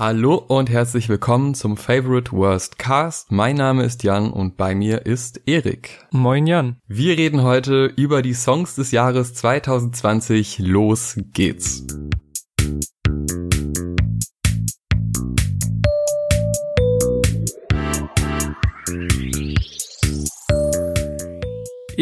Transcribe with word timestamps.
Hallo 0.00 0.36
und 0.36 0.70
herzlich 0.70 1.10
willkommen 1.10 1.52
zum 1.52 1.76
Favorite 1.76 2.32
Worst 2.32 2.78
Cast. 2.78 3.30
Mein 3.30 3.56
Name 3.56 3.84
ist 3.84 4.02
Jan 4.02 4.32
und 4.32 4.56
bei 4.56 4.74
mir 4.74 5.04
ist 5.04 5.42
Erik. 5.44 6.06
Moin 6.10 6.46
Jan. 6.46 6.78
Wir 6.88 7.18
reden 7.18 7.42
heute 7.42 7.84
über 7.84 8.22
die 8.22 8.32
Songs 8.32 8.76
des 8.76 8.92
Jahres 8.92 9.34
2020. 9.34 10.60
Los 10.60 11.18
geht's. 11.34 11.84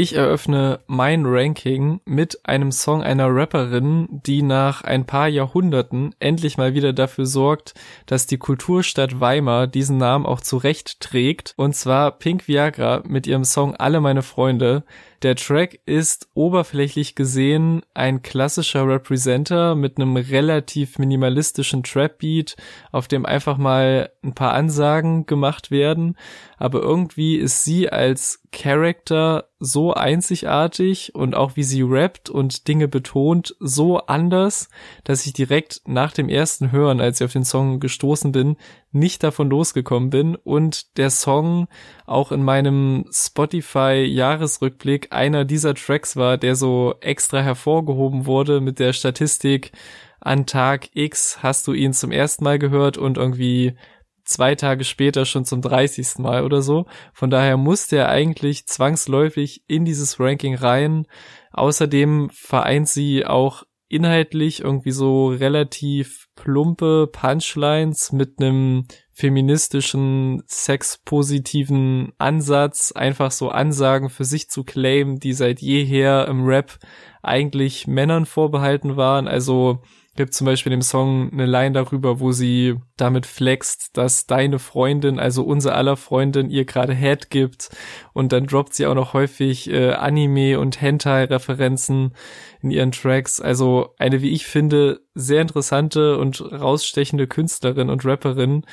Ich 0.00 0.12
eröffne 0.14 0.78
mein 0.86 1.26
Ranking 1.26 2.00
mit 2.04 2.46
einem 2.46 2.70
Song 2.70 3.02
einer 3.02 3.34
Rapperin, 3.34 4.06
die 4.08 4.42
nach 4.42 4.82
ein 4.82 5.06
paar 5.06 5.26
Jahrhunderten 5.26 6.14
endlich 6.20 6.56
mal 6.56 6.72
wieder 6.72 6.92
dafür 6.92 7.26
sorgt, 7.26 7.74
dass 8.06 8.28
die 8.28 8.38
Kulturstadt 8.38 9.18
Weimar 9.18 9.66
diesen 9.66 9.98
Namen 9.98 10.24
auch 10.24 10.40
zurecht 10.40 11.00
trägt. 11.00 11.52
Und 11.56 11.74
zwar 11.74 12.12
Pink 12.12 12.46
Viagra 12.46 13.02
mit 13.08 13.26
ihrem 13.26 13.42
Song 13.42 13.74
Alle 13.74 14.00
meine 14.00 14.22
Freunde. 14.22 14.84
Der 15.22 15.34
Track 15.34 15.80
ist 15.84 16.28
oberflächlich 16.34 17.16
gesehen 17.16 17.82
ein 17.92 18.22
klassischer 18.22 18.86
Representer 18.86 19.74
mit 19.74 19.96
einem 19.96 20.16
relativ 20.16 21.00
minimalistischen 21.00 21.82
Trap-Beat, 21.82 22.54
auf 22.92 23.08
dem 23.08 23.26
einfach 23.26 23.58
mal 23.58 24.10
ein 24.22 24.34
paar 24.34 24.52
Ansagen 24.52 25.26
gemacht 25.26 25.72
werden. 25.72 26.16
Aber 26.56 26.80
irgendwie 26.82 27.34
ist 27.34 27.64
sie 27.64 27.88
als 27.88 28.44
Character 28.52 29.48
so 29.58 29.92
einzigartig 29.92 31.16
und 31.16 31.34
auch 31.34 31.56
wie 31.56 31.64
sie 31.64 31.82
rappt 31.82 32.30
und 32.30 32.68
Dinge 32.68 32.86
betont 32.86 33.56
so 33.58 33.98
anders, 33.98 34.68
dass 35.02 35.26
ich 35.26 35.32
direkt 35.32 35.82
nach 35.84 36.12
dem 36.12 36.28
ersten 36.28 36.70
Hören, 36.70 37.00
als 37.00 37.20
ich 37.20 37.24
auf 37.24 37.32
den 37.32 37.44
Song 37.44 37.80
gestoßen 37.80 38.30
bin, 38.30 38.56
nicht 38.90 39.22
davon 39.22 39.50
losgekommen 39.50 40.10
bin 40.10 40.34
und 40.34 40.96
der 40.96 41.10
Song 41.10 41.68
auch 42.06 42.32
in 42.32 42.42
meinem 42.42 43.04
Spotify 43.12 44.04
Jahresrückblick 44.04 45.12
einer 45.12 45.44
dieser 45.44 45.74
Tracks 45.74 46.16
war, 46.16 46.38
der 46.38 46.54
so 46.54 46.94
extra 47.00 47.40
hervorgehoben 47.40 48.26
wurde 48.26 48.60
mit 48.60 48.78
der 48.78 48.92
Statistik 48.92 49.72
an 50.20 50.46
Tag 50.46 50.88
X 50.94 51.42
hast 51.42 51.66
du 51.66 51.72
ihn 51.72 51.92
zum 51.92 52.10
ersten 52.10 52.44
Mal 52.44 52.58
gehört 52.58 52.98
und 52.98 53.18
irgendwie 53.18 53.76
zwei 54.24 54.54
Tage 54.54 54.84
später 54.84 55.24
schon 55.24 55.44
zum 55.44 55.62
30. 55.62 56.18
Mal 56.18 56.44
oder 56.44 56.60
so. 56.60 56.86
Von 57.12 57.30
daher 57.30 57.56
muss 57.56 57.86
der 57.86 58.08
eigentlich 58.08 58.66
zwangsläufig 58.66 59.64
in 59.68 59.84
dieses 59.84 60.20
Ranking 60.20 60.54
rein. 60.54 61.06
Außerdem 61.52 62.30
vereint 62.30 62.88
sie 62.88 63.24
auch 63.24 63.64
inhaltlich 63.88 64.60
irgendwie 64.60 64.90
so 64.90 65.28
relativ 65.28 66.28
plumpe 66.36 67.08
Punchlines 67.10 68.12
mit 68.12 68.40
einem 68.40 68.84
feministischen, 69.12 70.42
sexpositiven 70.46 72.12
Ansatz, 72.18 72.92
einfach 72.92 73.30
so 73.30 73.48
Ansagen 73.48 74.10
für 74.10 74.24
sich 74.24 74.48
zu 74.48 74.62
claimen, 74.62 75.18
die 75.18 75.32
seit 75.32 75.60
jeher 75.60 76.28
im 76.28 76.44
Rap 76.44 76.78
eigentlich 77.22 77.86
Männern 77.86 78.26
vorbehalten 78.26 78.96
waren. 78.96 79.26
Also 79.26 79.82
gibt 80.18 80.34
zum 80.34 80.46
Beispiel 80.46 80.72
im 80.72 80.82
Song 80.82 81.32
eine 81.32 81.46
Line 81.46 81.70
darüber, 81.70 82.18
wo 82.18 82.32
sie 82.32 82.74
damit 82.96 83.24
flext, 83.24 83.96
dass 83.96 84.26
deine 84.26 84.58
Freundin, 84.58 85.20
also 85.20 85.44
unser 85.44 85.76
aller 85.76 85.96
Freundin, 85.96 86.50
ihr 86.50 86.64
gerade 86.64 86.92
Head 86.92 87.30
gibt 87.30 87.70
und 88.14 88.32
dann 88.32 88.48
droppt 88.48 88.74
sie 88.74 88.86
auch 88.88 88.96
noch 88.96 89.12
häufig 89.12 89.70
äh, 89.70 89.92
Anime 89.92 90.58
und 90.58 90.80
Hentai-Referenzen 90.80 92.16
in 92.60 92.72
ihren 92.72 92.90
Tracks. 92.90 93.40
Also 93.40 93.94
eine, 93.96 94.20
wie 94.20 94.30
ich 94.30 94.44
finde, 94.44 95.02
sehr 95.14 95.40
interessante 95.40 96.18
und 96.18 96.40
rausstechende 96.40 97.28
Künstlerin 97.28 97.88
und 97.88 98.04
Rapperin, 98.04 98.66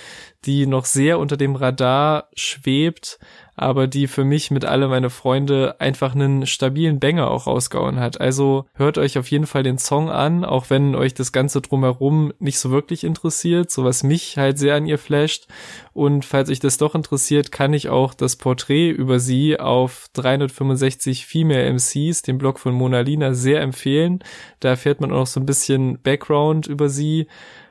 die 0.45 0.65
noch 0.65 0.85
sehr 0.85 1.19
unter 1.19 1.37
dem 1.37 1.55
Radar 1.55 2.29
schwebt, 2.33 3.19
aber 3.55 3.87
die 3.87 4.07
für 4.07 4.23
mich 4.23 4.51
mit 4.51 4.65
alle 4.65 4.87
meine 4.87 5.09
Freunde 5.09 5.75
einfach 5.79 6.15
einen 6.15 6.45
stabilen 6.45 6.99
Banger 6.99 7.29
auch 7.29 7.47
rausgehauen 7.47 7.99
hat. 7.99 8.21
Also 8.21 8.65
hört 8.73 8.97
euch 8.97 9.17
auf 9.17 9.29
jeden 9.29 9.47
Fall 9.47 9.63
den 9.63 9.77
Song 9.77 10.09
an, 10.09 10.45
auch 10.45 10.69
wenn 10.69 10.95
euch 10.95 11.13
das 11.13 11.31
Ganze 11.31 11.61
drumherum 11.61 12.33
nicht 12.39 12.59
so 12.59 12.71
wirklich 12.71 13.03
interessiert, 13.03 13.71
so 13.71 13.83
was 13.83 14.03
mich 14.03 14.37
halt 14.37 14.57
sehr 14.57 14.75
an 14.75 14.85
ihr 14.85 14.97
flasht. 14.97 15.47
Und 15.93 16.25
falls 16.25 16.49
euch 16.49 16.59
das 16.59 16.77
doch 16.77 16.95
interessiert, 16.95 17.51
kann 17.51 17.73
ich 17.73 17.89
auch 17.89 18.13
das 18.13 18.35
Porträt 18.35 18.89
über 18.89 19.19
sie 19.19 19.59
auf 19.59 20.07
365 20.13 21.25
Female 21.25 21.73
MCs, 21.73 22.21
dem 22.21 22.37
Blog 22.37 22.59
von 22.59 22.73
Mona 22.73 23.01
Lina, 23.01 23.33
sehr 23.33 23.61
empfehlen. 23.61 24.19
Da 24.59 24.69
erfährt 24.69 25.01
man 25.01 25.11
auch 25.11 25.25
noch 25.25 25.27
so 25.27 25.39
ein 25.39 25.45
bisschen 25.45 25.99
Background 26.01 26.67
über 26.67 26.87
sie. 26.87 27.27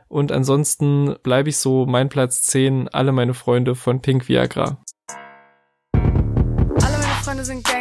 Und 0.08 0.32
ansonsten 0.32 1.16
bleibe 1.22 1.48
ich 1.48 1.56
so 1.56 1.86
mein 1.86 2.08
Platz 2.08 2.42
10, 2.42 2.88
alle 2.88 3.12
meine 3.12 3.34
Freunde 3.34 3.74
von 3.74 4.00
Pink 4.00 4.28
Viagra. 4.28 4.78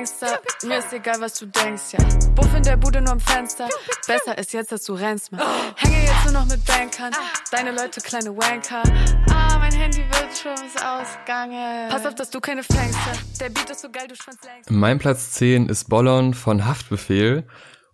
Gangster. 0.03 0.41
Mir 0.67 0.79
ist 0.79 0.91
egal, 0.91 1.21
was 1.21 1.39
du 1.39 1.45
denkst, 1.45 1.93
ja. 1.93 1.99
Buff 2.35 2.53
in 2.53 2.63
der 2.63 2.75
Bude 2.75 2.99
nur 2.99 3.13
am 3.13 3.21
Fenster. 3.21 3.69
Besser 4.05 4.37
ist 4.37 4.51
jetzt, 4.51 4.73
dass 4.73 4.83
du 4.83 4.95
rennst, 4.95 5.31
man. 5.31 5.39
Hänge 5.77 6.03
jetzt 6.03 6.25
nur 6.25 6.33
noch 6.33 6.45
mit 6.45 6.65
Bankern. 6.65 7.13
Deine 7.51 7.71
Leute 7.71 8.01
kleine 8.01 8.35
Wanker. 8.35 8.83
Ah, 9.31 9.57
mein 9.59 9.71
Handy 9.71 9.99
wird 9.99 10.37
schon 10.37 10.51
ausgangen. 10.51 11.89
Pass 11.89 12.05
auf, 12.05 12.15
dass 12.15 12.29
du 12.29 12.41
keine 12.41 12.63
fängst, 12.63 12.99
ja. 13.05 13.13
Der 13.39 13.49
Beat 13.49 13.69
ist 13.69 13.79
so 13.79 13.89
geil, 13.89 14.07
du 14.09 14.15
schwanzt 14.15 14.43
längst. 14.43 14.69
Mein 14.69 14.99
Platz 14.99 15.31
10 15.31 15.69
ist 15.69 15.87
Bollon 15.87 16.33
von 16.33 16.65
Haftbefehl. 16.65 17.47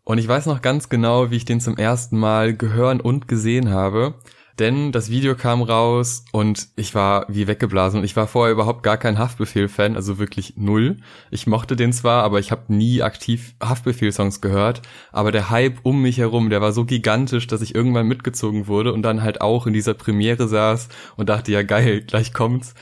Und 0.03 0.17
ich 0.17 0.27
weiß 0.27 0.47
noch 0.47 0.63
ganz 0.63 0.89
genau, 0.89 1.29
wie 1.29 1.37
ich 1.37 1.45
den 1.45 1.61
zum 1.61 1.77
ersten 1.77 2.17
Mal 2.17 2.55
gehören 2.55 3.01
und 3.01 3.27
gesehen 3.27 3.69
habe 3.69 4.15
denn 4.59 4.91
das 4.91 5.09
Video 5.09 5.35
kam 5.35 5.61
raus 5.61 6.25
und 6.31 6.67
ich 6.75 6.93
war 6.93 7.25
wie 7.29 7.47
weggeblasen 7.47 7.99
und 7.99 8.05
ich 8.05 8.15
war 8.15 8.27
vorher 8.27 8.53
überhaupt 8.53 8.83
gar 8.83 8.97
kein 8.97 9.17
Haftbefehl-Fan, 9.17 9.95
also 9.95 10.19
wirklich 10.19 10.55
null. 10.57 10.97
Ich 11.31 11.47
mochte 11.47 11.75
den 11.75 11.93
zwar, 11.93 12.23
aber 12.23 12.39
ich 12.39 12.51
habe 12.51 12.73
nie 12.73 13.01
aktiv 13.01 13.55
Haftbefehl-Songs 13.63 14.41
gehört, 14.41 14.81
aber 15.11 15.31
der 15.31 15.49
Hype 15.49 15.79
um 15.83 16.01
mich 16.01 16.17
herum, 16.17 16.49
der 16.49 16.61
war 16.61 16.73
so 16.73 16.85
gigantisch, 16.85 17.47
dass 17.47 17.61
ich 17.61 17.73
irgendwann 17.73 18.07
mitgezogen 18.07 18.67
wurde 18.67 18.93
und 18.93 19.01
dann 19.03 19.23
halt 19.23 19.41
auch 19.41 19.65
in 19.65 19.73
dieser 19.73 19.93
Premiere 19.93 20.47
saß 20.47 20.89
und 21.15 21.29
dachte, 21.29 21.51
ja 21.51 21.63
geil, 21.63 22.01
gleich 22.01 22.33
kommt's. 22.33 22.73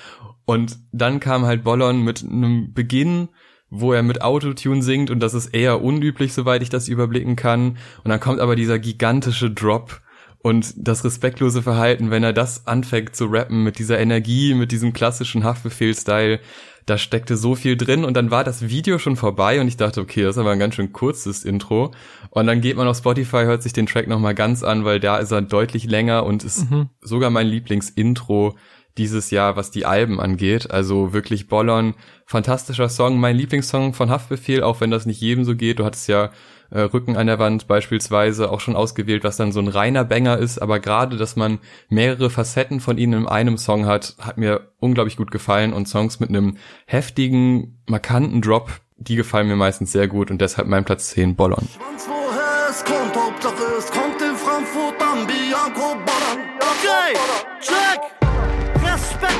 Und 0.45 0.79
dann 0.91 1.19
kam 1.19 1.45
halt 1.45 1.63
Bollon 1.63 2.03
mit 2.03 2.23
einem 2.23 2.73
Beginn, 2.73 3.29
wo 3.69 3.93
er 3.93 4.01
mit 4.01 4.21
Autotune 4.21 4.81
singt 4.81 5.11
und 5.11 5.19
das 5.19 5.33
ist 5.33 5.47
eher 5.47 5.81
unüblich, 5.83 6.33
soweit 6.33 6.61
ich 6.61 6.69
das 6.69 6.87
überblicken 6.87 7.35
kann. 7.35 7.77
Und 8.03 8.09
dann 8.09 8.19
kommt 8.19 8.39
aber 8.39 8.55
dieser 8.55 8.79
gigantische 8.79 9.51
Drop 9.51 10.01
und 10.47 10.73
das 10.77 11.03
respektlose 11.03 11.61
Verhalten, 11.61 12.09
wenn 12.09 12.23
er 12.23 12.31
das 12.31 12.67
anfängt 12.67 13.17
zu 13.17 13.25
rappen 13.25 13.65
mit 13.65 13.79
dieser 13.79 13.99
Energie, 13.99 14.53
mit 14.53 14.71
diesem 14.71 14.93
klassischen 14.93 15.43
Haftbefehl-Style, 15.43 16.39
da 16.85 16.97
steckte 16.97 17.35
so 17.35 17.55
viel 17.55 17.75
drin 17.75 18.05
und 18.05 18.15
dann 18.15 18.31
war 18.31 18.45
das 18.45 18.69
Video 18.69 18.97
schon 18.97 19.17
vorbei 19.17 19.59
und 19.59 19.67
ich 19.67 19.75
dachte, 19.75 19.99
okay, 19.99 20.23
das 20.23 20.37
ist 20.37 20.39
aber 20.39 20.51
ein 20.51 20.59
ganz 20.59 20.75
schön 20.75 20.93
kurzes 20.93 21.43
Intro. 21.43 21.91
Und 22.29 22.47
dann 22.47 22.61
geht 22.61 22.77
man 22.77 22.87
auf 22.87 22.95
Spotify, 22.95 23.43
hört 23.43 23.61
sich 23.61 23.73
den 23.73 23.87
Track 23.87 24.07
nochmal 24.07 24.35
ganz 24.35 24.63
an, 24.63 24.85
weil 24.85 25.01
da 25.01 25.17
ist 25.17 25.31
er 25.31 25.41
deutlich 25.41 25.83
länger 25.83 26.25
und 26.25 26.45
ist 26.45 26.71
mhm. 26.71 26.91
sogar 27.01 27.29
mein 27.29 27.47
Lieblingsintro 27.47 28.55
dieses 28.97 29.31
Jahr, 29.31 29.57
was 29.57 29.69
die 29.69 29.85
Alben 29.85 30.21
angeht. 30.21 30.71
Also 30.71 31.11
wirklich 31.11 31.49
Bollern, 31.49 31.93
fantastischer 32.25 32.87
Song, 32.87 33.19
mein 33.19 33.35
Lieblingssong 33.35 33.93
von 33.93 34.09
Haftbefehl, 34.09 34.63
auch 34.63 34.79
wenn 34.79 34.91
das 34.91 35.05
nicht 35.05 35.19
jedem 35.19 35.43
so 35.43 35.57
geht. 35.57 35.79
Du 35.79 35.83
hattest 35.83 36.07
ja 36.07 36.31
äh, 36.69 36.81
Rücken 36.81 37.15
an 37.15 37.27
der 37.27 37.39
Wand 37.39 37.67
beispielsweise 37.67 38.51
auch 38.51 38.59
schon 38.59 38.75
ausgewählt, 38.75 39.23
was 39.23 39.37
dann 39.37 39.51
so 39.51 39.59
ein 39.59 39.67
reiner 39.67 40.03
Banger 40.03 40.37
ist, 40.37 40.59
aber 40.59 40.79
gerade, 40.79 41.17
dass 41.17 41.35
man 41.35 41.59
mehrere 41.89 42.29
Facetten 42.29 42.79
von 42.79 42.97
ihnen 42.97 43.21
in 43.21 43.27
einem 43.27 43.57
Song 43.57 43.85
hat, 43.85 44.15
hat 44.19 44.37
mir 44.37 44.71
unglaublich 44.79 45.17
gut 45.17 45.31
gefallen. 45.31 45.73
Und 45.73 45.87
Songs 45.87 46.19
mit 46.19 46.29
einem 46.29 46.57
heftigen, 46.85 47.79
markanten 47.87 48.41
Drop, 48.41 48.69
die 48.97 49.15
gefallen 49.15 49.47
mir 49.47 49.55
meistens 49.55 49.91
sehr 49.91 50.07
gut. 50.07 50.31
Und 50.31 50.41
deshalb 50.41 50.67
mein 50.67 50.85
Platz 50.85 51.09
10 51.09 51.35
Bollon. 51.35 51.67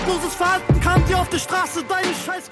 Respektloses 0.08 0.36
Verhalten 0.36 0.80
kann 0.80 1.06
dir 1.06 1.20
auf 1.20 1.30
der 1.30 1.38
Straße 1.38 1.84
deine 1.84 2.14
scheiß. 2.14 2.50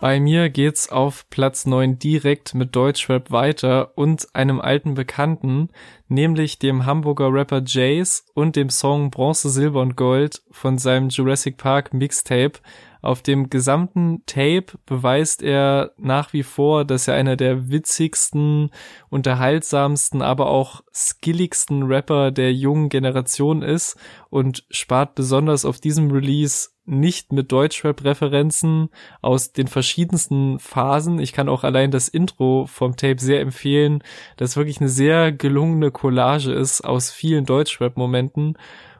Bei 0.00 0.20
mir 0.20 0.48
geht's 0.48 0.88
auf 0.88 1.28
Platz 1.28 1.66
9 1.66 1.98
direkt 1.98 2.54
mit 2.54 2.74
Deutschrap 2.74 3.30
weiter 3.30 3.92
und 3.96 4.26
einem 4.34 4.58
alten 4.58 4.94
Bekannten, 4.94 5.68
nämlich 6.08 6.58
dem 6.58 6.86
Hamburger 6.86 7.30
Rapper 7.30 7.62
Jace 7.64 8.24
und 8.32 8.56
dem 8.56 8.70
Song 8.70 9.10
Bronze, 9.10 9.50
Silber 9.50 9.82
und 9.82 9.96
Gold 9.96 10.42
von 10.50 10.78
seinem 10.78 11.10
Jurassic 11.10 11.58
Park 11.58 11.92
Mixtape, 11.92 12.60
auf 13.04 13.20
dem 13.20 13.50
gesamten 13.50 14.22
Tape 14.24 14.66
beweist 14.86 15.42
er 15.42 15.92
nach 15.98 16.32
wie 16.32 16.42
vor, 16.42 16.84
dass 16.84 17.06
er 17.06 17.14
einer 17.14 17.36
der 17.36 17.68
witzigsten, 17.68 18.70
unterhaltsamsten, 19.10 20.22
aber 20.22 20.48
auch 20.48 20.82
skilligsten 20.94 21.82
Rapper 21.82 22.30
der 22.30 22.54
jungen 22.54 22.88
Generation 22.88 23.62
ist 23.62 23.96
und 24.30 24.64
spart 24.70 25.14
besonders 25.14 25.66
auf 25.66 25.80
diesem 25.80 26.10
Release 26.10 26.70
nicht 26.86 27.32
mit 27.32 27.52
Deutschrap-Referenzen 27.52 28.88
aus 29.20 29.52
den 29.52 29.68
verschiedensten 29.68 30.58
Phasen. 30.58 31.18
Ich 31.18 31.32
kann 31.32 31.48
auch 31.48 31.64
allein 31.64 31.90
das 31.90 32.08
Intro 32.08 32.66
vom 32.66 32.96
Tape 32.96 33.20
sehr 33.20 33.40
empfehlen, 33.40 34.02
das 34.36 34.56
wirklich 34.56 34.80
eine 34.80 34.88
sehr 34.88 35.30
gelungene 35.30 35.90
Collage 35.90 36.52
ist 36.52 36.82
aus 36.82 37.10
vielen 37.10 37.44
Deutschrap-Momenten 37.44 38.56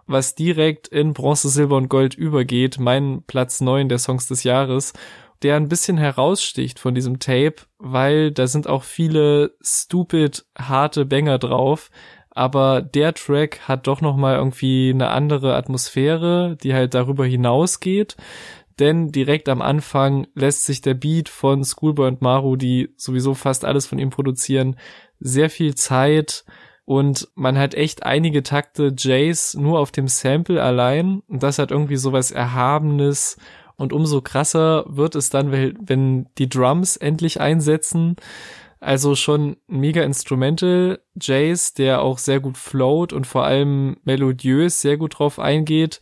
was 0.06 0.35
direkt 0.35 0.89
in 0.89 1.12
Bronze, 1.12 1.49
Silber 1.49 1.77
und 1.77 1.89
Gold 1.89 2.15
übergeht, 2.15 2.79
mein 2.79 3.23
Platz 3.27 3.61
neun 3.61 3.89
der 3.89 3.99
Songs 3.99 4.27
des 4.27 4.45
Jahres, 4.45 4.93
der 5.43 5.56
ein 5.56 5.69
bisschen 5.69 5.99
heraussticht 5.99 6.79
von 6.79 6.95
diesem 6.95 7.19
Tape, 7.19 7.56
weil 7.79 8.31
da 8.31 8.47
sind 8.47 8.67
auch 8.67 8.83
viele 8.83 9.55
stupid 9.61 10.45
harte 10.59 11.05
Banger 11.05 11.39
drauf, 11.39 11.91
aber 12.31 12.83
der 12.83 13.15
Track 13.15 13.61
hat 13.69 13.87
doch 13.87 14.01
noch 14.01 14.17
mal 14.17 14.37
irgendwie 14.37 14.91
eine 14.93 15.11
andere 15.11 15.55
Atmosphäre, 15.55 16.56
die 16.62 16.75
halt 16.75 16.95
darüber 16.95 17.25
hinausgeht 17.27 18.17
denn 18.79 19.12
direkt 19.12 19.49
am 19.49 19.62
Anfang 19.62 20.27
lässt 20.35 20.65
sich 20.65 20.81
der 20.81 20.95
Beat 20.95 21.29
von 21.29 21.65
Schoolboy 21.65 22.09
und 22.09 22.23
Maru, 22.23 22.56
die 22.56 22.93
sowieso 22.97 23.35
fast 23.35 23.65
alles 23.65 23.87
von 23.87 23.99
ihm 23.99 24.11
produzieren, 24.11 24.77
sehr 25.21 25.49
viel 25.49 25.75
Zeit 25.75 26.45
und 26.84 27.28
man 27.34 27.58
hat 27.58 27.75
echt 27.75 28.04
einige 28.04 28.42
Takte 28.42 28.94
Jays 28.96 29.54
nur 29.54 29.78
auf 29.78 29.90
dem 29.90 30.08
Sample 30.08 30.62
allein 30.62 31.22
und 31.28 31.42
das 31.42 31.58
hat 31.58 31.70
irgendwie 31.70 31.96
sowas 31.96 32.31
Erhabenes 32.31 33.36
und 33.76 33.92
umso 33.92 34.20
krasser 34.20 34.84
wird 34.86 35.14
es 35.14 35.31
dann, 35.31 35.50
wenn 35.50 36.26
die 36.38 36.48
Drums 36.48 36.96
endlich 36.96 37.40
einsetzen. 37.40 38.16
Also 38.78 39.14
schon 39.14 39.56
mega 39.66 40.02
Instrumental 40.02 41.00
Jays, 41.19 41.72
der 41.72 42.02
auch 42.02 42.19
sehr 42.19 42.38
gut 42.38 42.58
float 42.58 43.14
und 43.14 43.26
vor 43.26 43.44
allem 43.44 43.96
melodiös 44.04 44.82
sehr 44.82 44.98
gut 44.98 45.19
drauf 45.19 45.38
eingeht. 45.38 46.00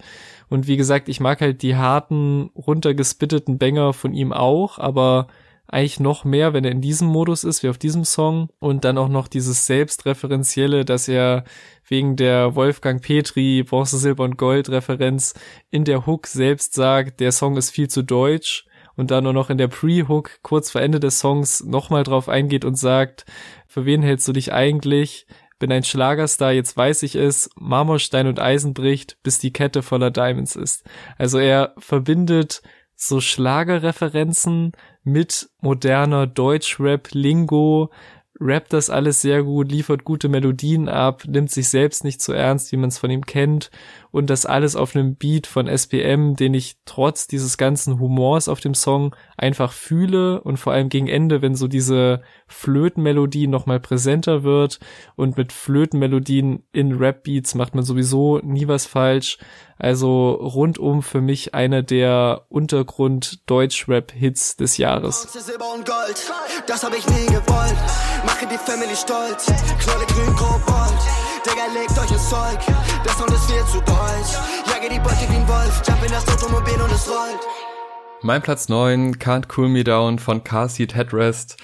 Und 0.48 0.66
wie 0.66 0.76
gesagt, 0.76 1.08
ich 1.08 1.20
mag 1.20 1.40
halt 1.40 1.62
die 1.62 1.76
harten, 1.76 2.50
runtergespitteten 2.56 3.56
Banger 3.56 3.92
von 3.92 4.12
ihm 4.12 4.32
auch, 4.32 4.78
aber 4.78 5.28
eigentlich 5.72 6.00
noch 6.00 6.24
mehr, 6.24 6.52
wenn 6.52 6.64
er 6.64 6.70
in 6.70 6.80
diesem 6.80 7.08
Modus 7.08 7.44
ist, 7.44 7.62
wie 7.62 7.68
auf 7.68 7.78
diesem 7.78 8.04
Song. 8.04 8.48
Und 8.58 8.84
dann 8.84 8.98
auch 8.98 9.08
noch 9.08 9.26
dieses 9.26 9.66
Selbstreferenzielle, 9.66 10.84
dass 10.84 11.08
er 11.08 11.44
wegen 11.88 12.16
der 12.16 12.54
Wolfgang 12.54 13.02
Petri 13.02 13.62
Bronze, 13.62 13.98
Silber 13.98 14.24
und 14.24 14.36
Gold 14.36 14.68
Referenz 14.68 15.34
in 15.70 15.84
der 15.84 16.06
Hook 16.06 16.26
selbst 16.26 16.74
sagt, 16.74 17.20
der 17.20 17.32
Song 17.32 17.56
ist 17.56 17.70
viel 17.70 17.88
zu 17.88 18.02
deutsch 18.02 18.66
und 18.96 19.10
dann 19.10 19.24
nur 19.24 19.32
noch 19.32 19.50
in 19.50 19.58
der 19.58 19.68
Pre-Hook 19.68 20.40
kurz 20.42 20.70
vor 20.70 20.82
Ende 20.82 21.00
des 21.00 21.18
Songs 21.18 21.64
nochmal 21.64 22.04
drauf 22.04 22.28
eingeht 22.28 22.64
und 22.64 22.76
sagt, 22.76 23.24
für 23.66 23.86
wen 23.86 24.02
hältst 24.02 24.28
du 24.28 24.32
dich 24.32 24.52
eigentlich? 24.52 25.26
bin 25.62 25.70
ein 25.70 25.84
Schlagerstar, 25.84 26.50
jetzt 26.50 26.76
weiß 26.76 27.04
ich 27.04 27.14
es, 27.14 27.48
Marmorstein 27.54 28.26
und 28.26 28.40
Eisen 28.40 28.74
bricht, 28.74 29.22
bis 29.22 29.38
die 29.38 29.52
Kette 29.52 29.82
voller 29.84 30.10
Diamonds 30.10 30.56
ist. 30.56 30.84
Also 31.18 31.38
er 31.38 31.72
verbindet 31.78 32.62
so 33.02 33.20
Schlagerreferenzen 33.20 34.72
mit 35.02 35.50
moderner 35.60 36.28
Deutschrap-Lingo, 36.28 37.90
rappt 38.40 38.72
das 38.72 38.90
alles 38.90 39.20
sehr 39.20 39.42
gut, 39.42 39.72
liefert 39.72 40.04
gute 40.04 40.28
Melodien 40.28 40.88
ab, 40.88 41.24
nimmt 41.26 41.50
sich 41.50 41.68
selbst 41.68 42.04
nicht 42.04 42.20
zu 42.20 42.32
ernst, 42.32 42.70
wie 42.70 42.76
man 42.76 42.88
es 42.88 42.98
von 42.98 43.10
ihm 43.10 43.26
kennt 43.26 43.70
und 44.12 44.30
das 44.30 44.46
alles 44.46 44.76
auf 44.76 44.94
einem 44.94 45.16
Beat 45.16 45.48
von 45.48 45.66
SPM, 45.66 46.36
den 46.36 46.54
ich 46.54 46.76
trotz 46.84 47.26
dieses 47.26 47.56
ganzen 47.56 47.98
Humors 47.98 48.46
auf 48.46 48.60
dem 48.60 48.74
Song 48.74 49.16
einfach 49.36 49.72
fühle 49.72 50.42
und 50.42 50.58
vor 50.58 50.74
allem 50.74 50.90
gegen 50.90 51.08
Ende, 51.08 51.42
wenn 51.42 51.56
so 51.56 51.66
diese 51.66 52.22
Flötenmelodie 52.46 53.48
nochmal 53.48 53.80
präsenter 53.80 54.44
wird 54.44 54.78
und 55.16 55.36
mit 55.36 55.52
Flötenmelodien 55.52 56.62
in 56.72 56.92
Rap-Beats 56.92 57.54
macht 57.54 57.74
man 57.74 57.84
sowieso 57.84 58.38
nie 58.38 58.66
was 58.68 58.86
falsch. 58.86 59.36
Also 59.78 60.32
rundum 60.32 61.02
für 61.02 61.20
mich 61.20 61.54
einer 61.54 61.82
der 61.82 62.46
Untergrund-Deutsch-Rap-Hits 62.50 64.56
des 64.56 64.76
Jahres. 64.76 65.26
Das 66.66 66.84
hab 66.84 66.94
ich 66.94 67.08
nie 67.08 67.26
gewollt. 67.26 67.76
Mache 68.24 68.46
die 68.46 68.58
Family 68.58 68.94
stolz, 68.94 69.46
Knolle 69.80 70.06
grün, 70.06 70.36
Kobold. 70.36 71.31
Digga, 71.44 71.66
legt 71.74 71.98
euch 71.98 72.12
ins 72.12 72.30
Zeug, 72.30 72.58
der 73.04 73.12
Sound 73.12 73.32
ist 73.32 73.50
viel 73.50 73.64
zu 73.66 73.78
deutsch. 73.78 74.32
Jage 74.64 74.88
die 74.94 75.00
Beute 75.00 75.28
wie 75.28 75.36
ein 75.36 75.48
Wolf, 75.48 75.82
jump 75.86 76.04
in 76.04 76.12
das 76.12 76.28
Automobil 76.28 76.80
und 76.80 76.92
es 76.92 77.08
rollt. 77.08 77.40
Mein 78.22 78.42
Platz 78.42 78.68
9, 78.68 79.16
Can't 79.16 79.46
Cool 79.56 79.68
Me 79.68 79.82
Down 79.82 80.20
von 80.20 80.44
Car 80.44 80.68
Seat 80.68 80.94
Headrest. 80.94 81.56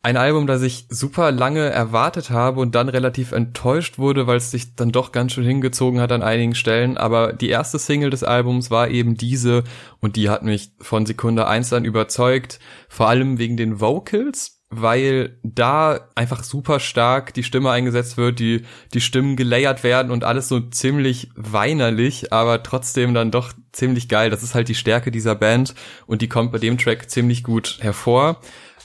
Ein 0.00 0.16
Album, 0.16 0.46
das 0.46 0.62
ich 0.62 0.86
super 0.88 1.30
lange 1.30 1.68
erwartet 1.68 2.30
habe 2.30 2.60
und 2.60 2.74
dann 2.74 2.88
relativ 2.88 3.32
enttäuscht 3.32 3.98
wurde, 3.98 4.26
weil 4.26 4.38
es 4.38 4.50
sich 4.50 4.76
dann 4.76 4.92
doch 4.92 5.12
ganz 5.12 5.32
schön 5.32 5.44
hingezogen 5.44 6.00
hat 6.00 6.12
an 6.12 6.22
einigen 6.22 6.54
Stellen. 6.54 6.96
Aber 6.96 7.34
die 7.34 7.50
erste 7.50 7.78
Single 7.78 8.08
des 8.08 8.24
Albums 8.24 8.70
war 8.70 8.88
eben 8.88 9.16
diese 9.16 9.64
und 10.00 10.16
die 10.16 10.30
hat 10.30 10.42
mich 10.42 10.72
von 10.80 11.04
Sekunde 11.04 11.46
eins 11.46 11.70
an 11.74 11.84
überzeugt. 11.84 12.60
Vor 12.88 13.08
allem 13.08 13.36
wegen 13.36 13.58
den 13.58 13.78
Vocals 13.78 14.57
weil 14.70 15.38
da 15.42 16.08
einfach 16.14 16.44
super 16.44 16.78
stark 16.78 17.32
die 17.32 17.42
Stimme 17.42 17.70
eingesetzt 17.70 18.18
wird, 18.18 18.38
die, 18.38 18.62
die 18.92 19.00
Stimmen 19.00 19.34
gelayert 19.34 19.82
werden 19.82 20.12
und 20.12 20.24
alles 20.24 20.48
so 20.48 20.60
ziemlich 20.60 21.30
weinerlich, 21.36 22.32
aber 22.32 22.62
trotzdem 22.62 23.14
dann 23.14 23.30
doch 23.30 23.52
ziemlich 23.72 24.08
geil. 24.08 24.28
Das 24.28 24.42
ist 24.42 24.54
halt 24.54 24.68
die 24.68 24.74
Stärke 24.74 25.10
dieser 25.10 25.34
Band 25.34 25.74
und 26.06 26.20
die 26.20 26.28
kommt 26.28 26.52
bei 26.52 26.58
dem 26.58 26.76
Track 26.76 27.10
ziemlich 27.10 27.42
gut 27.44 27.78
hervor. 27.80 28.40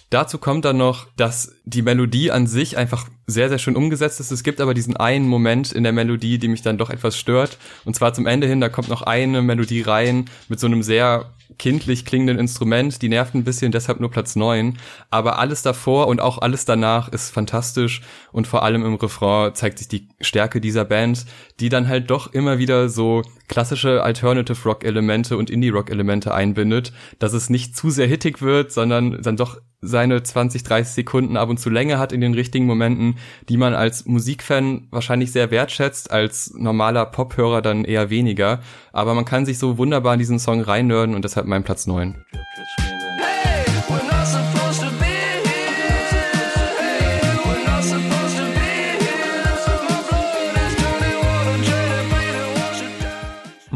Dazu 0.09 0.38
kommt 0.38 0.63
dann 0.63 0.77
noch, 0.77 1.07
dass 1.18 1.56
die 1.65 1.81
Melodie 1.81 2.31
an 2.31 2.45
sich 2.47 2.77
einfach 2.77 3.09
sehr, 3.25 3.50
sehr 3.50 3.60
schön 3.60 3.75
umgesetzt 3.75 4.20
ist. 4.20 4.31
Es 4.31 4.44
gibt 4.44 4.60
aber 4.60 4.74
diesen 4.74 4.98
einen 4.98 5.28
Moment 5.28 5.72
in 5.72 5.84
der 5.84 5.94
Melodie, 5.94 6.38
die 6.38 6.48
mich 6.48 6.62
dann 6.62 6.78
doch 6.78 6.90
etwas 6.90 7.18
stört. 7.18 7.58
Und 7.86 7.96
zwar 7.96 8.14
zum 8.14 8.25
Ende 8.25 8.48
hin, 8.48 8.62
da 8.62 8.70
kommt 8.70 8.90
noch 8.90 9.02
eine 9.02 9.42
Melodie 9.42 9.81
rein 9.81 10.30
mit 10.50 10.60
so 10.60 10.68
einem 10.68 10.84
sehr 10.84 11.34
kindlich 11.58 12.06
klingenden 12.06 12.40
Instrument, 12.40 13.02
die 13.02 13.10
nervt 13.10 13.36
ein 13.36 13.44
bisschen, 13.44 13.72
deshalb 13.72 14.00
nur 14.00 14.12
Platz 14.12 14.36
neun. 14.36 14.78
Aber 15.10 15.40
alles 15.40 15.62
davor 15.62 16.08
und 16.08 16.22
auch 16.22 16.40
alles 16.40 16.66
danach 16.66 17.10
ist 17.10 17.30
fantastisch 17.30 18.02
und 18.31 18.48
vor 18.48 18.64
allem 18.64 18.86
im 18.86 18.96
Refrain 18.96 19.54
zeigt 19.54 19.78
sich 19.80 19.88
die 19.88 20.10
Stärke 20.22 20.62
dieser 20.62 20.86
Band, 20.86 21.26
die 21.60 21.69
dann 21.69 21.88
halt 21.88 22.10
doch 22.10 22.34
immer 22.34 22.58
wieder 22.58 22.90
so 22.90 23.22
klassische 23.48 24.04
Alternative 24.04 24.68
Rock 24.68 24.84
Elemente 24.84 25.38
und 25.38 25.50
Indie 25.50 25.69
Rock 25.69 25.90
Elemente 25.90 26.34
einbindet, 26.34 26.94
dass 27.19 27.34
es 27.34 27.50
nicht 27.50 27.76
zu 27.76 27.90
sehr 27.90 28.08
hittig 28.08 28.42
wird, 28.42 28.72
sondern 28.72 29.22
dann 29.22 29.38
doch 29.38 29.60
seine 29.84 30.24
20, 30.24 30.64
30 30.64 30.94
Sekunden 30.94 31.38
ab 31.38 31.50
und 31.50 31.60
zu 31.60 31.69
Länge 31.69 32.00
hat 32.00 32.14
in 32.14 32.22
den 32.22 32.34
richtigen 32.34 32.66
Momenten, 32.66 33.12
die 33.50 33.57
man 33.57 33.74
als 33.74 34.06
Musikfan 34.06 34.88
wahrscheinlich 34.92 35.31
sehr 35.31 35.51
wertschätzt, 35.51 36.12
als 36.12 36.54
normaler 36.56 37.06
Pophörer 37.06 37.62
dann 37.62 37.86
eher 37.86 38.10
weniger. 38.10 38.60
Aber 38.92 39.13
man 39.13 39.25
kann 39.25 39.45
sich 39.45 39.60
so 39.60 39.77
wunderbar 39.77 40.13
in 40.13 40.19
diesen 40.19 40.39
Song 40.39 40.62
reinnörden 40.62 41.15
und 41.15 41.25
deshalb 41.25 41.48
mein 41.48 41.63
Platz 41.63 41.88
9. 41.88 42.24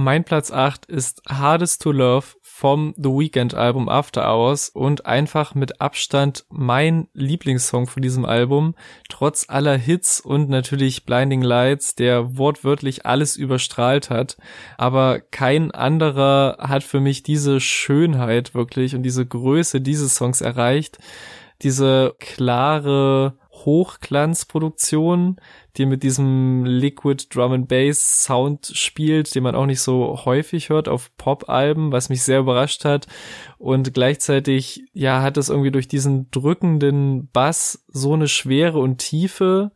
Mein 0.07 0.23
Platz 0.23 0.51
8 0.51 0.85
ist 0.85 1.21
Hardest 1.27 1.81
to 1.81 1.91
Love 1.91 2.27
vom 2.57 2.95
The 2.97 3.09
Weekend 3.09 3.53
Album 3.53 3.87
After 3.87 4.27
Hours 4.27 4.69
und 4.69 5.05
einfach 5.05 5.53
mit 5.53 5.79
Abstand 5.79 6.43
mein 6.49 7.07
Lieblingssong 7.13 7.85
von 7.85 8.01
diesem 8.01 8.25
Album, 8.25 8.73
trotz 9.09 9.45
aller 9.47 9.77
Hits 9.77 10.19
und 10.19 10.49
natürlich 10.49 11.05
Blinding 11.05 11.43
Lights, 11.43 11.93
der 11.93 12.35
wortwörtlich 12.35 13.05
alles 13.05 13.37
überstrahlt 13.37 14.09
hat. 14.09 14.37
Aber 14.75 15.19
kein 15.19 15.69
anderer 15.69 16.57
hat 16.59 16.81
für 16.81 16.99
mich 16.99 17.21
diese 17.21 17.59
Schönheit 17.59 18.55
wirklich 18.55 18.95
und 18.95 19.03
diese 19.03 19.23
Größe 19.23 19.79
dieses 19.79 20.15
Songs 20.15 20.41
erreicht. 20.41 20.97
Diese 21.61 22.15
klare 22.17 23.37
Hochglanzproduktion, 23.65 25.37
die 25.77 25.85
mit 25.85 26.03
diesem 26.03 26.65
Liquid 26.65 27.27
Drum 27.29 27.51
and 27.51 27.67
Bass 27.67 28.23
Sound 28.23 28.71
spielt, 28.73 29.33
den 29.35 29.43
man 29.43 29.55
auch 29.55 29.65
nicht 29.65 29.81
so 29.81 30.25
häufig 30.25 30.69
hört 30.69 30.87
auf 30.87 31.15
Pop-Alben, 31.17 31.91
was 31.91 32.09
mich 32.09 32.23
sehr 32.23 32.39
überrascht 32.39 32.85
hat. 32.85 33.07
Und 33.57 33.93
gleichzeitig, 33.93 34.85
ja, 34.93 35.21
hat 35.21 35.37
es 35.37 35.49
irgendwie 35.49 35.71
durch 35.71 35.87
diesen 35.87 36.29
drückenden 36.31 37.29
Bass 37.31 37.85
so 37.87 38.13
eine 38.13 38.27
Schwere 38.27 38.79
und 38.79 38.97
Tiefe, 38.97 39.71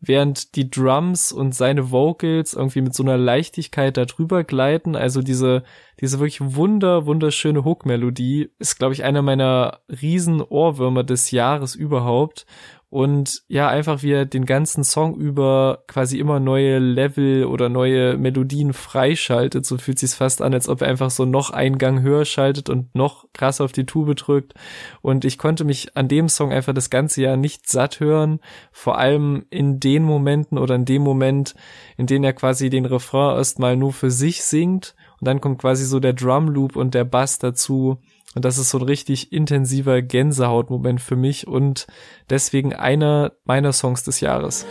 während 0.00 0.56
die 0.56 0.70
Drums 0.70 1.30
und 1.30 1.54
seine 1.54 1.90
Vocals 1.90 2.54
irgendwie 2.54 2.80
mit 2.80 2.94
so 2.94 3.02
einer 3.02 3.18
Leichtigkeit 3.18 3.96
darüber 3.96 4.44
gleiten. 4.44 4.96
Also 4.96 5.20
diese, 5.20 5.62
diese 6.00 6.18
wirklich 6.18 6.40
wunder, 6.40 7.04
wunderschöne 7.04 7.64
Hook-Melodie 7.64 8.50
ist, 8.58 8.78
glaube 8.78 8.94
ich, 8.94 9.04
einer 9.04 9.20
meiner 9.20 9.80
riesen 9.88 10.40
Ohrwürmer 10.40 11.04
des 11.04 11.30
Jahres 11.30 11.74
überhaupt 11.74 12.46
und 12.90 13.44
ja, 13.46 13.68
einfach 13.68 14.02
wie 14.02 14.10
er 14.10 14.26
den 14.26 14.46
ganzen 14.46 14.82
Song 14.82 15.14
über 15.14 15.84
quasi 15.86 16.18
immer 16.18 16.40
neue 16.40 16.80
Level 16.80 17.44
oder 17.44 17.68
neue 17.68 18.16
Melodien 18.16 18.72
freischaltet. 18.72 19.64
So 19.64 19.78
fühlt 19.78 20.00
sich's 20.00 20.16
fast 20.16 20.42
an, 20.42 20.52
als 20.52 20.68
ob 20.68 20.82
er 20.82 20.88
einfach 20.88 21.10
so 21.10 21.24
noch 21.24 21.50
einen 21.50 21.78
Gang 21.78 22.02
höher 22.02 22.24
schaltet 22.24 22.68
und 22.68 22.92
noch 22.92 23.26
krass 23.32 23.60
auf 23.60 23.70
die 23.70 23.86
Tube 23.86 24.16
drückt. 24.16 24.54
Und 25.02 25.24
ich 25.24 25.38
konnte 25.38 25.62
mich 25.62 25.96
an 25.96 26.08
dem 26.08 26.28
Song 26.28 26.52
einfach 26.52 26.74
das 26.74 26.90
ganze 26.90 27.22
Jahr 27.22 27.36
nicht 27.36 27.68
satt 27.68 28.00
hören. 28.00 28.40
Vor 28.72 28.98
allem 28.98 29.46
in 29.50 29.78
den 29.78 30.02
Momenten 30.02 30.58
oder 30.58 30.74
in 30.74 30.84
dem 30.84 31.02
Moment, 31.02 31.54
in 31.96 32.08
denen 32.08 32.24
er 32.24 32.32
quasi 32.32 32.70
den 32.70 32.86
Refrain 32.86 33.36
erstmal 33.36 33.76
nur 33.76 33.92
für 33.92 34.10
sich 34.10 34.42
singt. 34.42 34.96
Und 35.20 35.28
dann 35.28 35.40
kommt 35.40 35.60
quasi 35.60 35.84
so 35.84 36.00
der 36.00 36.14
Drum 36.14 36.48
Loop 36.48 36.74
und 36.74 36.94
der 36.94 37.04
Bass 37.04 37.38
dazu 37.38 37.98
und 38.34 38.44
das 38.44 38.58
ist 38.58 38.70
so 38.70 38.78
ein 38.78 38.84
richtig 38.84 39.32
intensiver 39.32 40.02
Gänsehautmoment 40.02 41.00
für 41.00 41.16
mich 41.16 41.48
und 41.48 41.88
deswegen 42.28 42.72
einer 42.72 43.32
meiner 43.44 43.72
Songs 43.72 44.04
des 44.04 44.20
Jahres. 44.20 44.66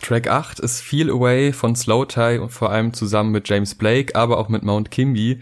Track 0.00 0.28
8 0.28 0.60
ist 0.60 0.80
Feel 0.82 1.10
Away 1.10 1.52
von 1.52 1.74
Slow 1.74 2.06
Tie 2.06 2.38
und 2.38 2.50
vor 2.50 2.70
allem 2.70 2.94
zusammen 2.94 3.32
mit 3.32 3.48
James 3.48 3.74
Blake, 3.74 4.14
aber 4.14 4.38
auch 4.38 4.48
mit 4.48 4.62
Mount 4.62 4.90
Kimby. 4.90 5.40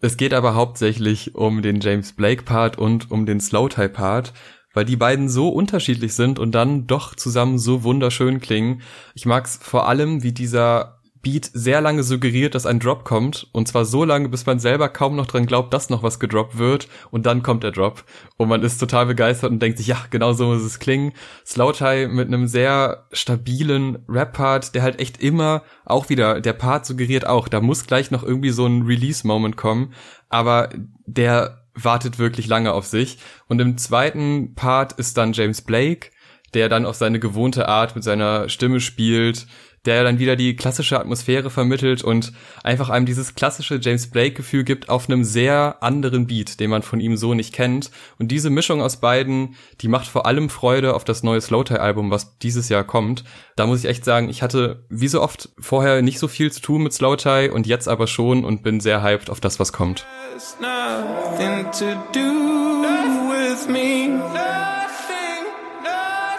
Es 0.00 0.16
geht 0.16 0.32
aber 0.32 0.54
hauptsächlich 0.54 1.34
um 1.34 1.60
den 1.60 1.80
James 1.80 2.12
Blake 2.12 2.44
Part 2.44 2.78
und 2.78 3.10
um 3.10 3.26
den 3.26 3.40
Slow 3.40 3.68
Tie 3.68 3.88
Part 3.88 4.32
weil 4.76 4.84
die 4.84 4.96
beiden 4.96 5.30
so 5.30 5.48
unterschiedlich 5.48 6.12
sind 6.12 6.38
und 6.38 6.54
dann 6.54 6.86
doch 6.86 7.14
zusammen 7.14 7.58
so 7.58 7.82
wunderschön 7.82 8.42
klingen. 8.42 8.82
Ich 9.14 9.24
mag's 9.24 9.58
vor 9.62 9.88
allem, 9.88 10.22
wie 10.22 10.32
dieser 10.32 10.98
Beat 11.22 11.50
sehr 11.54 11.80
lange 11.80 12.02
suggeriert, 12.02 12.54
dass 12.54 12.66
ein 12.66 12.78
Drop 12.78 13.02
kommt. 13.02 13.48
Und 13.52 13.66
zwar 13.68 13.86
so 13.86 14.04
lange, 14.04 14.28
bis 14.28 14.44
man 14.44 14.58
selber 14.58 14.90
kaum 14.90 15.16
noch 15.16 15.24
dran 15.24 15.46
glaubt, 15.46 15.72
dass 15.72 15.88
noch 15.88 16.02
was 16.02 16.20
gedroppt 16.20 16.58
wird. 16.58 16.88
Und 17.10 17.24
dann 17.24 17.42
kommt 17.42 17.62
der 17.62 17.72
Drop. 17.72 18.04
Und 18.36 18.50
man 18.50 18.62
ist 18.62 18.76
total 18.76 19.06
begeistert 19.06 19.50
und 19.50 19.60
denkt 19.60 19.78
sich, 19.78 19.86
ja, 19.86 19.96
genau 20.10 20.34
so 20.34 20.44
muss 20.44 20.62
es 20.62 20.78
klingen. 20.78 21.14
Slowtie 21.46 22.06
mit 22.06 22.28
einem 22.28 22.46
sehr 22.46 23.06
stabilen 23.12 24.04
Rap-Part, 24.10 24.74
der 24.74 24.82
halt 24.82 25.00
echt 25.00 25.22
immer 25.22 25.62
auch 25.86 26.10
wieder, 26.10 26.42
der 26.42 26.52
Part 26.52 26.84
suggeriert 26.84 27.26
auch, 27.26 27.48
da 27.48 27.62
muss 27.62 27.86
gleich 27.86 28.10
noch 28.10 28.22
irgendwie 28.22 28.50
so 28.50 28.66
ein 28.66 28.82
Release-Moment 28.82 29.56
kommen. 29.56 29.94
Aber 30.28 30.68
der 31.06 31.65
wartet 31.76 32.18
wirklich 32.18 32.46
lange 32.46 32.72
auf 32.72 32.86
sich. 32.86 33.18
Und 33.48 33.60
im 33.60 33.78
zweiten 33.78 34.54
Part 34.54 34.94
ist 34.94 35.16
dann 35.16 35.32
James 35.32 35.62
Blake, 35.62 36.10
der 36.54 36.68
dann 36.68 36.86
auf 36.86 36.96
seine 36.96 37.20
gewohnte 37.20 37.68
Art 37.68 37.94
mit 37.94 38.04
seiner 38.04 38.48
Stimme 38.48 38.80
spielt, 38.80 39.46
der 39.86 40.04
dann 40.04 40.18
wieder 40.18 40.36
die 40.36 40.56
klassische 40.56 40.98
Atmosphäre 40.98 41.50
vermittelt 41.50 42.02
und 42.02 42.32
einfach 42.62 42.90
einem 42.90 43.06
dieses 43.06 43.34
klassische 43.34 43.78
James 43.80 44.08
Blake-Gefühl 44.08 44.64
gibt 44.64 44.88
auf 44.88 45.08
einem 45.08 45.24
sehr 45.24 45.76
anderen 45.80 46.26
Beat, 46.26 46.60
den 46.60 46.70
man 46.70 46.82
von 46.82 47.00
ihm 47.00 47.16
so 47.16 47.34
nicht 47.34 47.54
kennt. 47.54 47.90
Und 48.18 48.28
diese 48.28 48.50
Mischung 48.50 48.82
aus 48.82 48.98
beiden, 48.98 49.54
die 49.80 49.88
macht 49.88 50.06
vor 50.06 50.26
allem 50.26 50.50
Freude 50.50 50.94
auf 50.94 51.04
das 51.04 51.22
neue 51.22 51.40
Slowtie-Album, 51.40 52.10
was 52.10 52.38
dieses 52.38 52.68
Jahr 52.68 52.84
kommt. 52.84 53.24
Da 53.54 53.66
muss 53.66 53.80
ich 53.80 53.90
echt 53.90 54.04
sagen, 54.04 54.28
ich 54.28 54.42
hatte 54.42 54.84
wie 54.88 55.08
so 55.08 55.22
oft 55.22 55.50
vorher 55.58 56.02
nicht 56.02 56.18
so 56.18 56.28
viel 56.28 56.50
zu 56.52 56.60
tun 56.60 56.82
mit 56.82 56.92
Slowtie 56.92 57.48
und 57.48 57.66
jetzt 57.66 57.88
aber 57.88 58.06
schon 58.06 58.44
und 58.44 58.62
bin 58.62 58.80
sehr 58.80 59.02
hyped 59.02 59.30
auf 59.30 59.40
das, 59.40 59.60
was 59.60 59.72
kommt. 59.72 60.04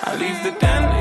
I 0.07 0.15
leave 0.15 0.41
the 0.41 0.51
dent 0.51 0.96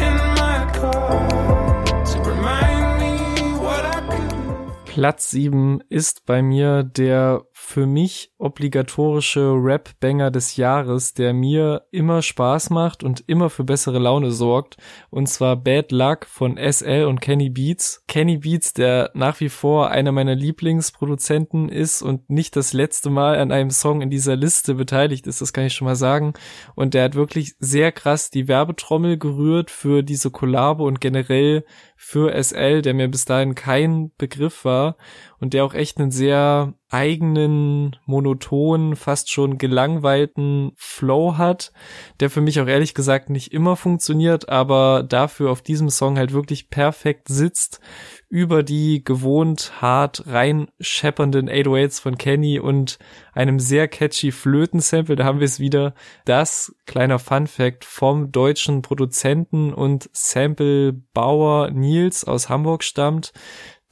Platz 4.97 5.29
7 5.29 5.83
ist 5.91 6.25
bei 6.25 6.41
mir 6.41 6.83
der 6.83 7.45
für 7.53 7.85
mich 7.85 8.33
obligatorische 8.39 9.53
Rap-Banger 9.53 10.31
des 10.31 10.57
Jahres, 10.57 11.13
der 11.13 11.35
mir 11.35 11.83
immer 11.91 12.23
Spaß 12.23 12.71
macht 12.71 13.05
und 13.05 13.23
immer 13.27 13.51
für 13.51 13.65
bessere 13.65 13.99
Laune 13.99 14.31
sorgt. 14.31 14.79
Und 15.11 15.29
zwar 15.29 15.57
Bad 15.57 15.93
Luck 15.93 16.25
von 16.25 16.57
SL 16.57 17.05
und 17.05 17.21
Kenny 17.21 17.51
Beats. 17.51 18.05
Kenny 18.09 18.39
Beats, 18.39 18.73
der 18.73 19.11
nach 19.13 19.41
wie 19.41 19.51
vor 19.51 19.91
einer 19.91 20.13
meiner 20.13 20.35
Lieblingsproduzenten 20.35 21.69
ist 21.69 22.01
und 22.01 22.31
nicht 22.31 22.57
das 22.57 22.73
letzte 22.73 23.11
Mal 23.11 23.39
an 23.39 23.53
einem 23.53 23.71
Song 23.71 24.01
in 24.01 24.09
dieser 24.09 24.37
Liste 24.37 24.77
beteiligt 24.77 25.27
ist, 25.27 25.43
das 25.43 25.53
kann 25.53 25.67
ich 25.67 25.75
schon 25.75 25.87
mal 25.87 25.97
sagen. 25.97 26.33
Und 26.75 26.95
der 26.95 27.05
hat 27.05 27.15
wirklich 27.15 27.55
sehr 27.59 27.93
krass 27.93 28.31
die 28.31 28.49
Werbetrommel 28.49 29.19
gerührt 29.19 29.71
für 29.71 30.03
diese 30.03 30.31
Kollabo 30.31 30.87
und 30.87 31.03
generell 31.03 31.65
für 31.97 32.33
SL, 32.41 32.83
der 32.83 32.95
mir 32.95 33.09
bis 33.09 33.25
dahin 33.25 33.55
kein 33.55 34.13
Begriff 34.19 34.65
war 34.65 34.97
und 35.39 35.55
der 35.55 35.65
auch 35.65 35.75
echt 35.75 35.99
einen 35.99 36.11
sehr 36.11 36.75
eigenen, 36.91 37.97
monotonen, 38.05 38.97
fast 38.97 39.31
schon 39.31 39.59
gelangweilten 39.59 40.73
Flow 40.77 41.37
hat, 41.37 41.73
der 42.21 42.31
für 42.31 42.41
mich 42.41 42.61
auch 42.61 42.67
ehrlich 42.67 42.95
gesagt 42.95 43.31
nicht 43.31 43.53
immer 43.53 43.77
funktioniert, 43.77 44.49
aber 44.49 45.03
dafür 45.03 45.51
auf 45.51 45.63
diesem 45.63 45.91
Song 45.91 46.17
halt 46.19 46.33
wirklich 46.33 46.71
perfekt 46.71 47.29
sitzt 47.29 47.81
über 48.29 48.63
die 48.63 49.05
gewohnt 49.05 49.81
hart 49.81 50.25
rein 50.27 50.69
scheppernden 50.81 51.49
808s 51.49 52.01
von 52.01 52.19
Kenny 52.19 52.59
und 52.59 52.99
einem 53.33 53.61
sehr 53.61 53.89
catchy 53.89 54.33
Flötensample, 54.33 55.17
da 55.17 55.25
haben 55.25 55.39
wir 55.39 55.45
es 55.45 55.61
wieder, 55.61 55.95
das 56.25 56.75
kleiner 56.87 57.19
Fun 57.19 57.47
Fact 57.47 57.85
vom 57.85 58.33
deutschen 58.33 58.83
Produzenten 58.83 59.73
und 59.73 60.11
Sample-Bauer 60.13 61.71
Nils 61.71 62.25
aus 62.25 62.49
Hamburg 62.49 62.83
stammt, 62.83 63.33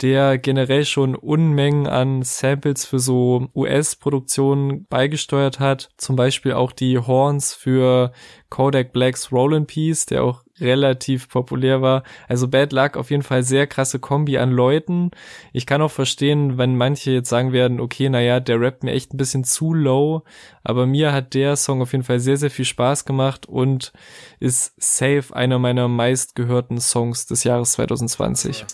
der 0.02 0.38
generell 0.38 0.84
schon 0.84 1.14
Unmengen 1.14 1.86
an 1.86 2.22
Samples 2.22 2.84
für 2.84 2.98
so 2.98 3.48
US-Produktionen 3.54 4.86
beigesteuert 4.86 5.60
hat. 5.60 5.90
Zum 5.96 6.16
Beispiel 6.16 6.52
auch 6.52 6.72
die 6.72 6.98
Horns 6.98 7.54
für 7.54 8.12
Kodak 8.50 8.92
Blacks 8.92 9.30
Rollin' 9.30 9.66
Piece, 9.66 10.06
der 10.06 10.24
auch 10.24 10.43
relativ 10.60 11.28
populär 11.28 11.82
war. 11.82 12.02
Also 12.28 12.48
Bad 12.48 12.72
Luck 12.72 12.96
auf 12.96 13.10
jeden 13.10 13.22
Fall 13.22 13.42
sehr 13.42 13.66
krasse 13.66 13.98
Kombi 13.98 14.38
an 14.38 14.50
Leuten. 14.50 15.10
Ich 15.52 15.66
kann 15.66 15.82
auch 15.82 15.90
verstehen, 15.90 16.58
wenn 16.58 16.76
manche 16.76 17.10
jetzt 17.10 17.28
sagen 17.28 17.52
werden, 17.52 17.80
okay, 17.80 18.08
naja, 18.08 18.40
der 18.40 18.60
rappt 18.60 18.84
mir 18.84 18.92
echt 18.92 19.12
ein 19.12 19.16
bisschen 19.16 19.44
zu 19.44 19.74
low, 19.74 20.22
aber 20.62 20.86
mir 20.86 21.12
hat 21.12 21.34
der 21.34 21.56
Song 21.56 21.82
auf 21.82 21.92
jeden 21.92 22.04
Fall 22.04 22.20
sehr, 22.20 22.36
sehr 22.36 22.50
viel 22.50 22.64
Spaß 22.64 23.04
gemacht 23.04 23.46
und 23.46 23.92
ist 24.40 24.74
safe 24.76 25.34
einer 25.34 25.58
meiner 25.58 25.88
meistgehörten 25.88 26.80
Songs 26.80 27.26
des 27.26 27.44
Jahres 27.44 27.72
2020. 27.72 28.64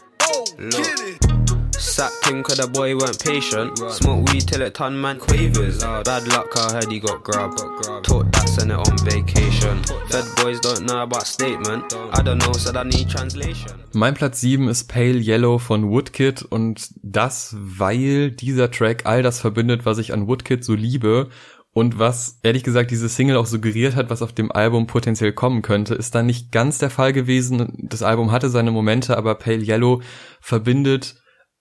Sacked 2.00 2.28
him 2.28 2.42
cause 2.42 2.56
the 2.56 2.66
boy 2.66 2.96
weren't 2.96 3.22
patient. 3.22 3.76
Smoke 3.76 4.32
weed 4.32 4.48
till 4.48 4.62
it 4.62 4.72
ton 4.72 4.98
man 4.98 5.18
quavers. 5.18 5.84
Bad 6.02 6.28
luck, 6.28 6.48
I 6.56 6.72
heard 6.72 6.90
he 6.90 6.98
got 6.98 7.22
grabbed. 7.22 7.58
Taught 8.02 8.32
that 8.32 8.48
sent 8.48 8.70
it 8.70 8.78
on 8.78 8.96
vacation. 9.04 9.84
Fed 10.08 10.24
boys 10.36 10.60
don't 10.60 10.86
know 10.86 11.02
about 11.02 11.26
statement. 11.26 11.92
I 12.14 12.22
don't 12.22 12.38
know, 12.38 12.54
said 12.54 12.78
I 12.78 12.84
need 12.84 13.10
translation. 13.10 13.84
Mein 13.92 14.14
Platz 14.14 14.40
7 14.40 14.68
ist 14.68 14.84
Pale 14.84 15.18
Yellow 15.18 15.58
von 15.58 15.90
Woodkid 15.90 16.40
und 16.40 16.88
das, 17.02 17.54
weil 17.58 18.30
dieser 18.30 18.70
Track 18.70 19.04
all 19.04 19.22
das 19.22 19.38
verbindet, 19.38 19.84
was 19.84 19.98
ich 19.98 20.14
an 20.14 20.26
Woodkid 20.26 20.64
so 20.64 20.72
liebe 20.72 21.28
und 21.74 21.98
was 21.98 22.38
ehrlich 22.42 22.64
gesagt 22.64 22.90
diese 22.92 23.10
Single 23.10 23.36
auch 23.36 23.44
suggeriert 23.44 23.94
hat, 23.94 24.08
was 24.08 24.22
auf 24.22 24.32
dem 24.32 24.50
Album 24.50 24.86
potenziell 24.86 25.34
kommen 25.34 25.60
könnte, 25.60 25.96
ist 25.96 26.14
dann 26.14 26.24
nicht 26.24 26.50
ganz 26.50 26.78
der 26.78 26.88
Fall 26.88 27.12
gewesen. 27.12 27.76
Das 27.90 28.02
Album 28.02 28.32
hatte 28.32 28.48
seine 28.48 28.70
Momente, 28.70 29.18
aber 29.18 29.34
Pale 29.34 29.62
Yellow 29.62 30.00
verbindet 30.40 31.19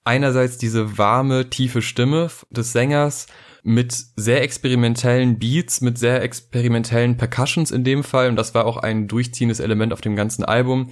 einerseits 0.10 0.58
diese 0.58 0.98
warme, 0.98 1.52
tiefe 1.52 1.84
Stimme 1.84 2.32
des 2.50 2.74
Sängers 2.74 3.28
mit 3.62 3.94
sehr 4.16 4.42
experimentellen 4.42 5.38
Beats, 5.38 5.82
mit 5.82 6.00
sehr 6.00 6.24
experimentellen 6.24 7.16
Percussions 7.16 7.70
in 7.70 7.84
dem 7.84 8.04
Fall. 8.04 8.28
Und 8.28 8.36
das 8.36 8.56
war 8.56 8.66
auch 8.66 8.78
ein 8.78 9.08
durchziehendes 9.08 9.60
Element 9.60 9.94
auf 9.94 10.02
dem 10.02 10.16
ganzen 10.16 10.44
Album. 10.44 10.90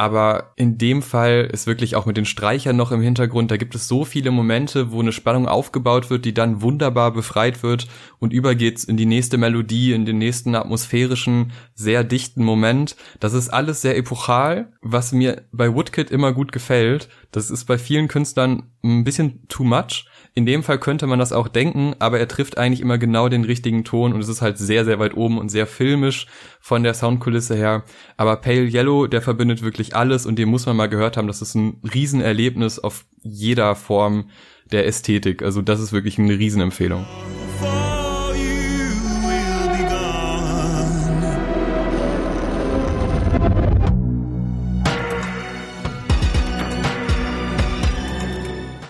Aber 0.00 0.54
in 0.56 0.78
dem 0.78 1.02
Fall 1.02 1.50
ist 1.52 1.66
wirklich 1.66 1.94
auch 1.94 2.06
mit 2.06 2.16
den 2.16 2.24
Streichern 2.24 2.74
noch 2.74 2.90
im 2.90 3.02
Hintergrund, 3.02 3.50
da 3.50 3.58
gibt 3.58 3.74
es 3.74 3.86
so 3.86 4.06
viele 4.06 4.30
Momente, 4.30 4.92
wo 4.92 5.00
eine 5.00 5.12
Spannung 5.12 5.46
aufgebaut 5.46 6.08
wird, 6.08 6.24
die 6.24 6.32
dann 6.32 6.62
wunderbar 6.62 7.12
befreit 7.12 7.62
wird 7.62 7.86
und 8.18 8.32
übergeht 8.32 8.82
in 8.84 8.96
die 8.96 9.04
nächste 9.04 9.36
Melodie, 9.36 9.92
in 9.92 10.06
den 10.06 10.16
nächsten 10.16 10.54
atmosphärischen, 10.54 11.52
sehr 11.74 12.02
dichten 12.02 12.42
Moment. 12.42 12.96
Das 13.18 13.34
ist 13.34 13.50
alles 13.50 13.82
sehr 13.82 13.98
epochal, 13.98 14.72
was 14.80 15.12
mir 15.12 15.42
bei 15.52 15.74
Woodkid 15.74 16.10
immer 16.10 16.32
gut 16.32 16.50
gefällt. 16.50 17.10
Das 17.30 17.50
ist 17.50 17.66
bei 17.66 17.76
vielen 17.76 18.08
Künstlern 18.08 18.70
ein 18.82 19.04
bisschen 19.04 19.46
too 19.48 19.64
much. 19.64 20.06
In 20.34 20.46
dem 20.46 20.62
Fall 20.62 20.78
könnte 20.78 21.06
man 21.06 21.18
das 21.18 21.32
auch 21.32 21.48
denken, 21.48 21.94
aber 21.98 22.20
er 22.20 22.28
trifft 22.28 22.56
eigentlich 22.56 22.80
immer 22.80 22.98
genau 22.98 23.28
den 23.28 23.44
richtigen 23.44 23.84
Ton 23.84 24.12
und 24.12 24.20
es 24.20 24.28
ist 24.28 24.42
halt 24.42 24.58
sehr, 24.58 24.84
sehr 24.84 24.98
weit 24.98 25.16
oben 25.16 25.38
und 25.38 25.48
sehr 25.48 25.66
filmisch 25.66 26.26
von 26.60 26.82
der 26.82 26.94
Soundkulisse 26.94 27.56
her. 27.56 27.84
Aber 28.16 28.36
Pale 28.36 28.68
Yellow, 28.68 29.08
der 29.08 29.22
verbindet 29.22 29.62
wirklich 29.62 29.96
alles 29.96 30.26
und 30.26 30.38
den 30.38 30.48
muss 30.48 30.66
man 30.66 30.76
mal 30.76 30.88
gehört 30.88 31.16
haben. 31.16 31.26
Das 31.26 31.42
ist 31.42 31.56
ein 31.56 31.80
Riesenerlebnis 31.82 32.78
auf 32.78 33.06
jeder 33.22 33.74
Form 33.74 34.30
der 34.70 34.86
Ästhetik. 34.86 35.42
Also 35.42 35.62
das 35.62 35.80
ist 35.80 35.92
wirklich 35.92 36.18
eine 36.18 36.38
Riesenempfehlung. 36.38 37.04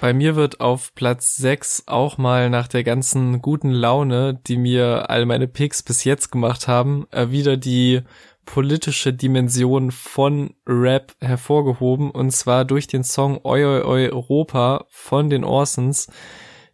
Bei 0.00 0.14
mir 0.14 0.34
wird 0.34 0.60
auf 0.60 0.94
Platz 0.94 1.36
6 1.36 1.82
auch 1.86 2.16
mal 2.16 2.48
nach 2.48 2.68
der 2.68 2.84
ganzen 2.84 3.42
guten 3.42 3.70
Laune, 3.70 4.40
die 4.46 4.56
mir 4.56 5.10
all 5.10 5.26
meine 5.26 5.46
Picks 5.46 5.82
bis 5.82 6.04
jetzt 6.04 6.32
gemacht 6.32 6.68
haben, 6.68 7.06
äh, 7.10 7.28
wieder 7.30 7.58
die 7.58 8.00
politische 8.46 9.12
Dimension 9.12 9.90
von 9.90 10.54
Rap 10.66 11.12
hervorgehoben. 11.20 12.10
Und 12.10 12.30
zwar 12.30 12.64
durch 12.64 12.86
den 12.86 13.04
Song 13.04 13.40
Oi 13.44 13.62
Oi 13.62 13.82
Oi 13.82 14.08
Europa 14.10 14.86
von 14.88 15.28
den 15.28 15.44
Orsons, 15.44 16.10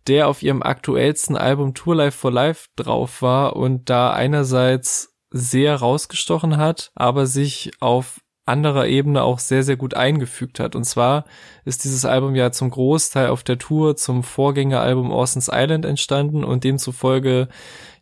der 0.06 0.28
auf 0.28 0.45
ihrem 0.45 0.62
aktuellsten 0.62 1.37
Album 1.37 1.75
Tour 1.75 1.97
Life 1.97 2.16
for 2.16 2.30
Life 2.30 2.68
drauf 2.76 3.23
war 3.23 3.56
und 3.56 3.90
da 3.90 4.12
einerseits 4.12 5.16
sehr 5.30 5.75
rausgestochen 5.75 6.59
hat, 6.59 6.92
aber 6.95 7.26
sich 7.26 7.73
auf 7.80 8.21
anderer 8.46 8.86
Ebene 8.86 9.22
auch 9.22 9.38
sehr, 9.38 9.62
sehr 9.62 9.76
gut 9.76 9.94
eingefügt 9.94 10.60
hat. 10.60 10.74
Und 10.74 10.84
zwar 10.84 11.24
ist 11.64 11.84
dieses 11.84 12.04
Album 12.04 12.34
ja 12.34 12.52
zum 12.52 12.70
Großteil 12.70 13.28
auf 13.28 13.42
der 13.42 13.58
Tour 13.58 13.96
zum 13.96 14.22
Vorgängeralbum 14.22 15.10
Orson's 15.10 15.50
Island 15.52 15.84
entstanden 15.84 16.44
und 16.44 16.64
demzufolge 16.64 17.48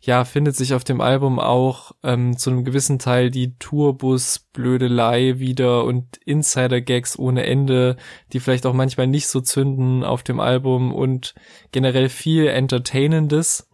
ja, 0.05 0.23
findet 0.23 0.55
sich 0.55 0.75
auf 0.75 0.83
dem 0.83 1.01
Album 1.01 1.39
auch 1.39 1.91
ähm, 2.03 2.37
zu 2.37 2.51
einem 2.51 2.63
gewissen 2.63 2.99
Teil 2.99 3.31
die 3.31 3.57
Tourbus-Blödelei 3.57 5.39
wieder 5.39 5.83
und 5.83 6.17
Insider-Gags 6.25 7.17
ohne 7.17 7.45
Ende, 7.45 7.97
die 8.31 8.39
vielleicht 8.39 8.67
auch 8.67 8.73
manchmal 8.73 9.07
nicht 9.07 9.27
so 9.27 9.41
zünden 9.41 10.03
auf 10.03 10.21
dem 10.21 10.39
Album 10.39 10.93
und 10.93 11.33
generell 11.71 12.09
viel 12.09 12.45
Entertainendes, 12.47 13.67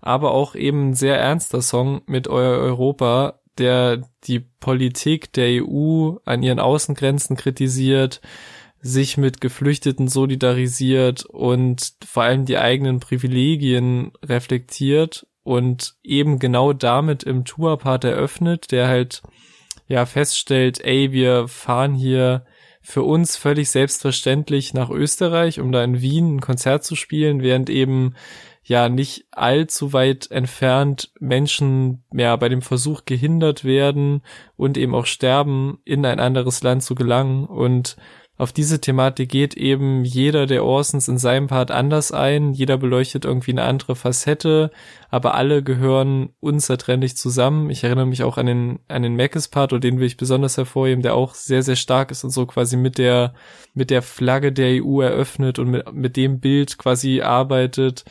aber 0.00 0.30
auch 0.30 0.54
eben 0.54 0.90
ein 0.90 0.94
sehr 0.94 1.18
ernster 1.18 1.60
Song 1.60 2.00
mit 2.06 2.28
Euer 2.28 2.58
Europa, 2.58 3.40
der 3.58 4.02
die 4.24 4.40
Politik 4.40 5.32
der 5.32 5.64
EU 5.64 6.16
an 6.24 6.42
ihren 6.42 6.60
Außengrenzen 6.60 7.36
kritisiert, 7.36 8.20
sich 8.80 9.16
mit 9.16 9.40
Geflüchteten 9.40 10.08
solidarisiert 10.08 11.24
und 11.24 11.94
vor 12.04 12.24
allem 12.24 12.44
die 12.44 12.58
eigenen 12.58 13.00
Privilegien 13.00 14.12
reflektiert 14.22 15.26
und 15.42 15.94
eben 16.02 16.38
genau 16.38 16.72
damit 16.72 17.22
im 17.22 17.44
Tourpart 17.44 18.04
eröffnet, 18.04 18.72
der 18.72 18.88
halt 18.88 19.22
ja 19.86 20.04
feststellt, 20.06 20.84
ey, 20.84 21.12
wir 21.12 21.48
fahren 21.48 21.94
hier 21.94 22.44
für 22.82 23.02
uns 23.02 23.36
völlig 23.36 23.70
selbstverständlich 23.70 24.74
nach 24.74 24.90
Österreich, 24.90 25.60
um 25.60 25.72
da 25.72 25.82
in 25.82 26.02
Wien 26.02 26.36
ein 26.36 26.40
Konzert 26.40 26.84
zu 26.84 26.96
spielen, 26.96 27.42
während 27.42 27.70
eben 27.70 28.14
ja 28.64 28.88
nicht 28.88 29.26
allzu 29.30 29.92
weit 29.92 30.30
entfernt 30.30 31.12
Menschen 31.20 32.02
ja 32.12 32.34
bei 32.36 32.48
dem 32.48 32.62
Versuch 32.62 33.04
gehindert 33.04 33.64
werden 33.64 34.22
und 34.56 34.76
eben 34.76 34.94
auch 34.94 35.06
sterben, 35.06 35.78
in 35.84 36.04
ein 36.04 36.18
anderes 36.18 36.62
Land 36.62 36.82
zu 36.82 36.94
gelangen 36.94 37.44
und 37.44 37.96
auf 38.36 38.52
diese 38.52 38.80
Thematik 38.80 39.28
geht 39.30 39.54
eben 39.54 40.04
jeder 40.04 40.46
der 40.46 40.64
Orsons 40.64 41.06
in 41.06 41.18
seinem 41.18 41.46
Part 41.46 41.70
anders 41.70 42.10
ein. 42.10 42.52
Jeder 42.52 42.76
beleuchtet 42.76 43.24
irgendwie 43.24 43.52
eine 43.52 43.62
andere 43.62 43.94
Facette, 43.94 44.72
aber 45.08 45.36
alle 45.36 45.62
gehören 45.62 46.30
unzertrennlich 46.40 47.16
zusammen. 47.16 47.70
Ich 47.70 47.84
erinnere 47.84 48.06
mich 48.06 48.24
auch 48.24 48.36
an 48.36 48.46
den, 48.46 48.80
an 48.88 49.04
den 49.04 49.14
Mackes 49.14 49.46
Part, 49.46 49.72
oder 49.72 49.78
den 49.78 50.00
will 50.00 50.08
ich 50.08 50.16
besonders 50.16 50.56
hervorheben, 50.56 51.02
der 51.02 51.14
auch 51.14 51.36
sehr, 51.36 51.62
sehr 51.62 51.76
stark 51.76 52.10
ist 52.10 52.24
und 52.24 52.30
so 52.30 52.44
quasi 52.44 52.76
mit 52.76 52.98
der, 52.98 53.34
mit 53.72 53.90
der 53.90 54.02
Flagge 54.02 54.50
der 54.52 54.82
EU 54.82 55.00
eröffnet 55.00 55.60
und 55.60 55.70
mit, 55.70 55.92
mit 55.92 56.16
dem 56.16 56.40
Bild 56.40 56.76
quasi 56.76 57.20
arbeitet. 57.20 58.04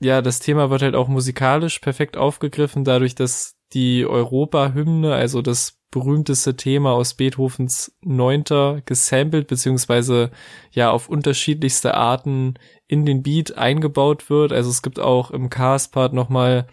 Ja, 0.00 0.22
das 0.22 0.38
Thema 0.40 0.70
wird 0.70 0.82
halt 0.82 0.94
auch 0.94 1.08
musikalisch 1.08 1.80
perfekt 1.80 2.16
aufgegriffen, 2.16 2.84
dadurch, 2.84 3.14
dass 3.14 3.56
die 3.72 4.06
Europa-Hymne, 4.06 5.12
also 5.12 5.42
das 5.42 5.78
berühmteste 5.90 6.54
Thema 6.54 6.92
aus 6.92 7.14
Beethovens 7.14 7.96
Neunter 8.02 8.82
gesampelt, 8.84 9.48
beziehungsweise 9.48 10.30
ja 10.70 10.90
auf 10.90 11.08
unterschiedlichste 11.08 11.94
Arten 11.94 12.54
in 12.86 13.06
den 13.06 13.22
Beat 13.22 13.56
eingebaut 13.56 14.28
wird. 14.30 14.52
Also 14.52 14.70
es 14.70 14.82
gibt 14.82 15.00
auch 15.00 15.30
im 15.30 15.48
Cast-Part 15.50 16.12
nochmal 16.12 16.66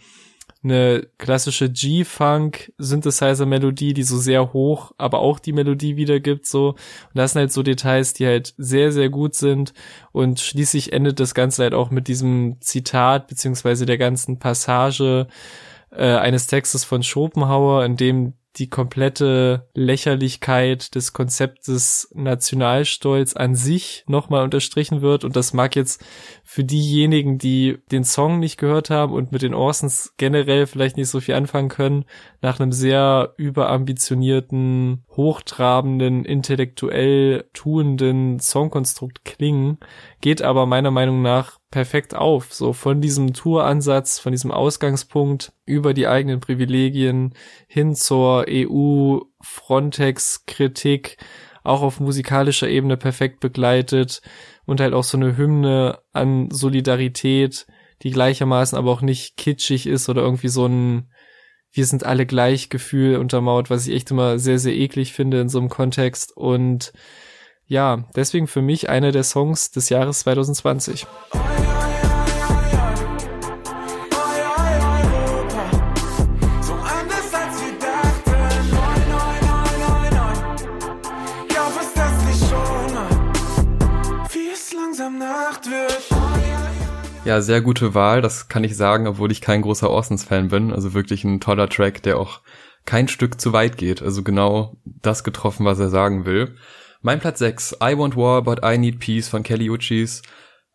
eine 0.65 1.07
klassische 1.17 1.71
G-Funk-Synthesizer-Melodie, 1.71 3.93
die 3.93 4.03
so 4.03 4.17
sehr 4.17 4.51
hoch, 4.51 4.91
aber 4.97 5.19
auch 5.19 5.39
die 5.39 5.53
Melodie 5.53 5.95
wiedergibt, 5.95 6.45
so. 6.45 6.69
Und 6.69 6.77
das 7.13 7.31
sind 7.33 7.39
halt 7.39 7.53
so 7.53 7.63
Details, 7.63 8.13
die 8.13 8.25
halt 8.25 8.53
sehr, 8.57 8.91
sehr 8.91 9.07
gut 9.09 9.35
sind. 9.35 9.73
Und 10.11 10.41
schließlich 10.41 10.91
endet 10.91 11.21
das 11.21 11.33
Ganze 11.33 11.63
halt 11.63 11.73
auch 11.73 11.91
mit 11.91 12.09
diesem 12.09 12.57
Zitat, 12.59 13.27
beziehungsweise 13.27 13.85
der 13.85 13.97
ganzen 13.97 14.39
Passage, 14.39 15.27
äh, 15.91 16.17
eines 16.17 16.47
Textes 16.47 16.83
von 16.83 17.03
Schopenhauer, 17.03 17.85
in 17.85 17.95
dem 17.95 18.33
die 18.57 18.69
komplette 18.69 19.67
Lächerlichkeit 19.73 20.95
des 20.95 21.13
Konzeptes 21.13 22.09
Nationalstolz 22.13 23.35
an 23.35 23.55
sich 23.55 24.03
nochmal 24.07 24.43
unterstrichen 24.43 25.01
wird. 25.01 25.23
Und 25.23 25.35
das 25.35 25.53
mag 25.53 25.75
jetzt 25.75 26.03
für 26.43 26.63
diejenigen, 26.63 27.37
die 27.37 27.79
den 27.91 28.03
Song 28.03 28.39
nicht 28.39 28.57
gehört 28.57 28.89
haben 28.89 29.13
und 29.13 29.31
mit 29.31 29.41
den 29.41 29.53
Orsons 29.53 30.13
generell 30.17 30.67
vielleicht 30.67 30.95
nicht 30.97 31.09
so 31.09 31.19
viel 31.19 31.35
anfangen 31.35 31.69
können, 31.69 32.05
nach 32.41 32.59
einem 32.59 32.71
sehr 32.71 33.33
überambitionierten, 33.37 35.03
hochtrabenden, 35.11 36.23
intellektuell 36.23 37.45
tuenden 37.53 38.39
Songkonstrukt 38.39 39.25
klingen, 39.25 39.79
geht 40.21 40.41
aber 40.41 40.65
meiner 40.65 40.91
Meinung 40.91 41.21
nach 41.21 41.59
perfekt 41.75 42.15
auf. 42.15 42.53
So 42.53 42.71
von 42.71 43.01
diesem 43.01 43.33
Touransatz, 43.33 44.17
von 44.17 44.31
diesem 44.31 44.49
Ausgangspunkt 44.49 45.51
über 45.65 45.93
die 45.93 46.07
eigenen 46.07 46.39
Privilegien 46.39 47.33
hin 47.67 47.95
zur 47.95 48.45
EU, 48.47 49.19
Frontex, 49.41 50.45
Kritik, 50.45 51.17
auch 51.65 51.81
auf 51.81 51.99
musikalischer 51.99 52.69
Ebene 52.69 52.95
perfekt 52.95 53.41
begleitet 53.41 54.21
und 54.65 54.79
halt 54.79 54.93
auch 54.93 55.03
so 55.03 55.17
eine 55.17 55.35
Hymne 55.35 55.99
an 56.13 56.49
Solidarität, 56.49 57.67
die 58.03 58.11
gleichermaßen 58.11 58.77
aber 58.77 58.89
auch 58.89 59.01
nicht 59.01 59.35
kitschig 59.35 59.85
ist 59.85 60.07
oder 60.07 60.21
irgendwie 60.21 60.47
so 60.47 60.67
ein 60.67 61.11
wir 61.73 61.85
sind 61.85 62.05
alle 62.05 62.25
gleich 62.25 62.69
Gefühl 62.69 63.17
untermauert, 63.17 63.69
was 63.69 63.85
ich 63.85 63.93
echt 63.93 64.11
immer 64.11 64.39
sehr, 64.39 64.59
sehr 64.59 64.73
eklig 64.73 65.11
finde 65.11 65.41
in 65.41 65.49
so 65.49 65.59
einem 65.59 65.67
Kontext 65.67 66.31
und 66.37 66.93
ja, 67.67 68.05
deswegen 68.15 68.47
für 68.47 68.61
mich 68.61 68.87
einer 68.87 69.11
der 69.11 69.23
Songs 69.23 69.71
des 69.71 69.89
Jahres 69.89 70.19
2020. 70.19 71.05
Ja, 87.25 87.41
sehr 87.41 87.61
gute 87.61 87.95
Wahl, 87.95 88.21
das 88.21 88.49
kann 88.49 88.63
ich 88.63 88.77
sagen, 88.77 89.07
obwohl 89.07 89.31
ich 89.31 89.41
kein 89.41 89.63
großer 89.63 89.89
Orsons-Fan 89.89 90.49
bin. 90.49 90.71
Also 90.71 90.93
wirklich 90.93 91.23
ein 91.23 91.39
toller 91.39 91.67
Track, 91.67 92.03
der 92.03 92.19
auch 92.19 92.41
kein 92.85 93.07
Stück 93.07 93.41
zu 93.41 93.51
weit 93.51 93.77
geht. 93.77 94.03
Also 94.03 94.21
genau 94.21 94.77
das 94.85 95.23
getroffen, 95.23 95.65
was 95.65 95.79
er 95.79 95.89
sagen 95.89 96.25
will. 96.25 96.55
Mein 97.01 97.19
Platz 97.19 97.39
6, 97.39 97.77
I 97.83 97.97
Want 97.97 98.15
War, 98.15 98.43
But 98.43 98.59
I 98.63 98.77
Need 98.77 98.99
Peace 98.99 99.27
von 99.27 99.41
Kelly 99.41 99.71
Uchis. 99.71 100.21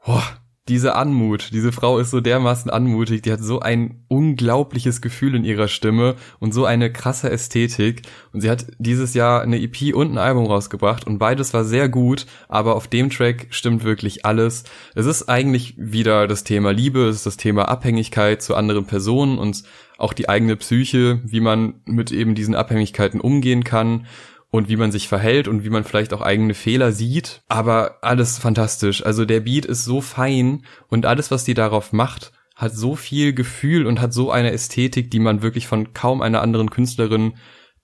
Boah, 0.05 0.25
diese 0.69 0.95
Anmut, 0.95 1.51
diese 1.53 1.73
Frau 1.73 1.99
ist 1.99 2.11
so 2.11 2.21
dermaßen 2.21 2.71
anmutig, 2.71 3.23
die 3.23 3.33
hat 3.33 3.41
so 3.41 3.61
ein 3.61 4.05
unglaubliches 4.09 5.01
Gefühl 5.01 5.35
in 5.35 5.45
ihrer 5.45 5.67
Stimme 5.67 6.15
und 6.39 6.55
so 6.55 6.65
eine 6.65 6.93
krasse 6.93 7.31
Ästhetik. 7.31 8.03
Und 8.33 8.41
sie 8.41 8.51
hat 8.51 8.67
dieses 8.79 9.15
Jahr 9.15 9.43
eine 9.43 9.61
EP 9.61 9.95
und 9.95 10.13
ein 10.13 10.19
Album 10.19 10.47
rausgebracht 10.47 11.07
und 11.07 11.19
beides 11.19 11.55
war 11.55 11.65
sehr 11.65 11.89
gut, 11.89 12.27
aber 12.49 12.77
auf 12.77 12.87
dem 12.87 13.11
Track 13.11 13.49
stimmt 13.51 13.83
wirklich 13.83 14.25
alles. 14.25 14.65
Es 14.95 15.07
ist 15.07 15.29
eigentlich 15.29 15.75
wieder 15.77 16.29
das 16.29 16.45
Thema 16.45 16.73
Liebe, 16.73 17.09
es 17.09 17.17
ist 17.17 17.27
das 17.27 17.37
Thema 17.37 17.69
Abhängigkeit 17.69 18.43
zu 18.43 18.55
anderen 18.55 18.87
Personen 18.87 19.39
und 19.39 19.65
auch 19.99 20.13
die 20.13 20.29
eigene 20.29 20.57
Psyche, 20.57 21.21
wie 21.25 21.41
man 21.41 21.75
mit 21.85 22.13
eben 22.13 22.35
diesen 22.35 22.55
Abhängigkeiten 22.55 23.21
umgehen 23.21 23.65
kann 23.65 24.07
und 24.51 24.69
wie 24.69 24.77
man 24.77 24.93
sich 24.93 25.09
verhält 25.09 25.49
und 25.49 25.65
wie 25.65 25.71
man 25.71 25.85
vielleicht 25.85 26.13
auch 26.13 26.23
eigene 26.23 26.55
Fehler 26.55 26.93
sieht. 26.93 27.43
Aber 27.49 27.99
alles 28.03 28.39
fantastisch. 28.39 29.05
Also 29.05 29.25
der 29.25 29.41
Beat 29.41 29.65
ist 29.65 29.85
so 29.85 30.01
fein 30.01 30.65
und 30.89 31.07
alles, 31.07 31.31
was 31.31 31.45
die 31.45 31.55
darauf 31.55 31.93
macht, 31.93 32.33
hat 32.57 32.75
so 32.75 32.95
viel 32.95 33.33
Gefühl 33.33 33.87
und 33.87 34.01
hat 34.01 34.13
so 34.13 34.31
eine 34.31 34.53
Ästhetik, 34.53 35.11
die 35.11 35.21
man 35.21 35.43
wirklich 35.43 35.67
von 35.67 35.95
kaum 35.95 36.21
einer 36.21 36.43
anderen 36.43 36.71
Künstlerin 36.71 37.35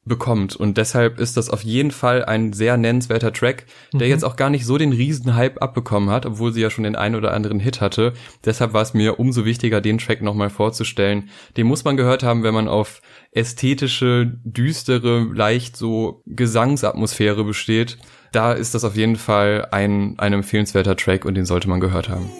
bekommt. 0.07 0.57
Und 0.57 0.79
deshalb 0.79 1.19
ist 1.21 1.37
das 1.37 1.51
auf 1.51 1.63
jeden 1.63 1.91
Fall 1.91 2.25
ein 2.25 2.53
sehr 2.53 2.77
nennenswerter 2.77 3.33
Track, 3.33 3.67
der 3.93 4.07
mhm. 4.07 4.13
jetzt 4.13 4.25
auch 4.25 4.37
gar 4.37 4.49
nicht 4.49 4.65
so 4.65 4.79
den 4.79 4.93
Riesenhype 4.93 5.61
abbekommen 5.61 6.11
hat, 6.11 6.25
obwohl 6.25 6.53
sie 6.53 6.63
ja 6.63 6.71
schon 6.71 6.85
den 6.85 6.97
einen 6.97 7.17
oder 7.17 7.35
anderen 7.35 7.61
Hit 7.61 7.81
hatte. 7.81 8.13
Deshalb 8.45 8.73
war 8.73 8.83
es 8.83 8.95
mir 8.95 9.19
umso 9.19 9.45
wichtiger, 9.45 9.81
den 9.81 9.99
Track 9.99 10.23
nochmal 10.23 10.51
vorzustellen. 10.51 11.29
Den 11.57 11.67
muss 11.67 11.85
man 11.85 11.97
gehört 11.97 12.23
haben, 12.23 12.43
wenn 12.43 12.55
man 12.55 12.69
auf 12.69 13.03
ästhetische, 13.33 14.33
düstere, 14.45 15.27
leicht 15.35 15.77
so 15.77 16.23
Gesangsatmosphäre 16.27 17.45
besteht. 17.45 17.99
Da 18.33 18.53
ist 18.53 18.75
das 18.75 18.85
auf 18.85 18.97
jeden 18.97 19.17
Fall 19.17 19.69
ein, 19.73 20.15
ein 20.19 20.33
empfehlenswerter 20.33 20.97
Track 20.97 21.25
und 21.25 21.35
den 21.35 21.47
sollte 21.47 21.69
man 21.69 21.81
gehört 21.81 22.09
haben. 22.09 22.31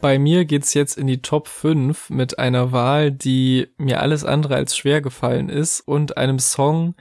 Bei 0.00 0.20
mir 0.20 0.44
geht's 0.44 0.74
jetzt 0.74 0.96
in 0.96 1.08
die 1.08 1.22
Top 1.22 1.48
5 1.48 2.10
mit 2.10 2.38
einer 2.38 2.70
Wahl, 2.70 3.10
die 3.10 3.66
mir 3.78 4.00
alles 4.00 4.24
andere 4.24 4.54
als 4.54 4.76
schwer 4.76 5.00
gefallen 5.00 5.48
ist 5.48 5.80
und 5.80 6.16
einem 6.16 6.38
Song, 6.38 6.94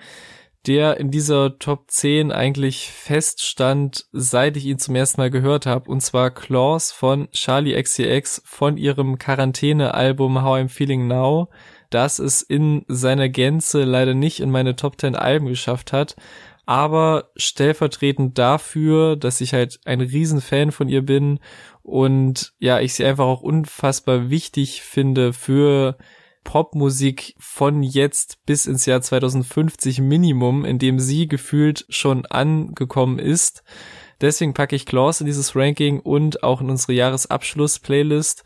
der 0.65 0.99
in 0.99 1.11
dieser 1.11 1.59
Top 1.59 1.91
10 1.91 2.31
eigentlich 2.31 2.91
feststand, 2.91 4.07
seit 4.13 4.57
ich 4.57 4.65
ihn 4.65 4.79
zum 4.79 4.95
ersten 4.95 5.21
Mal 5.21 5.29
gehört 5.29 5.67
habe, 5.67 5.91
und 5.91 6.01
zwar 6.01 6.31
Claws 6.31 6.91
von 6.91 7.29
Charlie 7.31 7.79
XCX 7.79 8.41
von 8.45 8.77
ihrem 8.77 9.19
Quarantäne-Album 9.19 10.41
How 10.41 10.57
I'm 10.57 10.69
Feeling 10.69 11.07
Now, 11.07 11.49
das 11.91 12.17
es 12.17 12.41
in 12.41 12.83
seiner 12.87 13.29
Gänze 13.29 13.83
leider 13.83 14.15
nicht 14.15 14.39
in 14.39 14.49
meine 14.49 14.75
Top 14.75 14.99
10 14.99 15.15
Alben 15.15 15.45
geschafft 15.45 15.93
hat, 15.93 16.15
aber 16.67 17.29
stellvertretend 17.37 18.37
dafür, 18.37 19.15
dass 19.15 19.39
ich 19.39 19.53
halt 19.53 19.79
ein 19.85 20.01
Riesenfan 20.01 20.71
von 20.71 20.89
ihr 20.89 21.01
bin 21.01 21.39
und 21.87 22.53
ja, 22.59 22.81
ich 22.81 22.93
sie 22.93 23.05
einfach 23.05 23.23
auch 23.23 23.41
unfassbar 23.41 24.29
wichtig 24.29 24.81
finde 24.81 25.31
für 25.31 25.97
Popmusik 26.43 27.33
von 27.39 27.81
jetzt 27.81 28.45
bis 28.45 28.65
ins 28.65 28.85
Jahr 28.85 29.01
2050 29.01 30.01
Minimum, 30.01 30.65
in 30.65 30.79
dem 30.79 30.99
sie 30.99 31.29
gefühlt 31.29 31.85
schon 31.87 32.25
angekommen 32.25 33.19
ist. 33.19 33.63
Deswegen 34.19 34.53
packe 34.53 34.75
ich 34.75 34.85
Claus 34.85 35.21
in 35.21 35.27
dieses 35.27 35.55
Ranking 35.55 36.01
und 36.01 36.43
auch 36.43 36.59
in 36.59 36.69
unsere 36.69 36.91
Jahresabschluss-Playlist. 36.91 38.43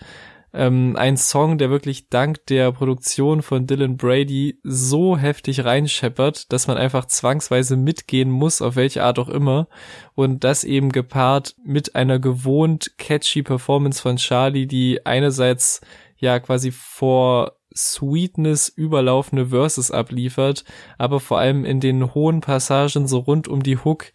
Ähm, 0.53 0.95
ein 0.97 1.15
Song, 1.15 1.57
der 1.57 1.69
wirklich 1.69 2.09
dank 2.09 2.45
der 2.47 2.71
Produktion 2.73 3.41
von 3.41 3.67
Dylan 3.67 3.95
Brady 3.95 4.59
so 4.63 5.17
heftig 5.17 5.63
reinscheppert, 5.63 6.51
dass 6.51 6.67
man 6.67 6.77
einfach 6.77 7.05
zwangsweise 7.05 7.77
mitgehen 7.77 8.29
muss, 8.29 8.61
auf 8.61 8.75
welche 8.75 9.03
Art 9.03 9.17
auch 9.17 9.29
immer. 9.29 9.67
Und 10.13 10.43
das 10.43 10.63
eben 10.63 10.91
gepaart 10.91 11.55
mit 11.63 11.95
einer 11.95 12.19
gewohnt 12.19 12.97
catchy 12.97 13.43
Performance 13.43 14.01
von 14.01 14.17
Charlie, 14.17 14.67
die 14.67 15.05
einerseits 15.05 15.79
ja 16.17 16.39
quasi 16.39 16.71
vor 16.71 17.53
Sweetness 17.73 18.67
überlaufende 18.67 19.47
Verses 19.47 19.91
abliefert, 19.91 20.65
aber 20.97 21.21
vor 21.21 21.39
allem 21.39 21.63
in 21.63 21.79
den 21.79 22.13
hohen 22.13 22.41
Passagen 22.41 23.07
so 23.07 23.19
rund 23.19 23.47
um 23.47 23.63
die 23.63 23.77
Hook 23.77 24.11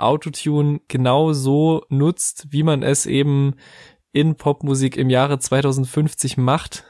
Autotune 0.00 0.80
genau 0.88 1.32
so 1.32 1.84
nutzt, 1.88 2.46
wie 2.50 2.62
man 2.62 2.82
es 2.82 3.06
eben 3.06 3.54
in 4.12 4.34
Popmusik 4.34 4.96
im 4.96 5.10
Jahre 5.10 5.38
2050 5.38 6.36
macht 6.36 6.84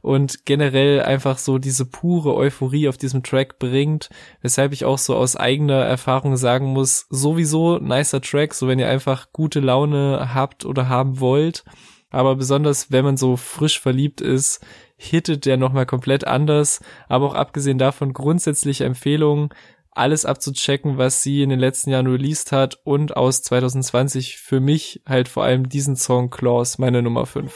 und 0.00 0.44
generell 0.44 1.02
einfach 1.02 1.38
so 1.38 1.58
diese 1.58 1.86
pure 1.86 2.34
Euphorie 2.34 2.88
auf 2.88 2.96
diesem 2.96 3.22
Track 3.22 3.58
bringt, 3.58 4.10
weshalb 4.42 4.72
ich 4.72 4.84
auch 4.84 4.98
so 4.98 5.14
aus 5.14 5.36
eigener 5.36 5.82
Erfahrung 5.84 6.36
sagen 6.36 6.66
muss, 6.66 7.06
sowieso 7.10 7.78
nicer 7.78 8.20
Track, 8.20 8.54
so 8.54 8.68
wenn 8.68 8.78
ihr 8.78 8.88
einfach 8.88 9.28
gute 9.32 9.60
Laune 9.60 10.34
habt 10.34 10.64
oder 10.64 10.88
haben 10.88 11.20
wollt, 11.20 11.64
aber 12.10 12.36
besonders 12.36 12.92
wenn 12.92 13.04
man 13.04 13.16
so 13.16 13.36
frisch 13.36 13.80
verliebt 13.80 14.20
ist, 14.20 14.64
hittet 14.96 15.46
der 15.46 15.56
nochmal 15.56 15.86
komplett 15.86 16.26
anders, 16.26 16.80
aber 17.08 17.26
auch 17.26 17.34
abgesehen 17.34 17.78
davon 17.78 18.12
grundsätzliche 18.12 18.84
Empfehlungen, 18.84 19.48
alles 19.94 20.24
abzuchecken, 20.24 20.98
was 20.98 21.22
sie 21.22 21.42
in 21.42 21.50
den 21.50 21.58
letzten 21.58 21.90
Jahren 21.90 22.06
released 22.06 22.52
hat 22.52 22.80
und 22.84 23.16
aus 23.16 23.42
2020 23.42 24.38
für 24.38 24.60
mich 24.60 25.02
halt 25.06 25.28
vor 25.28 25.44
allem 25.44 25.68
diesen 25.68 25.96
Song 25.96 26.30
Claws, 26.30 26.78
meine 26.78 27.02
Nummer 27.02 27.26
5. 27.26 27.52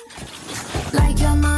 Like 0.93 1.58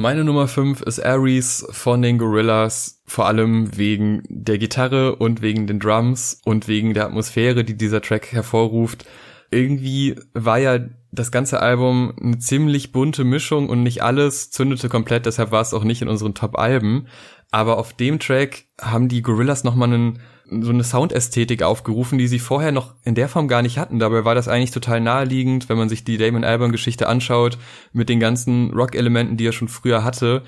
Meine 0.00 0.24
Nummer 0.24 0.48
5 0.48 0.80
ist 0.80 1.04
Aries 1.04 1.66
von 1.72 2.00
den 2.00 2.16
Gorillas, 2.16 3.02
vor 3.06 3.26
allem 3.26 3.76
wegen 3.76 4.22
der 4.30 4.56
Gitarre 4.56 5.16
und 5.16 5.42
wegen 5.42 5.66
den 5.66 5.78
Drums 5.78 6.40
und 6.42 6.68
wegen 6.68 6.94
der 6.94 7.04
Atmosphäre, 7.04 7.64
die 7.64 7.76
dieser 7.76 8.00
Track 8.00 8.32
hervorruft. 8.32 9.04
Irgendwie 9.50 10.14
war 10.32 10.56
ja 10.56 10.78
das 11.12 11.30
ganze 11.30 11.60
Album 11.60 12.14
eine 12.18 12.38
ziemlich 12.38 12.92
bunte 12.92 13.24
Mischung 13.24 13.68
und 13.68 13.82
nicht 13.82 14.02
alles 14.02 14.50
zündete 14.50 14.88
komplett, 14.88 15.26
deshalb 15.26 15.52
war 15.52 15.60
es 15.60 15.74
auch 15.74 15.84
nicht 15.84 16.00
in 16.00 16.08
unseren 16.08 16.32
Top-Alben. 16.32 17.06
Aber 17.50 17.76
auf 17.76 17.92
dem 17.92 18.18
Track 18.20 18.64
haben 18.80 19.08
die 19.08 19.20
Gorillas 19.20 19.64
nochmal 19.64 19.92
einen 19.92 20.20
so 20.50 20.70
eine 20.70 20.84
Soundästhetik 20.84 21.62
aufgerufen, 21.62 22.18
die 22.18 22.28
sie 22.28 22.40
vorher 22.40 22.72
noch 22.72 22.94
in 23.04 23.14
der 23.14 23.28
Form 23.28 23.46
gar 23.46 23.62
nicht 23.62 23.78
hatten. 23.78 23.98
Dabei 23.98 24.24
war 24.24 24.34
das 24.34 24.48
eigentlich 24.48 24.72
total 24.72 25.00
naheliegend, 25.00 25.68
wenn 25.68 25.78
man 25.78 25.88
sich 25.88 26.04
die 26.04 26.18
Damon 26.18 26.44
Albarn 26.44 26.72
Geschichte 26.72 27.08
anschaut, 27.08 27.56
mit 27.92 28.08
den 28.08 28.20
ganzen 28.20 28.72
Rock-Elementen, 28.72 29.36
die 29.36 29.46
er 29.46 29.52
schon 29.52 29.68
früher 29.68 30.02
hatte. 30.02 30.42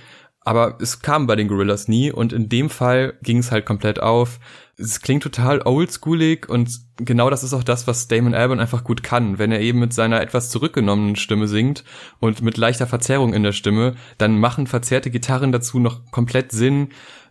Aber 0.44 0.78
es 0.80 1.02
kam 1.02 1.28
bei 1.28 1.36
den 1.36 1.46
Gorillas 1.46 1.86
nie 1.86 2.10
und 2.10 2.32
in 2.32 2.48
dem 2.48 2.68
Fall 2.68 3.14
ging 3.22 3.38
es 3.38 3.52
halt 3.52 3.64
komplett 3.64 4.02
auf. 4.02 4.40
Es 4.76 5.00
klingt 5.00 5.22
total 5.22 5.62
oldschoolig 5.62 6.48
und 6.48 6.80
genau 6.96 7.30
das 7.30 7.44
ist 7.44 7.54
auch 7.54 7.62
das, 7.62 7.86
was 7.86 8.08
Damon 8.08 8.34
Albarn 8.34 8.58
einfach 8.58 8.82
gut 8.82 9.04
kann. 9.04 9.38
Wenn 9.38 9.52
er 9.52 9.60
eben 9.60 9.78
mit 9.78 9.92
seiner 9.92 10.20
etwas 10.20 10.50
zurückgenommenen 10.50 11.14
Stimme 11.14 11.46
singt 11.46 11.84
und 12.18 12.42
mit 12.42 12.56
leichter 12.56 12.88
Verzerrung 12.88 13.34
in 13.34 13.44
der 13.44 13.52
Stimme, 13.52 13.94
dann 14.18 14.40
machen 14.40 14.66
verzerrte 14.66 15.12
Gitarren 15.12 15.52
dazu 15.52 15.78
noch 15.78 16.10
komplett 16.10 16.50
Sinn 16.50 16.88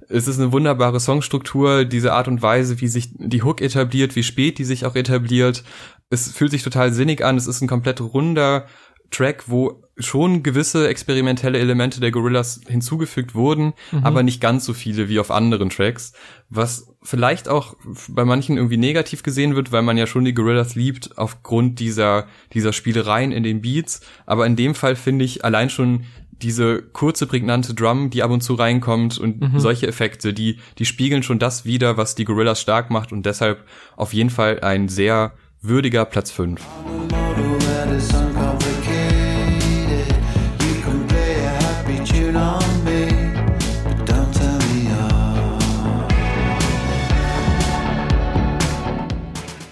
es 0.10 0.28
ist 0.28 0.40
eine 0.40 0.52
wunderbare 0.52 1.00
Songstruktur, 1.00 1.86
diese 1.86 2.14
Art 2.14 2.28
und 2.28 2.42
Weise, 2.42 2.82
wie 2.82 2.88
sich 2.88 3.10
die 3.14 3.44
Hook 3.44 3.62
etabliert, 3.62 4.16
wie 4.16 4.24
spät 4.24 4.58
die 4.58 4.66
sich 4.66 4.86
auch 4.86 4.96
etabliert. 4.96 5.64
Es 6.10 6.32
fühlt 6.32 6.52
sich 6.52 6.64
total 6.64 6.94
sinnig 6.94 7.24
an. 7.24 7.38
Es 7.38 7.48
ist 7.48 7.62
ein 7.62 7.68
komplett 7.68 8.02
runder 8.02 8.66
Track, 9.12 9.44
wo 9.48 9.84
schon 9.98 10.42
gewisse 10.42 10.88
experimentelle 10.88 11.60
Elemente 11.60 12.00
der 12.00 12.12
Gorillas 12.12 12.62
hinzugefügt 12.68 13.36
wurden, 13.36 13.74
mhm. 13.92 14.04
aber 14.04 14.24
nicht 14.24 14.42
ganz 14.42 14.66
so 14.66 14.74
viele 14.74 15.10
wie 15.10 15.20
auf 15.20 15.32
anderen 15.32 15.70
Tracks, 15.70 16.14
was 16.50 16.88
vielleicht 17.04 17.50
auch 17.50 17.76
bei 18.08 18.26
manchen 18.26 18.58
irgendwie 18.58 18.78
negativ 18.78 19.22
gesehen 19.22 19.56
wird, 19.56 19.72
weil 19.72 19.82
man 19.82 19.98
ja 19.98 20.08
schon 20.08 20.26
die 20.26 20.34
Gorillas 20.34 20.76
liebt 20.76 21.18
aufgrund 21.18 21.80
dieser 21.80 22.28
dieser 22.54 22.74
Spielereien 22.74 23.32
in 23.32 23.44
den 23.44 23.62
Beats, 23.62 24.02
aber 24.26 24.46
in 24.46 24.56
dem 24.56 24.76
Fall 24.76 24.96
finde 24.96 25.26
ich 25.26 25.44
allein 25.44 25.70
schon 25.70 26.06
diese 26.42 26.82
kurze, 26.82 27.28
prägnante 27.28 27.74
Drum, 27.74 28.10
die 28.10 28.24
ab 28.24 28.32
und 28.32 28.42
zu 28.42 28.56
reinkommt 28.56 29.18
und 29.18 29.42
mhm. 29.42 29.60
solche 29.60 29.88
Effekte, 29.88 30.34
die, 30.34 30.58
die 30.78 30.86
spiegeln 30.86 31.24
schon 31.24 31.40
das 31.40 31.66
wieder, 31.66 31.98
was 31.98 32.16
die 32.16 32.26
Gorillas 32.26 32.62
stark 32.62 32.90
macht 32.90 33.12
und 33.12 33.26
deshalb 33.26 33.64
auf 33.96 34.14
jeden 34.14 34.30
Fall 34.30 34.60
ein 34.62 34.88
sehr 34.88 35.34
würdiger 35.62 36.06
Platz 36.06 36.32
5. 36.32 36.60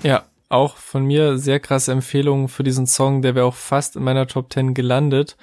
Ja, 0.02 0.24
auch 0.48 0.78
von 0.78 1.06
mir 1.06 1.38
sehr 1.38 1.60
krasse 1.60 1.92
Empfehlung 1.92 2.48
für 2.48 2.64
diesen 2.64 2.88
Song, 2.88 3.22
der 3.22 3.36
wäre 3.36 3.46
auch 3.46 3.56
fast 3.56 3.96
in 3.96 4.04
meiner 4.04 4.28
Top 4.28 4.52
10 4.54 4.74
gelandet. 4.74 5.36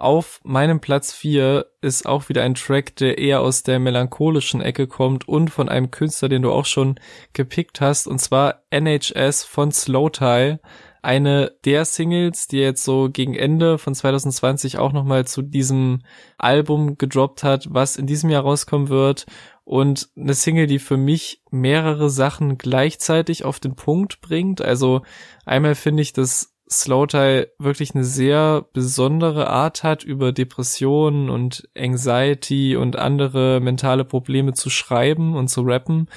Auf 0.00 0.40
meinem 0.44 0.80
Platz 0.80 1.12
4 1.12 1.66
ist 1.82 2.06
auch 2.06 2.30
wieder 2.30 2.42
ein 2.42 2.54
Track, 2.54 2.96
der 2.96 3.18
eher 3.18 3.42
aus 3.42 3.64
der 3.64 3.78
melancholischen 3.78 4.62
Ecke 4.62 4.86
kommt 4.86 5.28
und 5.28 5.50
von 5.50 5.68
einem 5.68 5.90
Künstler, 5.90 6.30
den 6.30 6.40
du 6.40 6.50
auch 6.52 6.64
schon 6.64 6.98
gepickt 7.34 7.82
hast, 7.82 8.06
und 8.06 8.18
zwar 8.18 8.62
NHS 8.70 9.44
von 9.44 9.70
Slow 9.72 10.08
Tie. 10.08 10.56
Eine 11.02 11.52
der 11.66 11.84
Singles, 11.84 12.48
die 12.48 12.60
jetzt 12.60 12.82
so 12.82 13.10
gegen 13.10 13.34
Ende 13.34 13.76
von 13.76 13.94
2020 13.94 14.78
auch 14.78 14.94
nochmal 14.94 15.26
zu 15.26 15.42
diesem 15.42 16.00
Album 16.38 16.96
gedroppt 16.96 17.42
hat, 17.42 17.66
was 17.68 17.96
in 17.96 18.06
diesem 18.06 18.30
Jahr 18.30 18.42
rauskommen 18.42 18.88
wird. 18.88 19.26
Und 19.64 20.08
eine 20.16 20.32
Single, 20.32 20.66
die 20.66 20.78
für 20.78 20.96
mich 20.96 21.42
mehrere 21.50 22.08
Sachen 22.08 22.56
gleichzeitig 22.56 23.44
auf 23.44 23.60
den 23.60 23.76
Punkt 23.76 24.22
bringt. 24.22 24.62
Also 24.62 25.02
einmal 25.44 25.74
finde 25.74 26.02
ich, 26.02 26.14
dass 26.14 26.49
Slowtie 26.70 27.46
wirklich 27.58 27.94
eine 27.94 28.04
sehr 28.04 28.64
besondere 28.72 29.50
Art 29.50 29.82
hat, 29.82 30.04
über 30.04 30.30
Depressionen 30.32 31.28
und 31.28 31.68
Anxiety 31.76 32.76
und 32.76 32.96
andere 32.96 33.60
mentale 33.60 34.04
Probleme 34.04 34.52
zu 34.54 34.70
schreiben 34.70 35.34
und 35.34 35.48
zu 35.48 35.62
rappen, 35.62 36.08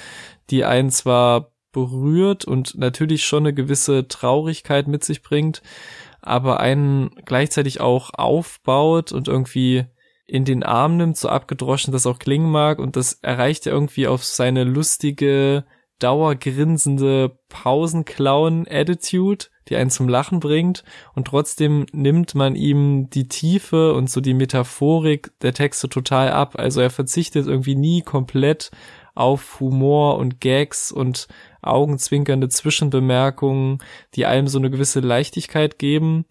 die 0.50 0.64
einen 0.64 0.90
zwar 0.90 1.50
berührt 1.72 2.44
und 2.44 2.78
natürlich 2.78 3.24
schon 3.24 3.44
eine 3.44 3.52
gewisse 3.52 4.06
Traurigkeit 4.06 4.86
mit 4.86 5.02
sich 5.02 5.22
bringt, 5.22 5.60
aber 6.22 6.60
einen 6.60 7.10
gleichzeitig 7.24 7.80
auch 7.80 8.10
aufbaut 8.14 9.10
und 9.10 9.26
irgendwie 9.26 9.86
in 10.26 10.44
den 10.44 10.62
Arm 10.62 10.96
nimmt, 10.96 11.16
so 11.18 11.28
abgedroschen 11.28 11.92
das 11.92 12.06
auch 12.06 12.18
klingen 12.20 12.50
mag 12.50 12.78
und 12.78 12.96
das 12.96 13.14
erreicht 13.14 13.66
er 13.66 13.72
irgendwie 13.72 14.06
auf 14.06 14.24
seine 14.24 14.62
lustige, 14.64 15.64
dauergrinsende 15.98 17.38
Pausenclown-Attitude 17.48 19.46
die 19.68 19.76
einen 19.76 19.90
zum 19.90 20.08
Lachen 20.08 20.40
bringt 20.40 20.84
und 21.14 21.26
trotzdem 21.26 21.86
nimmt 21.92 22.34
man 22.34 22.56
ihm 22.56 23.08
die 23.10 23.28
Tiefe 23.28 23.94
und 23.94 24.10
so 24.10 24.20
die 24.20 24.34
Metaphorik 24.34 25.32
der 25.40 25.54
Texte 25.54 25.88
total 25.88 26.30
ab. 26.30 26.54
Also 26.58 26.80
er 26.80 26.90
verzichtet 26.90 27.46
irgendwie 27.46 27.76
nie 27.76 28.02
komplett 28.02 28.70
auf 29.14 29.60
Humor 29.60 30.18
und 30.18 30.40
Gags 30.40 30.90
und 30.92 31.28
augenzwinkernde 31.62 32.48
Zwischenbemerkungen, 32.48 33.78
die 34.14 34.26
einem 34.26 34.48
so 34.48 34.58
eine 34.58 34.70
gewisse 34.70 35.00
Leichtigkeit 35.00 35.78
geben. 35.78 36.26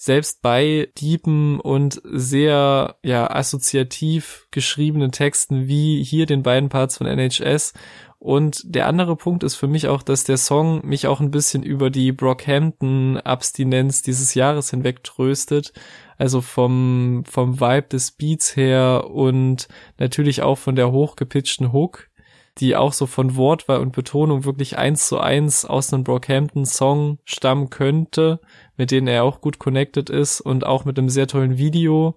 Selbst 0.00 0.42
bei 0.42 0.90
Diepen 0.98 1.58
und 1.58 2.00
sehr, 2.04 2.96
ja, 3.02 3.28
assoziativ 3.28 4.46
geschriebenen 4.52 5.10
Texten 5.10 5.66
wie 5.66 6.04
hier 6.04 6.26
den 6.26 6.44
beiden 6.44 6.68
Parts 6.68 6.98
von 6.98 7.08
NHS 7.08 7.72
und 8.20 8.62
der 8.64 8.88
andere 8.88 9.14
Punkt 9.14 9.44
ist 9.44 9.54
für 9.54 9.68
mich 9.68 9.86
auch, 9.86 10.02
dass 10.02 10.24
der 10.24 10.38
Song 10.38 10.84
mich 10.84 11.06
auch 11.06 11.20
ein 11.20 11.30
bisschen 11.30 11.62
über 11.62 11.88
die 11.88 12.10
Brockhampton-Abstinenz 12.10 14.02
dieses 14.02 14.34
Jahres 14.34 14.70
hinweg 14.70 15.04
tröstet. 15.04 15.72
Also 16.16 16.40
vom, 16.40 17.22
vom 17.28 17.60
Vibe 17.60 17.86
des 17.88 18.10
Beats 18.10 18.56
her 18.56 19.08
und 19.08 19.68
natürlich 19.98 20.42
auch 20.42 20.58
von 20.58 20.74
der 20.74 20.90
hochgepitchten 20.90 21.72
Hook, 21.72 22.10
die 22.58 22.74
auch 22.74 22.92
so 22.92 23.06
von 23.06 23.36
Wortwahl 23.36 23.78
und 23.78 23.92
Betonung 23.92 24.44
wirklich 24.44 24.76
eins 24.76 25.06
zu 25.06 25.20
eins 25.20 25.64
aus 25.64 25.94
einem 25.94 26.02
Brockhampton-Song 26.02 27.18
stammen 27.24 27.70
könnte, 27.70 28.40
mit 28.76 28.90
denen 28.90 29.06
er 29.06 29.22
auch 29.22 29.40
gut 29.40 29.60
connected 29.60 30.10
ist 30.10 30.40
und 30.40 30.66
auch 30.66 30.84
mit 30.84 30.98
einem 30.98 31.08
sehr 31.08 31.28
tollen 31.28 31.56
Video 31.56 32.16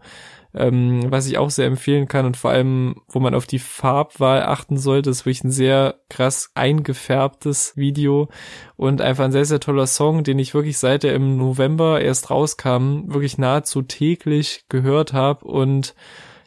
ähm, 0.53 1.11
was 1.11 1.27
ich 1.27 1.37
auch 1.37 1.49
sehr 1.49 1.67
empfehlen 1.67 2.07
kann 2.07 2.25
und 2.25 2.37
vor 2.37 2.51
allem, 2.51 2.95
wo 3.07 3.19
man 3.19 3.33
auf 3.33 3.45
die 3.45 3.59
Farbwahl 3.59 4.43
achten 4.43 4.77
sollte, 4.77 5.09
ist 5.09 5.25
wirklich 5.25 5.43
ein 5.43 5.51
sehr 5.51 5.95
krass 6.09 6.51
eingefärbtes 6.55 7.77
Video 7.77 8.29
und 8.75 9.01
einfach 9.01 9.25
ein 9.25 9.31
sehr, 9.31 9.45
sehr 9.45 9.59
toller 9.59 9.87
Song, 9.87 10.23
den 10.23 10.39
ich 10.39 10.53
wirklich 10.53 10.77
seit 10.77 11.03
er 11.03 11.13
im 11.13 11.37
November 11.37 12.01
erst 12.01 12.29
rauskam, 12.29 13.03
wirklich 13.07 13.37
nahezu 13.37 13.81
täglich 13.81 14.65
gehört 14.69 15.13
habe 15.13 15.45
und 15.45 15.95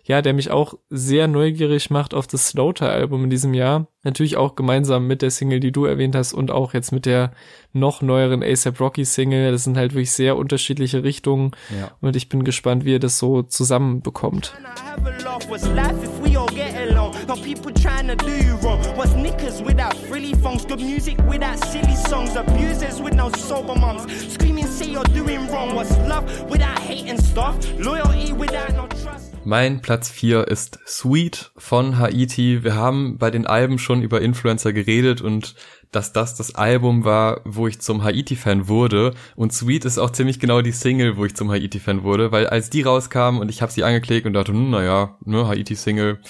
ja, 0.04 0.20
der 0.20 0.34
mich 0.34 0.50
auch 0.50 0.74
sehr 0.90 1.28
neugierig 1.28 1.90
macht 1.90 2.12
auf 2.12 2.26
das 2.26 2.48
Slaughter-Album 2.48 3.24
in 3.24 3.30
diesem 3.30 3.54
Jahr. 3.54 3.86
Natürlich 4.02 4.36
auch 4.36 4.54
gemeinsam 4.54 5.06
mit 5.06 5.22
der 5.22 5.30
Single, 5.30 5.60
die 5.60 5.72
du 5.72 5.86
erwähnt 5.86 6.14
hast 6.14 6.34
und 6.34 6.50
auch 6.50 6.74
jetzt 6.74 6.92
mit 6.92 7.06
der 7.06 7.32
noch 7.72 8.02
neueren 8.02 8.42
ASAP 8.42 8.78
Rocky 8.80 9.06
Single. 9.06 9.50
Das 9.50 9.64
sind 9.64 9.78
halt 9.78 9.94
wirklich 9.94 10.12
sehr 10.12 10.36
unterschiedliche 10.36 11.02
Richtungen. 11.02 11.52
Ja. 11.74 11.90
und 12.02 12.16
ich 12.16 12.28
bin 12.28 12.44
gespannt, 12.44 12.84
wie 12.84 12.96
er 12.96 12.98
das 12.98 13.18
so 13.18 13.42
zusammenbekommt. 13.42 14.54
Mein 29.46 29.82
Platz 29.82 30.08
4 30.08 30.48
ist 30.48 30.78
Sweet 30.86 31.52
von 31.58 31.98
Haiti. 31.98 32.64
Wir 32.64 32.76
haben 32.76 33.18
bei 33.18 33.30
den 33.30 33.46
Alben 33.46 33.78
schon 33.78 34.00
über 34.00 34.22
Influencer 34.22 34.72
geredet 34.72 35.20
und 35.20 35.54
dass 35.92 36.14
das 36.14 36.34
das 36.34 36.54
Album 36.54 37.04
war, 37.04 37.42
wo 37.44 37.68
ich 37.68 37.78
zum 37.78 38.02
Haiti-Fan 38.02 38.68
wurde. 38.68 39.12
Und 39.36 39.52
Sweet 39.52 39.84
ist 39.84 39.98
auch 39.98 40.10
ziemlich 40.10 40.40
genau 40.40 40.62
die 40.62 40.72
Single, 40.72 41.18
wo 41.18 41.26
ich 41.26 41.36
zum 41.36 41.50
Haiti-Fan 41.50 42.04
wurde, 42.04 42.32
weil 42.32 42.46
als 42.46 42.70
die 42.70 42.80
rauskam 42.80 43.36
und 43.38 43.50
ich 43.50 43.60
habe 43.60 43.70
sie 43.70 43.84
angeklickt 43.84 44.26
und 44.26 44.32
dachte, 44.32 44.52
hm, 44.52 44.70
naja, 44.70 45.18
ne, 45.26 45.46
Haiti-Single, 45.46 46.20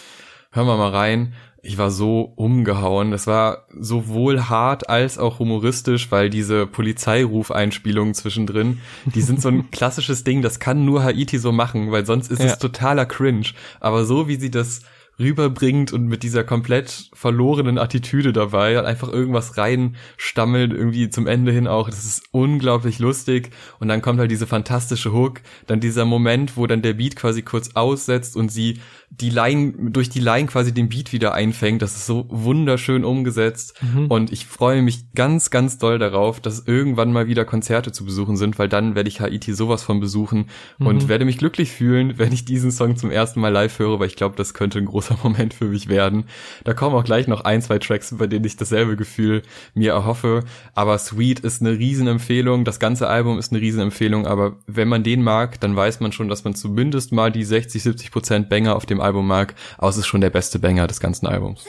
hören 0.51 0.67
wir 0.67 0.77
mal 0.77 0.91
rein. 0.91 1.35
Ich 1.67 1.79
war 1.79 1.91
so 1.91 2.33
umgehauen. 2.37 3.11
Das 3.11 3.27
war 3.27 3.67
sowohl 3.79 4.49
hart 4.49 4.91
als 4.91 5.19
auch 5.19 5.39
humoristisch, 5.39 6.11
weil 6.11 6.29
diese 6.29 6.67
Polizeirufeinspielungen 6.67 8.13
zwischendrin, 8.13 8.81
die 9.07 9.23
sind 9.23 9.41
so 9.41 9.49
ein 9.49 9.71
klassisches 9.73 10.25
Ding, 10.25 10.43
das 10.43 10.61
kann 10.61 10.85
nur 10.85 11.03
Haiti 11.03 11.39
so 11.39 11.53
machen, 11.53 11.91
weil 11.91 12.05
sonst 12.05 12.31
ist 12.31 12.41
ja. 12.41 12.47
es 12.47 12.59
totaler 12.59 13.07
Cringe. 13.07 13.47
Aber 13.81 14.05
so 14.05 14.29
wie 14.29 14.37
sie 14.37 14.51
das 14.51 14.83
rüberbringt 15.19 15.93
und 15.93 16.07
mit 16.07 16.23
dieser 16.23 16.45
komplett 16.45 17.11
verlorenen 17.13 17.79
Attitüde 17.79 18.33
dabei 18.33 18.83
einfach 18.85 19.13
irgendwas 19.13 19.57
reinstammelt, 19.57 20.73
irgendwie 20.73 21.09
zum 21.09 21.27
Ende 21.27 21.53
hin 21.53 21.67
auch. 21.67 21.89
Das 21.89 22.05
ist 22.05 22.25
unglaublich 22.33 22.99
lustig. 22.99 23.51
Und 23.79 23.89
dann 23.89 24.03
kommt 24.03 24.19
halt 24.19 24.31
diese 24.31 24.47
fantastische 24.47 25.13
Hook, 25.13 25.41
dann 25.67 25.81
dieser 25.81 26.05
Moment, 26.05 26.57
wo 26.57 26.67
dann 26.67 26.83
der 26.83 26.95
Beat 26.95 27.17
quasi 27.17 27.43
kurz 27.43 27.71
aussetzt 27.75 28.37
und 28.37 28.51
sie 28.51 28.81
die 29.21 29.31
Line, 29.31 29.91
durch 29.91 30.11
die 30.11 30.21
Line 30.21 30.47
quasi 30.47 30.73
den 30.75 30.89
Beat 30.89 31.13
wieder 31.13 31.35
einfängt. 31.35 31.83
Das 31.83 31.95
ist 31.95 32.07
so 32.07 32.27
wunderschön 32.29 33.05
umgesetzt. 33.05 33.75
Mhm. 33.81 34.07
Und 34.07 34.33
ich 34.33 34.47
freue 34.47 34.83
mich 34.83 35.13
ganz, 35.13 35.51
ganz 35.51 35.79
doll 35.79 35.99
darauf, 35.99 36.41
dass 36.41 36.67
irgendwann 36.67 37.13
mal 37.13 37.29
wieder 37.29 37.45
Konzerte 37.45 37.93
zu 37.93 38.05
besuchen 38.05 38.37
sind, 38.37 38.59
weil 38.59 38.69
dann 38.69 38.95
werde 38.95 39.09
ich 39.09 39.21
Haiti 39.21 39.55
sowas 39.55 39.83
von 39.83 40.01
besuchen 40.01 40.49
mhm. 40.79 40.87
und 40.87 41.09
werde 41.09 41.25
mich 41.25 41.39
glücklich 41.39 41.71
fühlen, 41.71 42.15
wenn 42.19 42.33
ich 42.33 42.45
diesen 42.45 42.73
Song 42.73 42.97
zum 42.97 43.11
ersten 43.11 43.41
Mal 43.41 43.51
live 43.51 43.79
höre, 43.79 44.01
weil 44.01 44.09
ich 44.09 44.17
glaube, 44.17 44.37
das 44.37 44.55
könnte 44.55 44.79
ein 44.79 44.87
großer 45.05 45.19
Moment 45.23 45.55
für 45.55 45.67
mich 45.67 45.89
werden. 45.89 46.25
Da 46.65 46.75
kommen 46.75 46.97
auch 46.97 47.05
gleich 47.05 47.27
noch 47.27 47.43
ein, 47.43 47.63
zwei 47.63 47.79
Tracks, 47.79 48.15
bei 48.17 48.27
denen 48.27 48.45
ich 48.45 48.57
dasselbe 48.57 48.97
Gefühl 48.97 49.43
mir 49.75 49.93
erhoffe. 49.93 50.45
Aber 50.75 50.99
Sweet 50.99 51.41
ist 51.41 51.61
eine 51.61 51.73
Riesenempfehlung. 51.73 52.65
Das 52.65 52.79
ganze 52.79 53.09
Album 53.09 53.39
ist 53.39 53.53
eine 53.53 53.61
Riesenempfehlung. 53.61 54.27
Aber 54.27 54.57
wenn 54.67 54.89
man 54.89 55.03
den 55.03 55.23
mag, 55.23 55.61
dann 55.61 55.77
weiß 55.77 56.01
man 56.01 56.13
schon, 56.13 56.29
dass 56.29 56.45
man 56.45 56.55
zumindest 56.55 57.13
mal 57.13 57.31
die 57.31 57.45
60, 57.45 57.83
70 57.83 58.11
Prozent 58.11 58.49
Banger 58.49 58.77
auf 58.77 58.87
dem 58.87 59.01
Album 59.01 59.27
mag, 59.27 59.55
aber 59.79 59.89
es 59.89 59.97
ist 59.97 60.07
schon 60.07 60.21
der 60.21 60.31
beste 60.31 60.59
Banger 60.59 60.87
des 60.87 61.01
ganzen 61.01 61.27
Albums. 61.27 61.65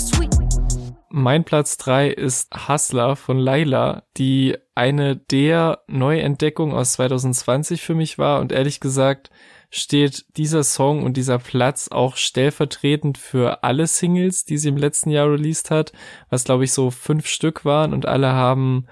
Sweet. 0.00 0.47
Mein 1.18 1.42
Platz 1.42 1.78
drei 1.78 2.10
ist 2.10 2.68
Hustler 2.68 3.16
von 3.16 3.38
Laila, 3.38 4.04
die 4.16 4.56
eine 4.76 5.16
der 5.16 5.82
Neuentdeckungen 5.88 6.76
aus 6.76 6.92
2020 6.92 7.82
für 7.82 7.96
mich 7.96 8.18
war. 8.18 8.40
Und 8.40 8.52
ehrlich 8.52 8.78
gesagt 8.78 9.28
steht 9.68 10.26
dieser 10.36 10.62
Song 10.62 11.02
und 11.02 11.16
dieser 11.16 11.40
Platz 11.40 11.88
auch 11.88 12.16
stellvertretend 12.16 13.18
für 13.18 13.64
alle 13.64 13.88
Singles, 13.88 14.44
die 14.44 14.58
sie 14.58 14.68
im 14.68 14.76
letzten 14.76 15.10
Jahr 15.10 15.28
released 15.28 15.72
hat, 15.72 15.90
was 16.30 16.44
glaube 16.44 16.62
ich 16.62 16.72
so 16.72 16.92
fünf 16.92 17.26
Stück 17.26 17.64
waren. 17.64 17.92
Und 17.94 18.06
alle 18.06 18.28
haben 18.28 18.86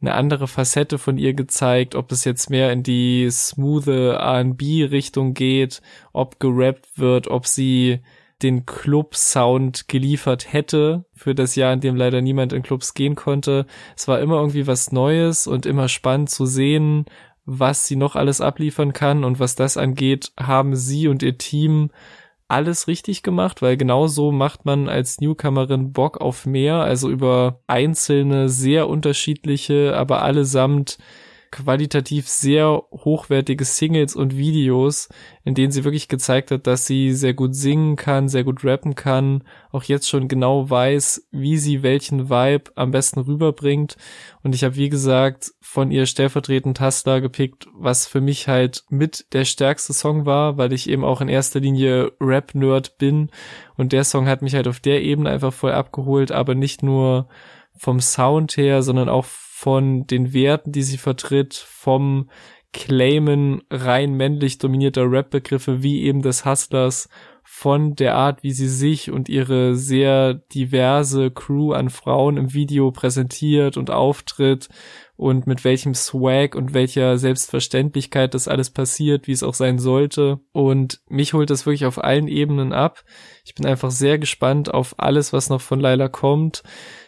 eine 0.00 0.14
andere 0.14 0.48
Facette 0.48 0.98
von 0.98 1.18
ihr 1.18 1.34
gezeigt, 1.34 1.94
ob 1.94 2.10
es 2.10 2.24
jetzt 2.24 2.50
mehr 2.50 2.72
in 2.72 2.82
die 2.82 3.30
smooth 3.30 3.86
R&B 3.86 4.86
Richtung 4.86 5.34
geht, 5.34 5.82
ob 6.12 6.40
gerappt 6.40 6.98
wird, 6.98 7.28
ob 7.28 7.46
sie 7.46 8.00
den 8.42 8.66
Club-Sound 8.66 9.88
geliefert 9.88 10.52
hätte 10.52 11.04
für 11.12 11.34
das 11.34 11.54
Jahr, 11.54 11.72
in 11.72 11.80
dem 11.80 11.96
leider 11.96 12.20
niemand 12.20 12.52
in 12.52 12.62
Clubs 12.62 12.94
gehen 12.94 13.14
konnte. 13.14 13.66
Es 13.96 14.08
war 14.08 14.20
immer 14.20 14.36
irgendwie 14.36 14.66
was 14.66 14.92
Neues 14.92 15.46
und 15.46 15.66
immer 15.66 15.88
spannend 15.88 16.30
zu 16.30 16.46
sehen, 16.46 17.04
was 17.44 17.86
sie 17.86 17.96
noch 17.96 18.16
alles 18.16 18.40
abliefern 18.40 18.92
kann 18.92 19.24
und 19.24 19.40
was 19.40 19.54
das 19.54 19.76
angeht, 19.76 20.32
haben 20.38 20.76
sie 20.76 21.08
und 21.08 21.22
ihr 21.22 21.38
Team 21.38 21.90
alles 22.48 22.88
richtig 22.88 23.22
gemacht, 23.22 23.62
weil 23.62 23.76
genau 23.76 24.08
so 24.08 24.32
macht 24.32 24.64
man 24.64 24.88
als 24.88 25.20
Newcomerin 25.20 25.92
Bock 25.92 26.20
auf 26.20 26.46
mehr, 26.46 26.76
also 26.76 27.08
über 27.08 27.60
einzelne, 27.66 28.48
sehr 28.48 28.88
unterschiedliche, 28.88 29.96
aber 29.96 30.22
allesamt 30.22 30.98
qualitativ 31.50 32.28
sehr 32.28 32.82
hochwertige 32.92 33.64
Singles 33.64 34.14
und 34.14 34.36
Videos, 34.36 35.08
in 35.44 35.54
denen 35.54 35.72
sie 35.72 35.82
wirklich 35.82 36.06
gezeigt 36.06 36.52
hat, 36.52 36.66
dass 36.66 36.86
sie 36.86 37.12
sehr 37.12 37.34
gut 37.34 37.56
singen 37.56 37.96
kann, 37.96 38.28
sehr 38.28 38.44
gut 38.44 38.64
rappen 38.64 38.94
kann, 38.94 39.42
auch 39.72 39.82
jetzt 39.82 40.08
schon 40.08 40.28
genau 40.28 40.70
weiß, 40.70 41.26
wie 41.32 41.58
sie 41.58 41.82
welchen 41.82 42.30
Vibe 42.30 42.70
am 42.76 42.92
besten 42.92 43.20
rüberbringt. 43.20 43.96
Und 44.42 44.54
ich 44.54 44.62
habe, 44.62 44.76
wie 44.76 44.88
gesagt, 44.88 45.52
von 45.60 45.90
ihr 45.90 46.06
stellvertretend 46.06 46.80
Hustler 46.80 47.20
gepickt, 47.20 47.66
was 47.74 48.06
für 48.06 48.20
mich 48.20 48.46
halt 48.46 48.84
mit 48.88 49.26
der 49.32 49.44
stärkste 49.44 49.92
Song 49.92 50.26
war, 50.26 50.56
weil 50.56 50.72
ich 50.72 50.88
eben 50.88 51.04
auch 51.04 51.20
in 51.20 51.28
erster 51.28 51.58
Linie 51.58 52.12
Rap-Nerd 52.20 52.96
bin. 52.98 53.30
Und 53.76 53.92
der 53.92 54.04
Song 54.04 54.28
hat 54.28 54.42
mich 54.42 54.54
halt 54.54 54.68
auf 54.68 54.78
der 54.78 55.02
Ebene 55.02 55.30
einfach 55.30 55.52
voll 55.52 55.72
abgeholt, 55.72 56.30
aber 56.30 56.54
nicht 56.54 56.84
nur 56.84 57.28
vom 57.76 57.98
Sound 57.98 58.56
her, 58.56 58.82
sondern 58.82 59.08
auch 59.08 59.24
von 59.60 60.06
den 60.06 60.32
Werten, 60.32 60.72
die 60.72 60.82
sie 60.82 60.96
vertritt, 60.96 61.52
vom 61.54 62.30
Claimen 62.72 63.60
rein 63.70 64.14
männlich 64.14 64.56
dominierter 64.56 65.10
Rap-Begriffe 65.10 65.82
wie 65.82 66.00
eben 66.04 66.22
des 66.22 66.46
Hustlers, 66.46 67.10
von 67.42 67.94
der 67.94 68.14
Art, 68.14 68.42
wie 68.42 68.52
sie 68.52 68.68
sich 68.68 69.10
und 69.10 69.28
ihre 69.28 69.74
sehr 69.74 70.32
diverse 70.34 71.30
Crew 71.30 71.72
an 71.72 71.90
Frauen 71.90 72.38
im 72.38 72.54
Video 72.54 72.90
präsentiert 72.90 73.76
und 73.76 73.90
auftritt 73.90 74.70
und 75.20 75.46
mit 75.46 75.64
welchem 75.64 75.94
Swag 75.94 76.54
und 76.54 76.72
welcher 76.72 77.18
Selbstverständlichkeit 77.18 78.32
das 78.32 78.48
alles 78.48 78.70
passiert, 78.70 79.26
wie 79.26 79.32
es 79.32 79.42
auch 79.42 79.54
sein 79.54 79.78
sollte. 79.78 80.40
Und 80.52 81.00
mich 81.08 81.34
holt 81.34 81.50
das 81.50 81.66
wirklich 81.66 81.84
auf 81.84 82.02
allen 82.02 82.26
Ebenen 82.26 82.72
ab. 82.72 83.04
Ich 83.44 83.54
bin 83.54 83.66
einfach 83.66 83.90
sehr 83.90 84.18
gespannt 84.18 84.72
auf 84.72 84.94
alles, 84.98 85.32
was 85.32 85.50
noch 85.50 85.60
von 85.60 85.78
Laila 85.78 86.08
kommt 86.08 86.62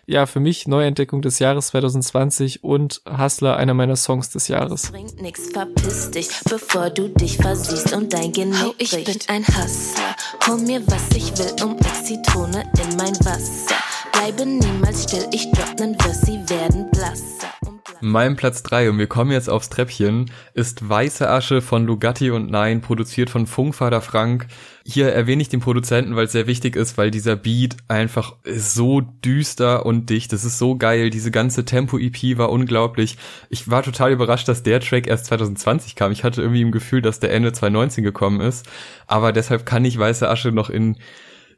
ja, 0.07 0.27
für 0.27 0.41
mich 0.41 0.67
Neuentdeckung 0.67 1.23
des 1.23 1.39
Jahres 1.39 1.69
2020 1.69 2.65
und 2.65 3.03
Hustler, 3.07 3.57
einer 3.57 3.75
meiner 3.75 3.97
Songs 3.97 4.31
des 4.31 4.49
Jahres. 4.49 4.91
Bringt 4.91 5.21
nix, 5.23 5.51
verpiss 5.51 6.11
dich, 6.11 6.29
bevor 6.49 6.91
du 6.91 7.09
dich 7.09 7.37
versiehst 7.37 7.93
und 7.93 8.13
dein 8.13 8.33
Genick 8.33 8.57
oh, 8.67 8.75
Ich 8.79 8.91
bin 8.91 9.19
ein 9.29 9.47
Hustler, 9.47 10.17
hol 10.47 10.59
mir 10.59 10.83
was 10.87 11.17
ich 11.17 11.37
will 11.39 11.65
und 11.65 11.81
mix 11.81 12.05
Zitrone 12.05 12.63
in 12.81 12.97
mein 12.97 13.15
Wasser. 13.25 13.77
Bleibe 14.13 14.45
niemals 14.45 15.05
still, 15.05 15.27
ich 15.33 15.51
drop 15.53 15.79
nen 15.79 15.99
Vers, 15.99 16.23
sie 16.23 16.39
werden 16.49 16.91
blasser. 16.91 17.82
Mein 18.05 18.35
Platz 18.35 18.65
3, 18.65 18.91
und 18.91 18.99
wir 18.99 19.07
kommen 19.07 19.31
jetzt 19.31 19.49
aufs 19.49 19.69
Treppchen, 19.69 20.29
ist 20.55 20.89
Weiße 20.89 21.31
Asche 21.31 21.63
von 21.63 21.87
Lugatti 21.87 22.33
und 22.33 22.51
Nein, 22.51 22.81
produziert 22.81 23.31
von 23.31 23.47
Funkvater 23.47 24.01
Frank. 24.01 24.49
Hier 24.85 25.13
erwähne 25.13 25.41
ich 25.41 25.49
den 25.49 25.61
Produzenten, 25.61 26.17
weil 26.17 26.25
es 26.25 26.33
sehr 26.33 26.49
wichtig 26.49 26.75
ist, 26.75 26.99
weil 26.99 27.13
dieser 27.13 27.37
Beat 27.37 27.77
einfach 27.87 28.35
ist 28.43 28.75
so 28.75 29.01
düster 29.01 29.87
und 29.87 30.11
dicht. 30.11 30.33
Das 30.33 30.45
ist 30.45 30.59
so 30.59 30.77
geil. 30.77 31.11
Diese 31.11 31.31
ganze 31.31 31.65
Tempo-EP 31.65 32.37
war 32.39 32.51
unglaublich. 32.51 33.19
Ich 33.51 33.71
war 33.71 33.85
total 33.85 34.11
überrascht, 34.11 34.49
dass 34.49 34.65
der 34.65 34.81
Track 34.81 35.07
erst 35.07 35.27
2020 35.27 35.95
kam. 35.95 36.11
Ich 36.11 36.25
hatte 36.25 36.43
irgendwie 36.43 36.63
im 36.63 36.73
Gefühl, 36.73 37.03
dass 37.03 37.21
der 37.21 37.33
Ende 37.33 37.53
2019 37.53 38.03
gekommen 38.03 38.41
ist. 38.41 38.69
Aber 39.07 39.33
deshalb 39.33 39.65
kann 39.65 39.85
ich 39.85 39.97
Weiße 39.97 40.29
Asche 40.29 40.51
noch 40.51 40.71
in 40.71 40.97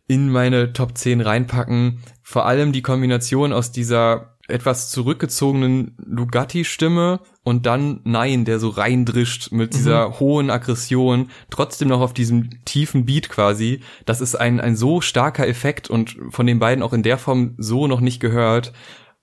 in 0.07 0.28
meine 0.28 0.72
Top 0.72 0.96
10 0.98 1.20
reinpacken. 1.20 2.00
Vor 2.22 2.46
allem 2.46 2.72
die 2.72 2.83
Kombination 2.83 3.52
aus 3.52 3.72
dieser 3.72 4.34
etwas 4.48 4.90
zurückgezogenen 4.90 5.96
Lugatti-Stimme 6.07 7.20
und 7.42 7.66
dann 7.66 8.00
Nein, 8.04 8.44
der 8.44 8.59
so 8.59 8.68
reindrischt 8.68 9.52
mit 9.52 9.72
Mhm. 9.72 9.76
dieser 9.76 10.20
hohen 10.20 10.50
Aggression, 10.50 11.30
trotzdem 11.50 11.88
noch 11.88 12.00
auf 12.00 12.12
diesem 12.14 12.64
tiefen 12.64 13.07
Beat 13.07 13.28
quasi. 13.28 13.80
Das 14.04 14.20
ist 14.20 14.35
ein, 14.35 14.61
ein 14.61 14.76
so 14.76 15.00
starker 15.00 15.46
Effekt 15.48 15.88
und 15.88 16.16
von 16.30 16.46
den 16.46 16.59
beiden 16.59 16.83
auch 16.83 16.92
in 16.92 17.02
der 17.02 17.18
Form 17.18 17.54
so 17.59 17.87
noch 17.87 18.00
nicht 18.00 18.20
gehört. 18.20 18.72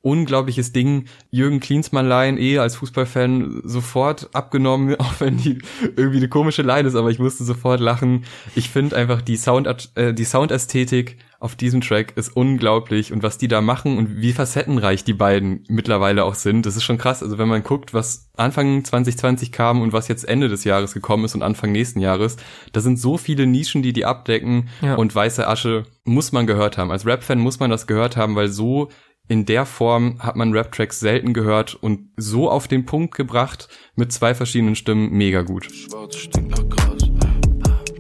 Unglaubliches 0.01 0.71
Ding. 0.71 1.05
Jürgen 1.29 1.59
Klinsmann-Line 1.59 2.39
eh 2.39 2.57
als 2.57 2.75
Fußballfan 2.77 3.61
sofort 3.63 4.29
abgenommen, 4.33 4.95
auch 4.99 5.13
wenn 5.19 5.37
die 5.37 5.59
irgendwie 5.95 6.17
eine 6.17 6.29
komische 6.29 6.63
Line 6.63 6.87
ist, 6.87 6.95
aber 6.95 7.09
ich 7.11 7.19
musste 7.19 7.43
sofort 7.43 7.79
lachen. 7.79 8.23
Ich 8.55 8.69
finde 8.69 8.95
einfach 8.95 9.21
die 9.21 9.37
Sound, 9.37 9.67
äh, 9.95 10.13
die 10.13 10.25
Soundästhetik 10.25 11.17
auf 11.39 11.55
diesem 11.55 11.81
Track 11.81 12.13
ist 12.17 12.35
unglaublich 12.35 13.11
und 13.11 13.23
was 13.23 13.39
die 13.39 13.47
da 13.47 13.61
machen 13.61 13.97
und 13.97 14.21
wie 14.21 14.31
facettenreich 14.31 15.03
die 15.03 15.13
beiden 15.13 15.63
mittlerweile 15.69 16.23
auch 16.23 16.35
sind, 16.35 16.67
das 16.67 16.75
ist 16.75 16.83
schon 16.83 16.99
krass. 16.99 17.23
Also 17.23 17.39
wenn 17.39 17.47
man 17.47 17.63
guckt, 17.63 17.95
was 17.95 18.29
Anfang 18.37 18.83
2020 18.83 19.51
kam 19.51 19.81
und 19.81 19.91
was 19.91 20.07
jetzt 20.07 20.27
Ende 20.27 20.49
des 20.49 20.65
Jahres 20.65 20.93
gekommen 20.93 21.25
ist 21.25 21.33
und 21.33 21.41
Anfang 21.41 21.71
nächsten 21.71 21.99
Jahres, 21.99 22.37
da 22.73 22.79
sind 22.79 22.99
so 22.99 23.17
viele 23.17 23.47
Nischen, 23.47 23.81
die 23.81 23.91
die 23.93 24.05
abdecken 24.05 24.69
Ja. 24.83 24.95
und 24.95 25.15
Weiße 25.15 25.47
Asche 25.47 25.85
muss 26.03 26.31
man 26.31 26.45
gehört 26.45 26.77
haben. 26.77 26.91
Als 26.91 27.07
Rap-Fan 27.07 27.39
muss 27.39 27.59
man 27.59 27.71
das 27.71 27.87
gehört 27.87 28.17
haben, 28.17 28.35
weil 28.35 28.47
so 28.47 28.89
in 29.27 29.45
der 29.45 29.65
Form 29.65 30.17
hat 30.19 30.35
man 30.35 30.51
Rap-Tracks 30.51 30.99
selten 30.99 31.33
gehört 31.33 31.75
und 31.75 32.09
so 32.17 32.49
auf 32.49 32.67
den 32.67 32.85
Punkt 32.85 33.15
gebracht 33.15 33.69
mit 33.95 34.11
zwei 34.11 34.35
verschiedenen 34.35 34.75
Stimmen 34.75 35.11
mega 35.11 35.41
gut. 35.41 35.71
Schwarz 35.71 36.17
stinkt 36.17 36.51
nach 36.51 36.67
Gras. 36.69 37.09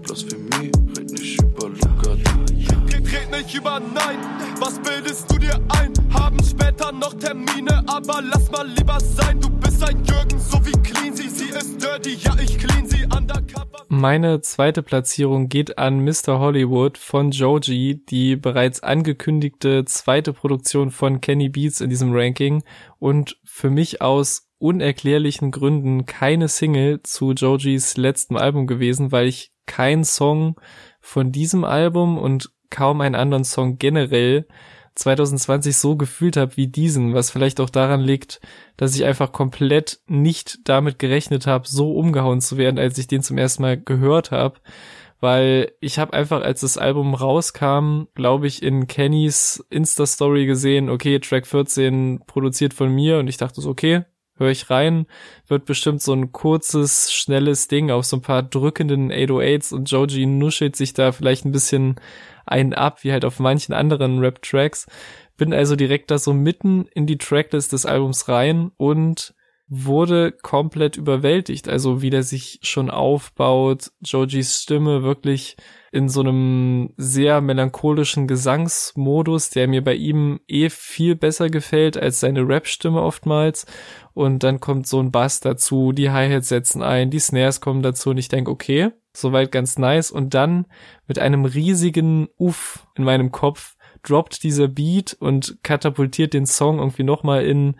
Blasphemie, 0.01 0.71
red 0.97 1.11
nicht 1.11 1.41
über 1.41 1.69
Lugatti. 1.69 2.23
Red, 2.93 3.13
red 3.13 3.31
nicht 3.31 3.55
über 3.55 3.79
Nein, 3.79 4.19
was 4.59 4.79
bildest 4.79 5.31
du 5.31 5.37
dir 5.37 5.55
ein? 5.69 5.90
Später 6.81 6.93
noch 6.93 7.13
Termine, 7.13 7.83
aber 7.85 8.23
lass 8.23 8.49
mal 8.49 8.67
lieber 8.67 8.99
sein. 8.99 9.39
Du 9.39 9.49
bist 9.49 9.87
ein 9.87 10.03
Jürgen, 10.03 10.39
so 10.39 10.65
wie 10.65 10.71
Clean 10.81 11.15
sie. 11.15 11.29
Sie 11.29 11.49
ist 11.49 11.79
dirty, 11.79 12.15
ja, 12.15 12.35
ich 12.41 12.57
clean 12.57 12.87
sie 12.87 13.03
undercover. 13.05 13.85
Meine 13.87 14.41
zweite 14.41 14.81
Platzierung 14.81 15.47
geht 15.47 15.77
an 15.77 16.03
Mr. 16.03 16.39
Hollywood 16.39 16.97
von 16.97 17.29
Joji, 17.31 18.03
die 18.09 18.35
bereits 18.35 18.81
angekündigte 18.81 19.85
zweite 19.85 20.33
Produktion 20.33 20.89
von 20.89 21.21
Kenny 21.21 21.49
Beats 21.49 21.81
in 21.81 21.91
diesem 21.91 22.13
Ranking 22.13 22.63
und 22.97 23.37
für 23.43 23.69
mich 23.69 24.01
aus 24.01 24.49
unerklärlichen 24.57 25.51
Gründen 25.51 26.07
keine 26.07 26.47
Single 26.47 27.03
zu 27.03 27.33
Jojis 27.33 27.95
letztem 27.97 28.37
Album 28.37 28.65
gewesen, 28.65 29.11
weil 29.11 29.27
ich 29.27 29.51
keinen 29.67 30.03
Song 30.03 30.59
von 30.99 31.31
diesem 31.31 31.63
Album 31.63 32.17
und 32.17 32.49
kaum 32.71 33.01
einen 33.01 33.15
anderen 33.15 33.43
Song 33.43 33.77
generell 33.77 34.47
2020 35.01 35.75
so 35.75 35.95
gefühlt 35.95 36.37
habe 36.37 36.57
wie 36.57 36.67
diesen, 36.67 37.13
was 37.13 37.31
vielleicht 37.31 37.59
auch 37.59 37.69
daran 37.69 38.01
liegt, 38.01 38.39
dass 38.77 38.95
ich 38.95 39.03
einfach 39.03 39.31
komplett 39.31 39.99
nicht 40.07 40.59
damit 40.65 40.99
gerechnet 40.99 41.47
habe, 41.47 41.67
so 41.67 41.93
umgehauen 41.93 42.41
zu 42.41 42.57
werden, 42.57 42.79
als 42.79 42.97
ich 42.97 43.07
den 43.07 43.23
zum 43.23 43.37
ersten 43.37 43.63
Mal 43.63 43.81
gehört 43.81 44.31
habe. 44.31 44.59
Weil 45.19 45.71
ich 45.81 45.99
habe 45.99 46.13
einfach, 46.13 46.41
als 46.41 46.61
das 46.61 46.77
Album 46.77 47.13
rauskam, 47.13 48.05
glaube 48.15 48.47
ich, 48.47 48.63
in 48.63 48.87
Kennys 48.87 49.63
Insta-Story 49.69 50.45
gesehen, 50.45 50.89
okay, 50.89 51.19
Track 51.19 51.45
14 51.45 52.21
produziert 52.25 52.73
von 52.73 52.89
mir 52.89 53.19
und 53.19 53.27
ich 53.27 53.37
dachte 53.37 53.61
so, 53.61 53.69
okay, 53.69 54.03
höre 54.41 54.51
ich 54.51 54.69
rein, 54.69 55.05
wird 55.47 55.65
bestimmt 55.65 56.01
so 56.01 56.13
ein 56.13 56.33
kurzes, 56.33 57.13
schnelles 57.13 57.69
Ding 57.69 57.91
auf 57.91 58.05
so 58.05 58.17
ein 58.17 58.21
paar 58.21 58.43
drückenden 58.43 59.11
808s 59.11 59.73
und 59.73 59.89
Joji 59.89 60.25
nuschelt 60.25 60.75
sich 60.75 60.93
da 60.93 61.13
vielleicht 61.13 61.45
ein 61.45 61.53
bisschen 61.53 61.95
einen 62.45 62.73
ab, 62.73 63.03
wie 63.03 63.13
halt 63.13 63.23
auf 63.23 63.39
manchen 63.39 63.73
anderen 63.73 64.19
Rap-Tracks. 64.19 64.87
Bin 65.37 65.53
also 65.53 65.75
direkt 65.75 66.11
da 66.11 66.17
so 66.17 66.33
mitten 66.33 66.87
in 66.93 67.07
die 67.07 67.17
Tracklist 67.17 67.71
des 67.71 67.85
Albums 67.85 68.27
rein 68.27 68.71
und 68.77 69.33
wurde 69.73 70.33
komplett 70.33 70.97
überwältigt. 70.97 71.69
Also 71.69 72.01
wie 72.01 72.09
der 72.09 72.23
sich 72.23 72.59
schon 72.61 72.89
aufbaut, 72.89 73.89
Jojis 74.01 74.61
Stimme 74.61 75.01
wirklich 75.01 75.55
in 75.93 76.09
so 76.09 76.19
einem 76.19 76.93
sehr 76.97 77.39
melancholischen 77.39 78.27
Gesangsmodus, 78.27 79.49
der 79.49 79.69
mir 79.69 79.81
bei 79.81 79.93
ihm 79.93 80.41
eh 80.49 80.69
viel 80.69 81.15
besser 81.15 81.49
gefällt 81.49 81.95
als 81.95 82.19
seine 82.19 82.45
Rap-Stimme 82.45 83.01
oftmals. 83.01 83.65
Und 84.13 84.43
dann 84.43 84.59
kommt 84.59 84.87
so 84.87 84.99
ein 84.99 85.09
Bass 85.09 85.39
dazu, 85.39 85.93
die 85.93 86.11
Hi-Hats 86.11 86.49
setzen 86.49 86.83
ein, 86.83 87.09
die 87.09 87.19
Snares 87.19 87.61
kommen 87.61 87.81
dazu 87.81 88.09
und 88.09 88.17
ich 88.17 88.27
denke, 88.27 88.51
okay, 88.51 88.91
soweit 89.13 89.53
ganz 89.53 89.77
nice. 89.77 90.11
Und 90.11 90.33
dann 90.33 90.65
mit 91.07 91.17
einem 91.17 91.45
riesigen 91.45 92.27
Uff 92.37 92.85
in 92.95 93.05
meinem 93.05 93.31
Kopf 93.31 93.77
droppt 94.03 94.43
dieser 94.43 94.67
Beat 94.67 95.15
und 95.17 95.59
katapultiert 95.63 96.33
den 96.33 96.45
Song 96.45 96.79
irgendwie 96.79 97.03
nochmal 97.03 97.45
in 97.45 97.77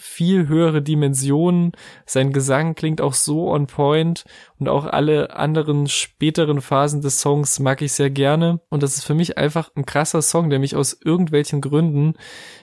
viel 0.00 0.48
höhere 0.48 0.82
Dimensionen. 0.82 1.72
Sein 2.06 2.32
Gesang 2.32 2.74
klingt 2.74 3.00
auch 3.00 3.14
so 3.14 3.50
on 3.50 3.66
point 3.66 4.24
und 4.58 4.68
auch 4.68 4.86
alle 4.86 5.36
anderen 5.36 5.86
späteren 5.86 6.60
Phasen 6.60 7.00
des 7.00 7.20
Songs 7.20 7.58
mag 7.60 7.82
ich 7.82 7.92
sehr 7.92 8.10
gerne. 8.10 8.60
Und 8.68 8.82
das 8.82 8.96
ist 8.96 9.04
für 9.04 9.14
mich 9.14 9.38
einfach 9.38 9.70
ein 9.76 9.86
krasser 9.86 10.22
Song, 10.22 10.50
der 10.50 10.58
mich 10.58 10.76
aus 10.76 10.98
irgendwelchen 11.04 11.60
Gründen 11.60 12.14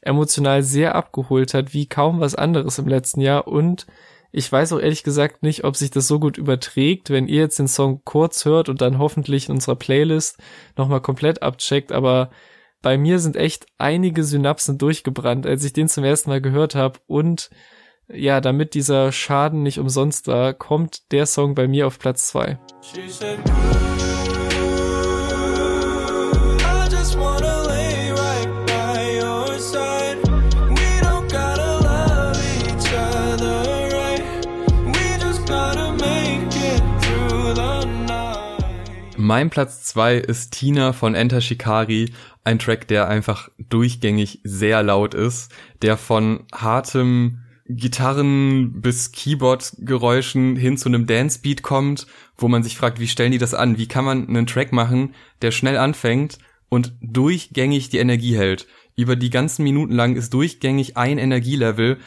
emotional 0.02 0.64
sehr 0.64 0.96
abgeholt 0.96 1.54
hat, 1.54 1.74
wie 1.74 1.88
kaum 1.88 2.20
was 2.20 2.36
anderes 2.36 2.80
im 2.80 2.88
letzten 2.88 3.22
Jahr. 3.22 3.48
Und 3.48 3.88
ich 4.32 4.52
weiß 4.52 4.74
auch 4.74 4.80
ehrlich 4.80 5.04
gesagt 5.04 5.44
nicht, 5.44 5.64
ob 5.64 5.76
sich 5.76 5.92
das 5.92 6.08
so 6.08 6.20
gut 6.20 6.38
überträgt, 6.38 7.10
wenn 7.10 7.28
ihr 7.28 7.42
jetzt 7.42 7.60
den 7.60 7.68
Song 7.68 8.02
kurz 8.04 8.46
hört 8.46 8.70
und 8.70 8.82
dann 8.82 9.00
hoffentlich 9.00 9.48
in 9.48 9.56
unserer 9.56 9.76
Playlist 9.76 10.38
nochmal 10.76 11.02
komplett 11.02 11.42
abcheckt, 11.42 11.92
aber 11.92 12.30
bei 12.82 12.98
mir 12.98 13.20
sind 13.20 13.36
echt 13.36 13.66
einige 13.78 14.24
Synapsen 14.24 14.78
durchgebrannt, 14.78 15.46
als 15.46 15.64
ich 15.64 15.74
den 15.74 15.90
zum 15.90 16.04
ersten 16.04 16.30
Mal 16.30 16.42
gehört 16.42 16.76
habe 16.76 17.00
und 17.08 17.50
ja, 18.10 18.40
damit 18.40 18.74
dieser 18.74 19.12
Schaden 19.12 19.64
nicht 19.64 19.80
umsonst 19.80 20.28
war, 20.28 20.54
kommt 20.54 21.12
der 21.12 21.26
Song 21.26 21.56
bei 21.56 21.68
mir 21.68 21.88
auf 21.88 22.00
Platz 22.00 22.28
zwei. 22.28 22.58
Mein 39.28 39.50
Platz 39.50 39.84
zwei 39.84 40.16
ist 40.16 40.54
Tina 40.54 40.94
von 40.94 41.14
Enter 41.14 41.42
Shikari, 41.42 42.14
ein 42.46 42.60
Track, 42.60 42.88
der 42.88 43.10
einfach 43.10 43.50
durchgängig 43.58 44.40
sehr 44.46 44.82
laut 44.84 45.14
ist, 45.14 45.52
der 45.82 45.98
von 45.98 46.46
hartem 46.56 47.40
Gitarren 47.68 48.80
bis 48.82 49.12
Keyboard-Geräuschen 49.12 50.56
hin 50.56 50.78
zu 50.78 50.88
einem 50.88 51.08
Dance-Beat 51.08 51.62
kommt, 51.62 52.08
wo 52.38 52.48
man 52.48 52.64
sich 52.64 52.78
fragt, 52.78 53.02
wie 53.02 53.08
stellen 53.10 53.34
die 53.34 53.38
das 53.38 53.54
an? 53.54 53.78
Wie 53.78 53.90
kann 53.90 54.06
man 54.06 54.30
einen 54.30 54.48
Track 54.48 54.72
machen, 54.72 55.14
der 55.42 55.52
schnell 55.52 55.76
anfängt 55.76 56.38
und 56.70 56.94
durchgängig 57.02 57.90
die 57.90 57.98
Energie 57.98 58.38
hält? 58.38 58.66
Über 58.96 59.18
die 59.18 59.30
ganzen 59.30 59.64
Minuten 59.64 59.92
lang 59.92 60.16
ist 60.16 60.34
durchgängig 60.34 60.96
ein 60.96 61.18
Energielevel 61.18 61.98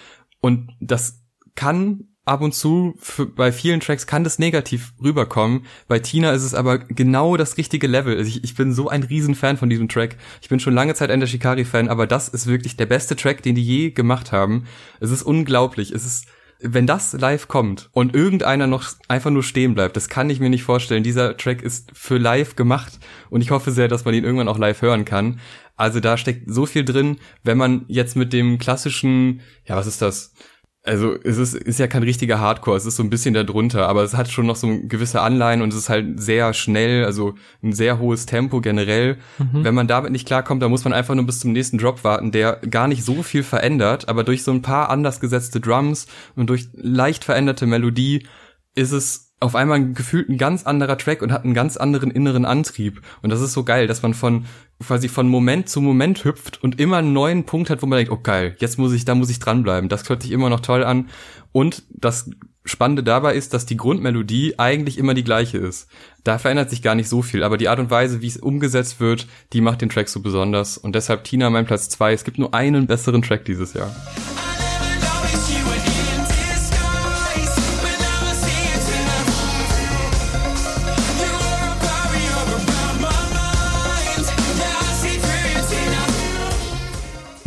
und 0.41 0.71
das 0.81 1.21
kann 1.55 2.10
ab 2.25 2.43
und 2.43 2.55
zu 2.55 2.95
für, 2.99 3.27
bei 3.27 3.53
vielen 3.53 3.81
Tracks 3.81 4.07
kann 4.07 4.25
das 4.25 4.39
negativ 4.39 4.93
rüberkommen. 5.03 5.67
Bei 5.89 5.99
Tina 5.99 6.33
ist 6.33 6.45
es 6.45 6.55
aber 6.55 6.79
genau 6.79 7.37
das 7.37 7.57
richtige 7.57 7.87
Level. 7.87 8.17
Also 8.17 8.29
ich, 8.29 8.45
ich 8.45 8.55
bin 8.55 8.73
so 8.73 8.89
ein 8.89 9.03
Riesenfan 9.03 9.57
von 9.57 9.71
diesem 9.71 9.89
Track. 9.89 10.17
Ich 10.41 10.49
bin 10.49 10.61
schon 10.61 10.75
lange 10.75 10.95
Zeit 10.95 11.11
Ender 11.11 11.27
Shikari 11.27 11.65
Fan, 11.65 11.89
aber 11.89 12.07
das 12.07 12.29
ist 12.29 12.47
wirklich 12.47 12.77
der 12.77 12.87
beste 12.87 13.17
Track, 13.17 13.43
den 13.43 13.55
die 13.55 13.65
je 13.65 13.91
gemacht 13.91 14.33
haben. 14.33 14.67
Es 15.01 15.11
ist 15.11 15.23
unglaublich. 15.23 15.93
Es 15.93 16.05
ist 16.05 16.27
wenn 16.63 16.87
das 16.87 17.15
live 17.15 17.49
kommt 17.49 17.89
und 17.93 18.15
irgendeiner 18.15 18.67
noch 18.67 18.85
einfach 19.09 19.31
nur 19.31 19.43
stehen 19.43 19.75
bleibt, 19.75 19.97
das 19.97 20.09
kann 20.09 20.29
ich 20.29 20.41
mir 20.41 20.51
nicht 20.51 20.63
vorstellen. 20.63 21.03
Dieser 21.03 21.37
Track 21.37 21.63
ist 21.63 21.91
für 21.95 22.19
live 22.19 22.55
gemacht 22.55 22.99
und 23.31 23.41
ich 23.41 23.51
hoffe 23.51 23.71
sehr, 23.71 23.89
dass 23.89 24.05
man 24.05 24.15
ihn 24.15 24.25
irgendwann 24.25 24.49
auch 24.49 24.59
live 24.59 24.83
hören 24.83 25.05
kann. 25.05 25.41
Also 25.77 26.01
da 26.01 26.19
steckt 26.19 26.43
so 26.53 26.67
viel 26.67 26.85
drin, 26.85 27.17
wenn 27.43 27.57
man 27.57 27.87
jetzt 27.89 28.15
mit 28.15 28.33
dem 28.35 28.59
klassischen, 28.59 29.41
ja, 29.65 29.77
was 29.77 29.87
ist 29.87 30.03
das? 30.03 30.35
Also 30.83 31.15
es 31.25 31.37
ist, 31.37 31.55
ist 31.55 31.79
ja 31.79 31.87
kein 31.89 32.03
richtiger 32.03 32.41
Hardcore, 32.41 32.79
es 32.79 32.87
ist 32.87 32.97
so 32.97 33.03
ein 33.03 33.11
bisschen 33.11 33.35
darunter, 33.35 33.87
aber 33.87 34.03
es 34.03 34.15
hat 34.15 34.31
schon 34.31 34.47
noch 34.47 34.57
so 34.57 34.67
gewisse 34.85 35.21
Anleihen 35.21 35.61
und 35.61 35.75
es 35.75 35.79
ist 35.79 35.89
halt 35.91 36.19
sehr 36.19 36.55
schnell, 36.55 37.05
also 37.05 37.35
ein 37.63 37.75
sehr 37.75 37.99
hohes 37.99 38.25
Tempo 38.25 38.63
generell. 38.63 39.19
Wenn 39.53 39.75
man 39.75 39.89
damit 39.89 40.11
nicht 40.11 40.27
klarkommt, 40.27 40.63
dann 40.63 40.71
muss 40.71 40.85
man 40.85 40.95
einfach 40.95 41.15
nur 41.15 41.27
bis 41.27 41.41
zum 41.41 41.53
nächsten 41.53 41.77
Drop 41.77 42.03
warten, 42.03 42.33
der 42.33 42.61
gar 42.71 42.89
nicht 42.89 43.05
so 43.05 43.23
viel 43.23 43.43
verändert, 43.43 44.09
aber 44.09 44.25
durch 44.25 44.43
so 44.43 44.53
ein 44.53 44.63
paar 44.63 44.89
anders 44.89 45.21
gesetzte 45.21 45.61
Drums 45.61 46.07
und 46.35 46.49
durch 46.49 46.69
leicht 46.73 47.25
veränderte 47.25 47.67
Melodie 47.67 48.27
ist 48.75 48.93
es 48.93 49.30
auf 49.41 49.55
einmal 49.55 49.93
gefühlt 49.95 50.29
ein 50.29 50.37
ganz 50.37 50.65
anderer 50.65 50.99
Track 50.99 51.23
und 51.23 51.33
hat 51.33 51.45
einen 51.45 51.55
ganz 51.55 51.79
anderen 51.79 52.11
inneren 52.11 52.45
Antrieb. 52.45 53.01
Und 53.23 53.31
das 53.31 53.41
ist 53.41 53.55
so 53.55 53.65
geil, 53.65 53.87
dass 53.87 54.03
man 54.03 54.13
von 54.13 54.45
quasi 54.85 55.09
von 55.09 55.29
Moment 55.29 55.69
zu 55.69 55.81
Moment 55.81 56.25
hüpft 56.25 56.63
und 56.63 56.79
immer 56.79 56.99
einen 56.99 57.15
neuen 57.15 57.45
Punkt 57.45 57.71
hat, 57.71 57.83
wo 57.83 57.87
man 57.87 57.97
denkt, 57.97 58.13
oh 58.13 58.21
geil, 58.23 58.55
jetzt 58.59 58.79
muss 58.79 58.93
ich, 58.93 59.07
da 59.07 59.15
muss 59.15 59.31
ich 59.31 59.39
dranbleiben. 59.39 59.89
Das 59.89 60.09
hört 60.09 60.23
sich 60.23 60.33
immer 60.33 60.51
noch 60.51 60.61
toll 60.61 60.85
an. 60.85 61.09
Und 61.53 61.85
das 61.91 62.31
Spannende 62.67 63.03
dabei 63.03 63.35
ist, 63.35 63.55
dass 63.55 63.65
die 63.65 63.79
Grundmelodie 63.79 64.59
eigentlich 64.59 64.99
immer 64.99 65.15
die 65.15 65.25
gleiche 65.25 65.57
ist. 65.57 65.89
Da 66.23 66.39
verändert 66.39 66.69
sich 66.69 66.83
gar 66.83 66.95
nicht 66.95 67.09
so 67.09 67.23
viel, 67.23 67.43
aber 67.43 67.57
die 67.57 67.69
Art 67.69 67.79
und 67.79 67.91
Weise, 67.91 68.21
wie 68.21 68.27
es 68.27 68.37
umgesetzt 68.37 69.01
wird, 69.01 69.27
die 69.55 69.63
macht 69.63 69.81
den 69.81 69.89
Track 69.89 70.11
so 70.11 70.21
besonders. 70.21 70.77
Und 70.77 70.95
deshalb 70.95 71.25
Tina 71.25 71.49
mein 71.49 71.65
Platz 71.65 71.89
zwei. 71.89 72.13
Es 72.13 72.25
gibt 72.25 72.39
nur 72.39 72.53
einen 72.53 72.87
besseren 72.87 73.23
Track 73.23 73.47
dieses 73.47 73.73
Jahr. 73.73 73.91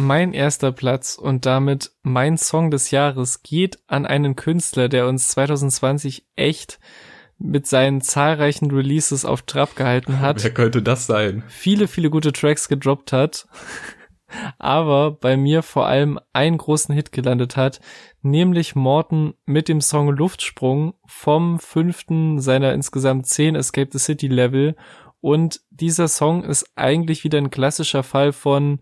Mein 0.03 0.33
erster 0.33 0.73
Platz 0.73 1.15
und 1.15 1.45
damit 1.45 1.91
mein 2.01 2.37
Song 2.37 2.71
des 2.71 2.91
Jahres 2.91 3.41
geht 3.41 3.79
an 3.87 4.05
einen 4.05 4.35
Künstler, 4.35 4.89
der 4.89 5.07
uns 5.07 5.29
2020 5.29 6.25
echt 6.35 6.79
mit 7.37 7.67
seinen 7.67 8.01
zahlreichen 8.01 8.69
Releases 8.69 9.23
auf 9.23 9.43
Trab 9.43 9.77
gehalten 9.77 10.19
hat. 10.19 10.43
Wer 10.43 10.53
könnte 10.53 10.81
das 10.81 11.07
sein? 11.07 11.43
Viele, 11.47 11.87
viele 11.87 12.09
gute 12.09 12.33
Tracks 12.33 12.67
gedroppt 12.67 13.13
hat. 13.13 13.47
Aber 14.59 15.11
bei 15.11 15.37
mir 15.37 15.61
vor 15.61 15.87
allem 15.87 16.19
einen 16.33 16.57
großen 16.57 16.93
Hit 16.93 17.13
gelandet 17.13 17.55
hat, 17.55 17.79
nämlich 18.21 18.75
Morton 18.75 19.35
mit 19.45 19.69
dem 19.69 19.79
Song 19.79 20.09
Luftsprung 20.09 20.95
vom 21.05 21.59
fünften 21.59 22.41
seiner 22.41 22.73
insgesamt 22.73 23.27
zehn 23.27 23.55
Escape 23.55 23.89
the 23.93 23.99
City 23.99 24.27
Level. 24.27 24.75
Und 25.23 25.61
dieser 25.69 26.09
Song 26.09 26.43
ist 26.43 26.73
eigentlich 26.75 27.23
wieder 27.23 27.37
ein 27.37 27.49
klassischer 27.49 28.03
Fall 28.03 28.33
von, 28.33 28.81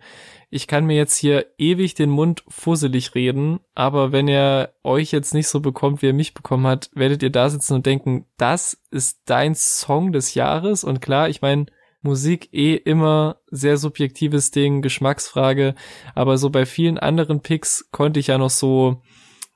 ich 0.50 0.66
kann 0.66 0.88
mir 0.88 0.96
jetzt 0.96 1.16
hier 1.16 1.46
ewig 1.60 1.94
den 1.94 2.10
Mund 2.10 2.44
fusselig 2.48 3.14
reden, 3.14 3.60
aber 3.76 4.12
wenn 4.12 4.28
er 4.28 4.74
euch 4.82 5.12
jetzt 5.12 5.36
nicht 5.36 5.48
so 5.48 5.60
bekommt, 5.60 6.02
wie 6.02 6.08
er 6.08 6.14
mich 6.14 6.34
bekommen 6.34 6.66
hat, 6.66 6.90
werdet 6.96 7.22
ihr 7.22 7.30
da 7.30 7.48
sitzen 7.48 7.76
und 7.76 7.86
denken, 7.86 8.26
das 8.38 8.82
ist 8.90 9.20
dein 9.26 9.54
Song 9.54 10.14
des 10.14 10.34
Jahres. 10.34 10.84
Und 10.84 11.00
klar, 11.00 11.30
ich 11.30 11.44
meine, 11.44 11.68
Musik 12.02 12.50
eh 12.54 12.74
immer 12.74 13.38
sehr 13.52 13.78
subjektives 13.78 14.50
Ding, 14.50 14.82
Geschmacksfrage, 14.82 15.76
aber 16.16 16.40
so 16.40 16.50
bei 16.50 16.66
vielen 16.66 16.98
anderen 16.98 17.42
Picks 17.42 17.88
konnte 17.92 18.20
ich 18.20 18.28
ja 18.28 18.40
noch 18.40 18.50
so 18.50 19.04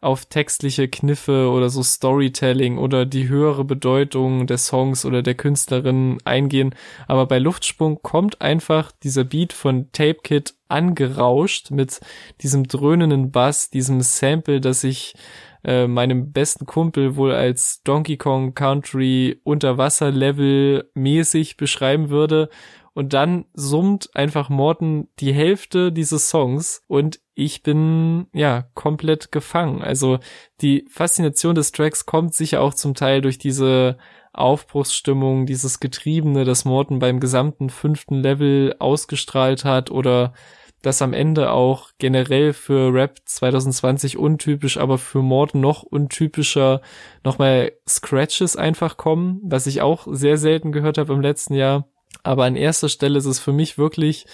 auf 0.01 0.25
textliche 0.25 0.87
Kniffe 0.87 1.49
oder 1.49 1.69
so 1.69 1.81
Storytelling 1.81 2.77
oder 2.77 3.05
die 3.05 3.27
höhere 3.27 3.63
Bedeutung 3.63 4.45
der 4.45 4.57
Songs 4.57 5.05
oder 5.05 5.23
der 5.23 5.35
Künstlerin 5.35 6.19
eingehen. 6.25 6.75
Aber 7.07 7.25
bei 7.25 7.39
Luftsprung 7.39 7.99
kommt 8.01 8.41
einfach 8.41 8.91
dieser 9.03 9.23
Beat 9.23 9.53
von 9.53 9.91
Tape 9.91 10.19
Kid 10.23 10.53
angerauscht 10.67 11.71
mit 11.71 12.01
diesem 12.41 12.67
dröhnenden 12.67 13.31
Bass, 13.31 13.69
diesem 13.69 14.01
Sample, 14.01 14.61
das 14.61 14.83
ich 14.83 15.15
äh, 15.63 15.87
meinem 15.87 16.31
besten 16.31 16.65
Kumpel 16.65 17.15
wohl 17.15 17.33
als 17.33 17.81
Donkey 17.83 18.17
Kong 18.17 18.53
Country 18.53 19.39
Unterwasserlevel 19.43 20.89
mäßig 20.93 21.57
beschreiben 21.57 22.09
würde. 22.09 22.49
Und 22.95 23.11
dann 23.11 23.43
summt 23.53 24.15
einfach 24.15 24.47
Morton 24.47 25.09
die 25.19 25.33
Hälfte 25.33 25.91
dieses 25.91 26.29
Songs 26.29 26.81
und 26.87 27.19
ich 27.33 27.61
bin 27.61 28.27
ja 28.33 28.69
komplett 28.73 29.33
gefangen. 29.33 29.81
Also 29.81 30.19
die 30.61 30.85
Faszination 30.89 31.55
des 31.55 31.73
Tracks 31.73 32.05
kommt 32.05 32.33
sicher 32.33 32.61
auch 32.61 32.73
zum 32.73 32.95
Teil 32.95 33.19
durch 33.19 33.37
diese 33.37 33.97
Aufbruchsstimmung, 34.31 35.45
dieses 35.45 35.81
Getriebene, 35.81 36.45
das 36.45 36.63
Morton 36.63 36.99
beim 36.99 37.19
gesamten 37.19 37.69
fünften 37.69 38.15
Level 38.15 38.77
ausgestrahlt 38.79 39.65
hat 39.65 39.91
oder 39.91 40.33
das 40.81 41.01
am 41.01 41.11
Ende 41.11 41.51
auch 41.51 41.89
generell 41.97 42.53
für 42.53 42.93
Rap 42.93 43.19
2020 43.25 44.17
untypisch, 44.17 44.77
aber 44.77 44.97
für 44.99 45.21
Morton 45.21 45.59
noch 45.59 45.83
untypischer 45.83 46.79
nochmal 47.25 47.73
Scratches 47.85 48.55
einfach 48.55 48.95
kommen, 48.95 49.41
was 49.43 49.67
ich 49.67 49.81
auch 49.81 50.07
sehr 50.09 50.37
selten 50.37 50.71
gehört 50.71 50.97
habe 50.97 51.11
im 51.11 51.19
letzten 51.19 51.55
Jahr. 51.55 51.89
Aber 52.23 52.45
an 52.45 52.55
erster 52.55 52.89
Stelle 52.89 53.17
ist 53.17 53.25
es 53.25 53.39
für 53.39 53.53
mich 53.53 53.77
wirklich 53.77 54.25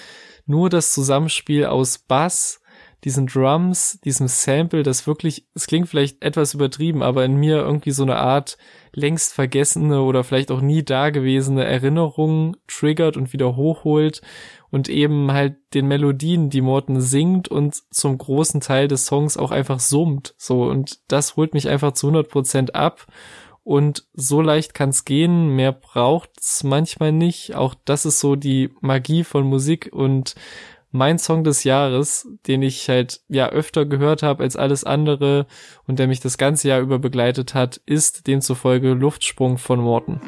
nur 0.46 0.70
das 0.70 0.94
Zusammenspiel 0.94 1.66
aus 1.66 2.00
Bass, 2.00 2.62
diesen 3.04 3.26
Drums, 3.26 4.00
diesem 4.04 4.28
Sample, 4.28 4.84
das 4.84 5.08
wirklich, 5.08 5.48
es 5.56 5.66
klingt 5.66 5.90
vielleicht 5.90 6.24
etwas 6.24 6.54
übertrieben, 6.54 7.02
aber 7.02 7.26
in 7.26 7.36
mir 7.36 7.58
irgendwie 7.58 7.92
so 7.92 8.04
eine 8.04 8.18
Art 8.18 8.58
längst 8.94 9.34
vergessene 9.34 10.02
oder 10.02 10.24
vielleicht 10.24 10.52
auch 10.52 10.62
nie 10.62 10.84
dagewesene 10.84 11.64
Erinnerung 11.64 12.58
triggert 12.68 13.18
und 13.18 13.34
wieder 13.34 13.56
hochholt 13.56 14.22
und 14.70 14.88
eben 14.88 15.32
halt 15.32 15.56
den 15.74 15.88
Melodien, 15.88 16.50
die 16.50 16.62
Morton 16.62 17.02
singt 17.02 17.48
und 17.48 17.76
zum 17.92 18.18
großen 18.18 18.62
Teil 18.62 18.88
des 18.88 19.08
Songs 19.08 19.36
auch 19.36 19.52
einfach 19.52 19.80
summt. 19.80 20.36
So, 20.38 20.64
und 20.64 21.00
das 21.08 21.36
holt 21.38 21.54
mich 21.54 21.70
einfach 21.70 21.94
zu 21.94 22.08
100 22.08 22.30
Prozent 22.30 22.76
ab. 22.76 23.08
Und 23.64 24.06
so 24.14 24.42
leicht 24.42 24.74
kann's 24.74 25.06
gehen, 25.06 25.56
mehr 25.56 25.72
braucht's 25.72 26.64
manchmal 26.64 27.12
nicht. 27.12 27.56
Auch 27.56 27.76
das 27.86 28.06
ist 28.06 28.20
so 28.20 28.36
die 28.36 28.70
Magie 28.82 29.24
von 29.24 29.46
Musik 29.46 29.90
und 29.92 30.36
mein 30.92 31.20
Song 31.20 31.44
des 31.44 31.64
Jahres, 31.64 32.28
den 32.48 32.62
ich 32.62 32.90
halt 32.90 33.22
ja 33.30 33.50
öfter 33.50 33.86
gehört 33.86 34.24
habe 34.24 34.44
als 34.44 34.58
alles 34.58 34.84
andere 34.84 35.48
und 35.88 36.00
der 36.00 36.08
mich 36.08 36.20
das 36.20 36.38
ganze 36.38 36.68
Jahr 36.68 36.82
über 36.82 37.00
begleitet 37.00 37.54
hat, 37.54 37.82
ist 37.86 38.28
demzufolge 38.28 38.90
Luftsprung 38.90 39.58
von 39.58 39.80
Morten. 39.80 40.20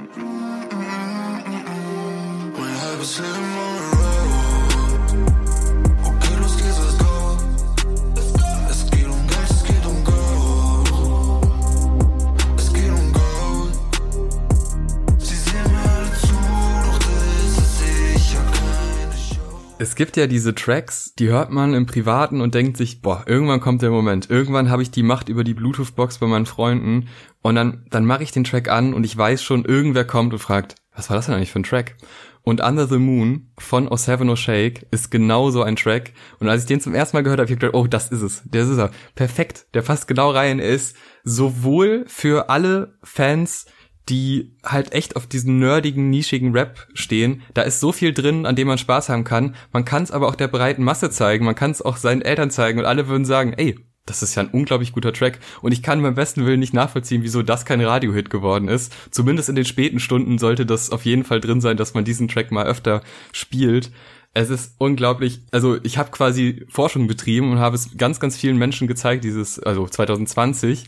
Es 19.84 19.96
gibt 19.96 20.16
ja 20.16 20.28
diese 20.28 20.56
Tracks, 20.56 21.14
die 21.14 21.28
hört 21.28 21.52
man 21.52 21.74
im 21.74 21.86
Privaten 21.86 22.40
und 22.40 22.56
denkt 22.56 22.78
sich, 22.78 23.02
boah, 23.02 23.26
irgendwann 23.28 23.60
kommt 23.60 23.82
der 23.82 23.90
Moment. 23.90 24.30
Irgendwann 24.30 24.70
habe 24.70 24.82
ich 24.82 24.92
die 24.92 25.04
Macht 25.04 25.28
über 25.28 25.44
die 25.44 25.54
Bluetooth-Box 25.54 26.20
bei 26.20 26.28
meinen 26.28 26.46
Freunden 26.46 27.10
und 27.42 27.56
dann, 27.56 27.86
dann 27.90 28.06
mache 28.06 28.24
ich 28.24 28.32
den 28.32 28.46
Track 28.46 28.70
an 28.70 28.94
und 28.94 29.04
ich 29.04 29.18
weiß 29.18 29.44
schon, 29.44 29.66
irgendwer 29.66 30.06
kommt 30.06 30.32
und 30.32 30.40
fragt, 30.40 30.76
was 30.96 31.10
war 31.10 31.18
das 31.18 31.26
denn 31.26 31.36
eigentlich 31.36 31.52
für 31.52 31.60
ein 31.60 31.64
Track? 31.64 31.98
Und 32.44 32.62
Under 32.62 32.88
the 32.88 32.98
Moon 32.98 33.52
von 33.58 33.90
O 33.90 33.98
Seven 33.98 34.30
O 34.30 34.38
Shake 34.38 34.88
ist 34.92 35.12
genau 35.12 35.50
so 35.50 35.64
ein 35.64 35.76
Track. 35.76 36.14
Und 36.40 36.48
als 36.48 36.62
ich 36.62 36.68
den 36.68 36.80
zum 36.80 36.96
ersten 36.96 37.18
Mal 37.18 37.24
gehört 37.24 37.40
habe, 37.42 37.48
habe 37.48 37.54
ich 37.54 37.60
gedacht, 37.60 37.76
oh, 37.76 37.86
das 37.86 38.10
ist 38.10 38.22
es. 38.22 38.42
Der 38.46 38.64
ist 38.64 38.78
er. 38.78 38.90
Perfekt. 39.16 39.68
Der 39.74 39.82
passt 39.82 40.08
genau 40.08 40.32
rein. 40.32 40.60
Ist 40.60 40.96
sowohl 41.26 42.06
für 42.08 42.50
alle 42.50 42.98
Fans, 43.04 43.66
die 44.10 44.56
halt 44.64 44.94
echt 44.94 45.16
auf 45.16 45.28
diesen 45.28 45.60
nerdigen, 45.60 46.10
nischigen 46.10 46.52
Rap 46.52 46.88
stehen. 46.94 47.42
Da 47.54 47.62
ist 47.62 47.80
so 47.80 47.92
viel 47.92 48.14
drin, 48.14 48.46
an 48.46 48.56
dem 48.56 48.68
man 48.68 48.78
Spaß 48.78 49.10
haben 49.10 49.24
kann. 49.24 49.56
Man 49.72 49.86
kann 49.86 50.04
es 50.04 50.12
aber 50.12 50.28
auch 50.28 50.36
der 50.36 50.48
breiten 50.48 50.84
Masse 50.84 51.10
zeigen. 51.10 51.46
Man 51.46 51.56
kann 51.56 51.72
es 51.72 51.82
auch 51.82 51.98
seinen 51.98 52.22
Eltern 52.22 52.52
zeigen 52.52 52.80
und 52.80 52.86
alle 52.86 53.08
würden 53.08 53.26
sagen, 53.26 53.54
ey, 53.54 53.78
das 54.06 54.22
ist 54.22 54.36
ja 54.36 54.44
ein 54.44 54.50
unglaublich 54.50 54.92
guter 54.92 55.14
Track 55.14 55.40
und 55.62 55.72
ich 55.72 55.82
kann 55.82 56.02
beim 56.02 56.16
besten 56.16 56.46
Willen 56.46 56.60
nicht 56.60 56.74
nachvollziehen, 56.74 57.24
wieso 57.24 57.42
das 57.42 57.66
kein 57.66 57.80
Radiohit 57.80 58.30
geworden 58.30 58.68
ist. 58.68 58.94
Zumindest 59.12 59.48
in 59.48 59.56
den 59.56 59.66
späten 59.66 60.00
Stunden 60.00 60.38
sollte 60.38 60.66
das 60.66 60.90
auf 60.90 61.06
jeden 61.06 61.24
Fall 61.24 61.40
drin 61.40 61.62
sein, 61.62 61.78
dass 61.78 61.94
man 61.94 62.04
diesen 62.04 62.28
Track 62.28 62.52
mal 62.52 62.66
öfter 62.66 63.02
spielt. 63.32 63.92
Es 64.34 64.50
ist 64.50 64.76
unglaublich, 64.80 65.42
also 65.52 65.78
ich 65.84 65.98
habe 65.98 66.12
quasi 66.12 66.66
Forschung 66.68 67.08
betrieben 67.08 67.52
und 67.52 67.60
habe 67.60 67.76
es 67.76 67.96
ganz, 67.96 68.20
ganz 68.20 68.36
vielen 68.36 68.58
Menschen 68.58 68.88
gezeigt, 68.88 69.24
dieses, 69.24 69.60
also 69.60 69.88
2020. 69.88 70.86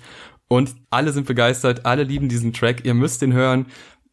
Und 0.48 0.76
alle 0.90 1.12
sind 1.12 1.26
begeistert, 1.26 1.86
alle 1.86 2.04
lieben 2.04 2.30
diesen 2.30 2.54
Track. 2.54 2.86
Ihr 2.86 2.94
müsst 2.94 3.22
den 3.22 3.34
hören. 3.34 3.68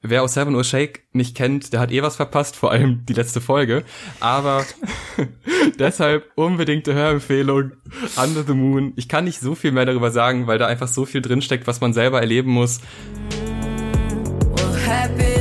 Wer 0.05 0.25
aus 0.25 0.35
Seven 0.35 0.57
Uhr 0.57 0.65
Shake 0.65 1.05
nicht 1.13 1.37
kennt, 1.37 1.73
der 1.73 1.79
hat 1.79 1.93
eh 1.93 2.03
was 2.03 2.17
verpasst, 2.17 2.57
vor 2.57 2.73
allem 2.73 3.07
die 3.07 3.13
letzte 3.13 3.41
Folge. 3.41 3.85
Aber 4.19 4.65
deshalb 5.79 6.33
unbedingte 6.35 6.93
Hörempfehlung. 6.93 7.73
Under 8.17 8.43
the 8.45 8.55
Moon. 8.55 8.95
Ich 8.97 9.09
kann 9.09 9.25
nicht 9.25 9.41
so 9.41 9.55
viel 9.55 9.71
mehr 9.71 9.87
darüber 9.87 10.11
sagen, 10.11 10.49
weil 10.49 10.59
da 10.59 10.67
einfach 10.67 10.89
so 10.89 11.05
viel 11.05 11.23
drinsteckt, 11.23 11.69
was 11.69 11.81
man 11.81 11.93
selber 11.93 12.21
erleben 12.21 12.51
muss. 12.51 12.81
What 14.57 15.32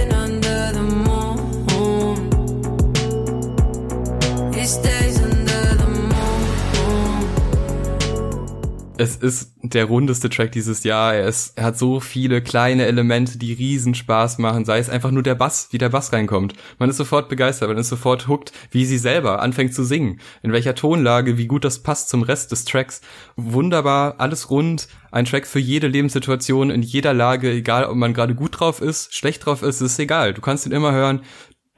es 9.02 9.16
ist 9.16 9.56
der 9.64 9.86
rundeste 9.86 10.30
Track 10.30 10.52
dieses 10.52 10.84
Jahr. 10.84 11.16
Er, 11.16 11.26
ist, 11.28 11.58
er 11.58 11.66
hat 11.66 11.78
so 11.78 12.00
viele 12.00 12.42
kleine 12.42 12.86
Elemente, 12.86 13.40
die 13.40 13.54
riesen 13.54 13.96
Spaß 13.96 14.38
machen. 14.38 14.64
Sei 14.64 14.78
es 14.78 14.92
einfach 14.92 15.10
nur 15.10 15.24
der 15.24 15.34
Bass, 15.34 15.70
wie 15.72 15.80
der 15.80 15.90
Bass 15.90 16.14
reinkommt. 16.14 16.54
Man 16.78 16.90
ist 16.90 16.98
sofort 16.98 17.28
begeistert, 17.28 17.70
man 17.70 17.80
ist 17.80 17.90
sofort 17.90 18.28
hooked, 18.28 18.52
wie 18.70 18.86
sie 18.86 19.00
selber 19.00 19.42
anfängt 19.42 19.74
zu 19.74 19.84
singen. 19.84 20.20
In 20.44 20.52
welcher 20.52 20.76
Tonlage, 20.76 21.40
wie 21.40 21.48
gut 21.48 21.66
das 21.66 21.80
passt 21.80 22.10
zum 22.10 22.22
Rest 22.22 22.52
des 22.52 22.64
Tracks. 22.64 23.02
Wunderbar, 23.36 24.16
alles 24.20 24.52
rund. 24.52 24.88
Ein 25.12 25.26
Track 25.26 25.48
für 25.48 25.60
jede 25.60 25.88
Lebenssituation, 25.88 26.70
in 26.70 26.84
jeder 26.84 27.14
Lage, 27.14 27.52
egal 27.52 27.86
ob 27.86 27.96
man 27.96 28.14
gerade 28.14 28.36
gut 28.36 28.60
drauf 28.60 28.82
ist, 28.82 29.14
schlecht 29.16 29.46
drauf 29.46 29.64
ist, 29.64 29.82
ist 29.82 30.00
egal. 30.00 30.34
Du 30.34 30.42
kannst 30.42 30.66
ihn 30.66 30.72
immer 30.72 30.94
hören 30.94 31.22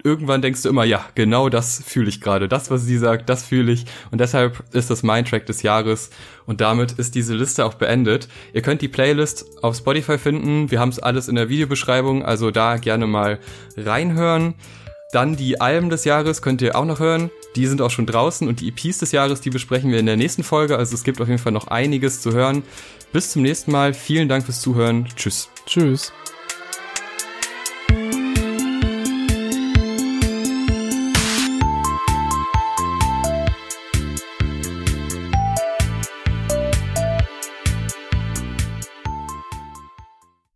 irgendwann 0.03 0.41
denkst 0.41 0.61
du 0.63 0.69
immer, 0.69 0.83
ja, 0.83 1.05
genau 1.15 1.49
das 1.49 1.81
fühle 1.85 2.09
ich 2.09 2.21
gerade. 2.21 2.47
Das, 2.47 2.69
was 2.69 2.83
sie 2.83 2.97
sagt, 2.97 3.29
das 3.29 3.45
fühle 3.45 3.71
ich. 3.71 3.85
Und 4.11 4.19
deshalb 4.19 4.63
ist 4.73 4.89
das 4.89 5.03
mein 5.03 5.25
Track 5.25 5.45
des 5.45 5.61
Jahres. 5.63 6.09
Und 6.45 6.61
damit 6.61 6.93
ist 6.93 7.15
diese 7.15 7.33
Liste 7.33 7.65
auch 7.65 7.75
beendet. 7.75 8.27
Ihr 8.53 8.61
könnt 8.61 8.81
die 8.81 8.87
Playlist 8.87 9.45
auf 9.63 9.75
Spotify 9.75 10.17
finden. 10.17 10.69
Wir 10.71 10.79
haben 10.79 10.89
es 10.89 10.99
alles 10.99 11.27
in 11.27 11.35
der 11.35 11.49
Videobeschreibung, 11.49 12.23
also 12.23 12.51
da 12.51 12.77
gerne 12.77 13.07
mal 13.07 13.39
reinhören. 13.77 14.55
Dann 15.13 15.35
die 15.35 15.61
Alben 15.61 15.89
des 15.89 16.05
Jahres 16.05 16.41
könnt 16.41 16.61
ihr 16.63 16.75
auch 16.75 16.85
noch 16.85 16.99
hören. 16.99 17.29
Die 17.55 17.67
sind 17.67 17.81
auch 17.81 17.91
schon 17.91 18.07
draußen 18.07 18.47
und 18.47 18.61
die 18.61 18.69
EPs 18.69 18.97
des 18.97 19.11
Jahres, 19.11 19.41
die 19.41 19.51
besprechen 19.51 19.91
wir 19.91 19.99
in 19.99 20.07
der 20.07 20.17
nächsten 20.17 20.43
Folge. 20.43 20.77
Also 20.77 20.95
es 20.95 21.03
gibt 21.03 21.21
auf 21.21 21.27
jeden 21.27 21.39
Fall 21.39 21.51
noch 21.51 21.67
einiges 21.67 22.21
zu 22.21 22.33
hören. 22.33 22.63
Bis 23.11 23.31
zum 23.31 23.43
nächsten 23.43 23.71
Mal. 23.71 23.93
Vielen 23.93 24.27
Dank 24.27 24.43
fürs 24.43 24.61
Zuhören. 24.61 25.07
Tschüss. 25.15 25.49
Tschüss. 25.67 26.11